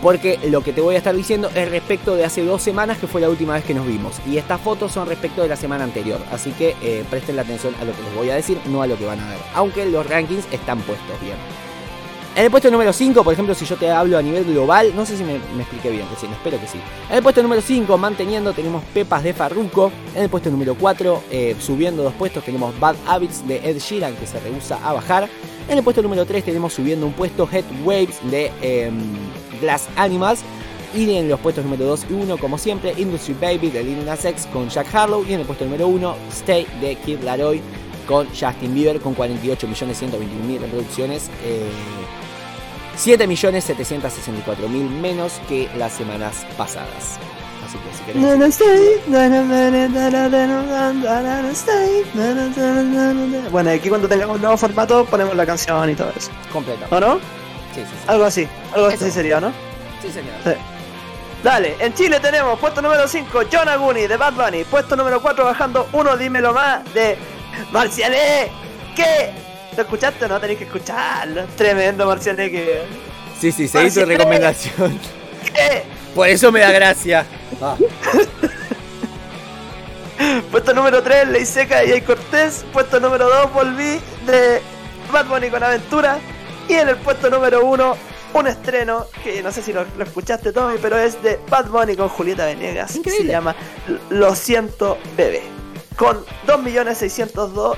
[0.00, 3.08] Porque lo que te voy a estar diciendo es respecto de hace dos semanas que
[3.08, 4.14] fue la última vez que nos vimos.
[4.30, 6.20] Y estas fotos son respecto de la semana anterior.
[6.30, 8.86] Así que eh, presten la atención a lo que les voy a decir, no a
[8.86, 9.38] lo que van a ver.
[9.56, 11.34] Aunque los rankings están puestos bien.
[12.36, 15.06] En el puesto número 5, por ejemplo, si yo te hablo a nivel global, no
[15.06, 16.78] sé si me, expliqué bien, recién, espero que sí.
[17.08, 19.90] En el puesto número 5, manteniendo, tenemos Pepas de Farruko.
[20.14, 21.22] En el puesto número 4,
[21.58, 25.30] subiendo dos puestos, tenemos Bad Habits de Ed Sheeran, que se rehúsa a bajar.
[25.66, 28.98] En el puesto número 3 tenemos subiendo un puesto Head Waves de em,
[29.62, 30.40] Glass Animals.
[30.94, 34.26] Y en los puestos número 2 y 1, como siempre, Industry Baby de Lil Nas
[34.26, 35.24] X con Jack Harlow.
[35.26, 37.62] Y en el puesto número 1, Stay de Kid Laroi
[38.06, 41.30] con Justin Bieber con 48.121.000 reproducciones.
[41.44, 41.62] Eh,
[42.96, 47.18] 7.764.000 menos que las semanas pasadas.
[47.66, 48.22] Así que si querés...
[53.50, 56.30] Bueno, aquí cuando tengamos un nuevo formato ponemos la canción y todo eso.
[56.52, 56.86] Completo.
[56.90, 57.16] ¿O no?
[57.74, 57.86] Sí, sí.
[58.06, 58.48] Algo así.
[58.72, 59.52] Algo así sería, ¿no?
[60.00, 60.34] Sí, señor.
[61.42, 64.64] Dale, en Chile tenemos puesto número 5, John Aguni de Bad Bunny.
[64.64, 67.18] Puesto número 4, bajando uno, dímelo más, de
[67.70, 68.50] Marcialé.
[68.96, 69.45] qué
[69.76, 70.40] ¿Lo escuchaste o no?
[70.40, 71.44] Tenéis que escucharlo.
[71.56, 72.82] Tremendo Marciané que.
[73.40, 74.16] Sí, sí, tu Marciané.
[74.16, 74.98] recomendación.
[75.54, 75.82] ¿Qué?
[76.14, 77.26] Por eso me da gracia.
[77.60, 77.76] Ah,
[80.50, 82.64] Puesto número 3, Ley Seca de Jay Cortés.
[82.72, 84.62] Puesto número 2, Volví de
[85.12, 86.18] Bad Bunny con Aventura.
[86.68, 87.96] Y en el puesto número 1,
[88.34, 91.96] un estreno que no sé si lo, lo escuchaste, Tommy, pero es de Bad Bunny
[91.96, 92.96] con Julieta Venegas.
[92.96, 93.26] Increíble.
[93.26, 93.54] Se llama
[94.08, 95.42] Lo siento, bebé.
[95.96, 97.76] Con 2.602.612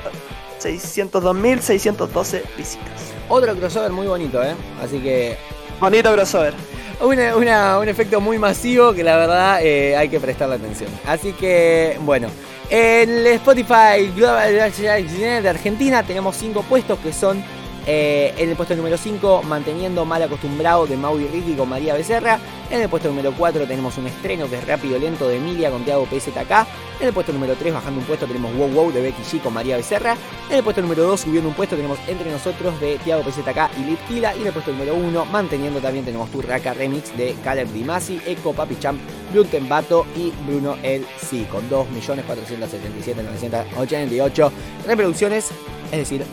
[0.59, 3.13] 602.612 visitas.
[3.29, 4.55] Otro crossover muy bonito, ¿eh?
[4.83, 5.37] Así que
[5.81, 6.55] Bonito crossover.
[7.01, 10.91] Una- una- un efecto muy masivo que la verdad eh, hay que prestarle atención.
[11.07, 12.29] Así que, bueno,
[12.69, 17.45] en el Spotify Global de Argentina tenemos 5 puestos que son
[17.91, 22.39] eh, en el puesto número 5, Manteniendo Mal Acostumbrado de Maui Ricky con María Becerra.
[22.71, 25.87] En el puesto número 4 tenemos un estreno que es Rápido Lento de Emilia con
[25.87, 26.67] Tiago PZK.
[27.01, 29.55] En el puesto número 3, bajando un puesto, tenemos Wow Wow de Becky G con
[29.55, 30.19] María Becerra.
[30.51, 33.85] En el puesto número 2, subiendo un puesto, tenemos Entre Nosotros de Tiago PZK y
[33.85, 34.37] Lit Kila.
[34.37, 38.53] Y en el puesto número 1, manteniendo también, tenemos Turraca Remix de Caleb Dimasi, Eco
[38.53, 39.01] Papi Champ,
[39.33, 44.51] Blunten Bato y Bruno El Sí, con 2.477.988
[44.87, 45.53] reproducciones,
[45.91, 46.27] es decir,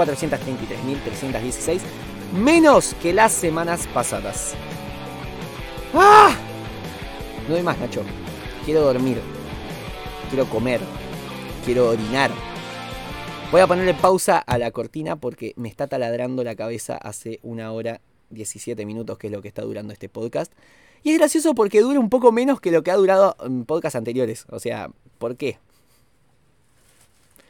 [0.00, 1.80] 433.316,
[2.32, 4.54] menos que las semanas pasadas.
[5.94, 6.34] ¡Ah!
[7.48, 8.02] No hay más, Nacho.
[8.64, 9.20] Quiero dormir.
[10.30, 10.80] Quiero comer.
[11.64, 12.30] Quiero orinar.
[13.50, 17.72] Voy a ponerle pausa a la cortina porque me está taladrando la cabeza hace una
[17.72, 18.00] hora
[18.30, 20.52] 17 minutos, que es lo que está durando este podcast.
[21.02, 23.96] Y es gracioso porque dura un poco menos que lo que ha durado en podcasts
[23.96, 24.46] anteriores.
[24.50, 25.58] O sea, ¿por qué?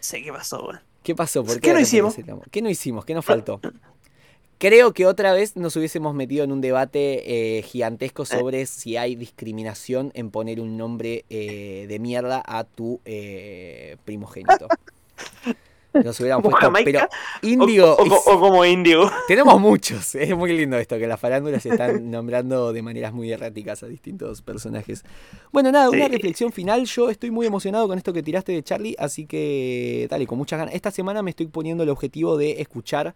[0.01, 0.90] sé qué pasó, weón.
[1.03, 1.45] ¿Qué pasó?
[1.45, 2.17] ¿Por ¿Qué no hicimos?
[2.51, 3.05] ¿Qué no hicimos?
[3.05, 3.61] ¿Qué nos faltó?
[4.59, 9.17] Creo que otra vez nos hubiésemos metido en un debate eh, gigantesco sobre si hay
[9.17, 14.69] discriminación en poner un nombre eh, de mierda a tu eh, primogénito.
[16.05, 17.09] Nos hubiéramos ¿Como puesto, Jamaica?
[17.41, 19.11] pero Índigo, O, o- es- o como Índigo.
[19.29, 20.15] tenemos muchos.
[20.21, 23.87] Es muy lindo esto, que las farándulas se están nombrando de maneras muy erráticas a
[23.87, 25.05] distintos personajes.
[25.53, 26.85] Bueno, nada, una reflexión final.
[26.85, 30.59] Yo estoy muy emocionado con esto que tiraste de Charlie, así que dale, con muchas
[30.59, 30.75] ganas.
[30.75, 33.15] Esta semana me estoy poniendo el objetivo de escuchar.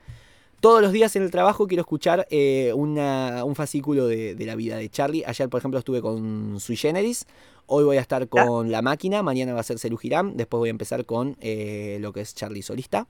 [0.65, 4.57] Todos los días en el trabajo quiero escuchar eh, una- un fascículo de, de la
[4.57, 5.23] vida de Charlie.
[5.27, 7.27] Ayer, por ejemplo, estuve con Sui Generis.
[7.67, 9.23] Hoy voy a estar con La Máquina.
[9.23, 10.39] Mañana va a ser Celu Girán.
[10.39, 13.07] Después voy a empezar con eh, lo que es Charlie Solista.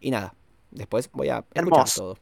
[0.00, 0.36] Y nada,
[0.70, 2.00] después voy a escuchar Hermoso.
[2.02, 2.18] todo.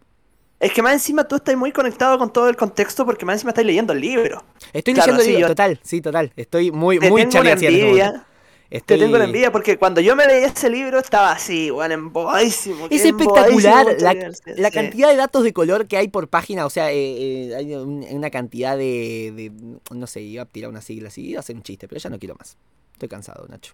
[0.60, 3.50] Es que más encima tú estás muy conectado con todo el contexto porque más encima
[3.50, 4.42] estás leyendo el libro.
[4.72, 6.32] Estoy Claro, leyendo el libro, total, sí, total.
[6.36, 8.26] Estoy muy, muy tengo Charlie una este envidia.
[8.74, 8.86] Momento.
[8.86, 11.92] Te Estoy- tengo la envidia porque cuando yo me leí ese libro estaba así, weón,
[11.92, 12.86] embobadísimo.
[12.90, 14.74] Es espectacular la, la sí.
[14.74, 16.66] cantidad de datos de color que hay por página.
[16.66, 19.52] O sea, eh, eh, hay un- una cantidad de, de-
[19.94, 22.10] No sé, iba a tirar una sigla así, iba a hacer un chiste, pero ya
[22.10, 22.56] no quiero más.
[22.92, 23.72] Estoy cansado, Nacho.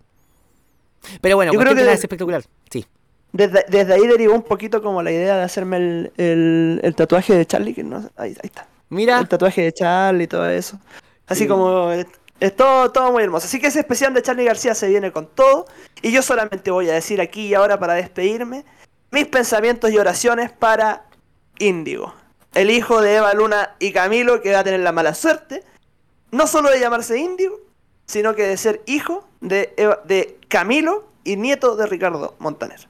[1.21, 2.43] Pero bueno, Yo creo que es espectacular.
[2.71, 2.85] Sí.
[3.33, 7.35] Desde, desde ahí derivó un poquito como la idea de hacerme el, el- el tatuaje
[7.35, 8.67] de Charlie, que no, ahí, ahí está.
[8.89, 10.79] Mira, El tatuaje de Charlie y todo eso.
[11.27, 11.49] Así Sí.
[11.49, 11.91] como
[12.41, 13.47] Es todo, todo muy hermoso.
[13.47, 15.67] Así que ese especial de Charlie García se viene con todo.
[16.03, 18.65] Y yo solamente voy a decir aquí y ahora para despedirme
[19.11, 21.05] mis pensamientos y oraciones para
[21.59, 22.15] Índigo.
[22.55, 25.63] El hijo de Eva Luna y Camilo que va a tener la mala suerte.
[26.31, 27.57] No solo de llamarse Índigo,
[28.07, 32.89] sino que de ser hijo de, Eva- de Camilo y nieto de Ricardo Montaner.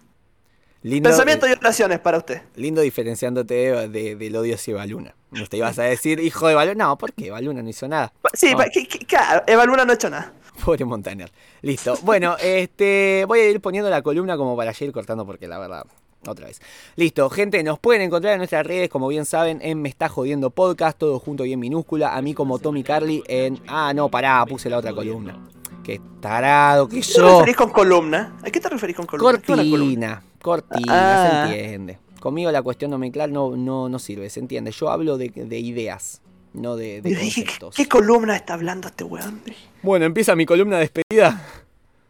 [0.82, 2.40] Lindo, Pensamientos y oraciones para usted.
[2.57, 5.15] lindo diferenciándote de- del odio hacia Eva Luna.
[5.31, 6.85] No te ibas a decir hijo de Eva Luna.
[6.86, 8.12] No, porque Eva Luna no hizo nada.
[8.32, 10.32] Sí, que- que- claro, Eva Luna no ha hecho nada.
[10.65, 11.31] Pobre Montaner.
[11.61, 11.98] Listo.
[12.02, 15.59] Bueno, este voy a ir poniendo la columna como para ya ir cortando porque la
[15.59, 15.85] verdad,
[16.27, 16.61] otra vez.
[16.97, 20.48] Listo, gente, nos pueden encontrar en nuestras redes, como bien saben, en Me Está Jodiendo
[20.48, 22.16] Podcast, todo junto y en minúscula.
[22.16, 23.59] A mí como Tommy Carly en...
[23.69, 25.39] Ah, no, pará, puse la otra columna.
[25.82, 28.36] Qué tarado que ¿Qué te referís con columna?
[28.44, 29.32] ¿A qué te referís con columna?
[29.40, 31.47] Cortina, cortina, Ah.
[31.48, 31.98] se entiende.
[32.20, 34.73] Conmigo la cuestión nomenclar no, no, no sirve, se entiende.
[34.73, 36.20] Yo hablo de, de ideas,
[36.52, 37.74] no de, de Yo dije, ¿qué, conceptos.
[37.77, 39.40] qué columna está hablando este weón?
[39.82, 41.43] Bueno, empieza mi columna de despedida.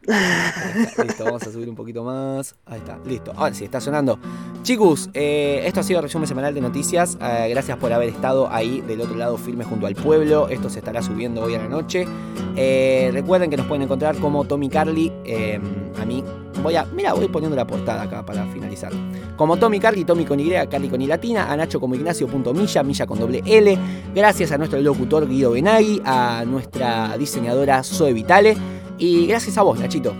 [0.06, 2.55] Listo, vamos a subir un poquito más.
[2.66, 3.32] Ahí está, listo.
[3.36, 4.18] Ahora sí, está sonando.
[4.62, 7.18] Chicos, eh, esto ha sido el resumen semanal de noticias.
[7.20, 10.48] Eh, gracias por haber estado ahí del otro lado firme junto al pueblo.
[10.48, 12.06] Esto se estará subiendo hoy a la noche.
[12.56, 15.12] Eh, recuerden que nos pueden encontrar como Tommy Carly.
[16.01, 16.24] a mí,
[16.62, 16.85] voy a.
[16.86, 18.93] Mira, voy poniendo la portada acá para finalizar.
[19.36, 21.52] Como Tommy Carly, Tommy con Y, Carly con I latina.
[21.52, 23.78] A Nacho como Ignacio.milla, Milla con doble L.
[24.14, 26.01] Gracias a nuestro locutor Guido Benagui.
[26.05, 28.80] A nuestra diseñadora Zoe Vitale.
[29.01, 30.14] Y gracias a vos, Nachito.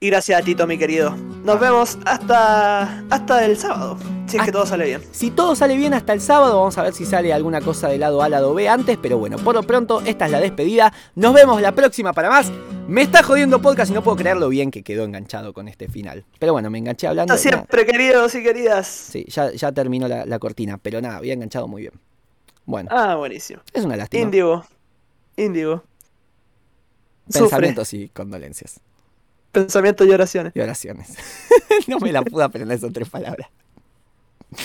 [0.00, 1.16] Y gracias a Tito, mi querido.
[1.44, 3.96] Nos vemos hasta, hasta el sábado.
[4.26, 5.02] Si es que todo sale bien.
[5.12, 8.00] Si todo sale bien hasta el sábado, vamos a ver si sale alguna cosa del
[8.00, 8.96] lado A, lado B antes.
[9.00, 10.92] Pero bueno, por lo pronto, esta es la despedida.
[11.16, 12.52] Nos vemos la próxima para más.
[12.86, 15.88] Me está jodiendo podcast y no puedo creer lo bien que quedó enganchado con este
[15.88, 16.24] final.
[16.38, 17.34] Pero bueno, me enganché hablando.
[17.34, 18.86] Hasta siempre, queridos y queridas.
[18.86, 21.94] sí, ya, ya terminó la, la cortina, pero nada, había enganchado muy bien.
[22.66, 23.62] Bueno, Ah, buenísimo.
[23.72, 24.22] es una lástima.
[24.22, 24.64] Índigo.
[27.28, 27.42] Sufre.
[27.42, 28.80] Pensamientos y condolencias.
[29.52, 30.52] Pensamientos y oraciones.
[30.54, 31.14] Y oraciones.
[31.86, 33.48] no me la pude aprender, son tres palabras.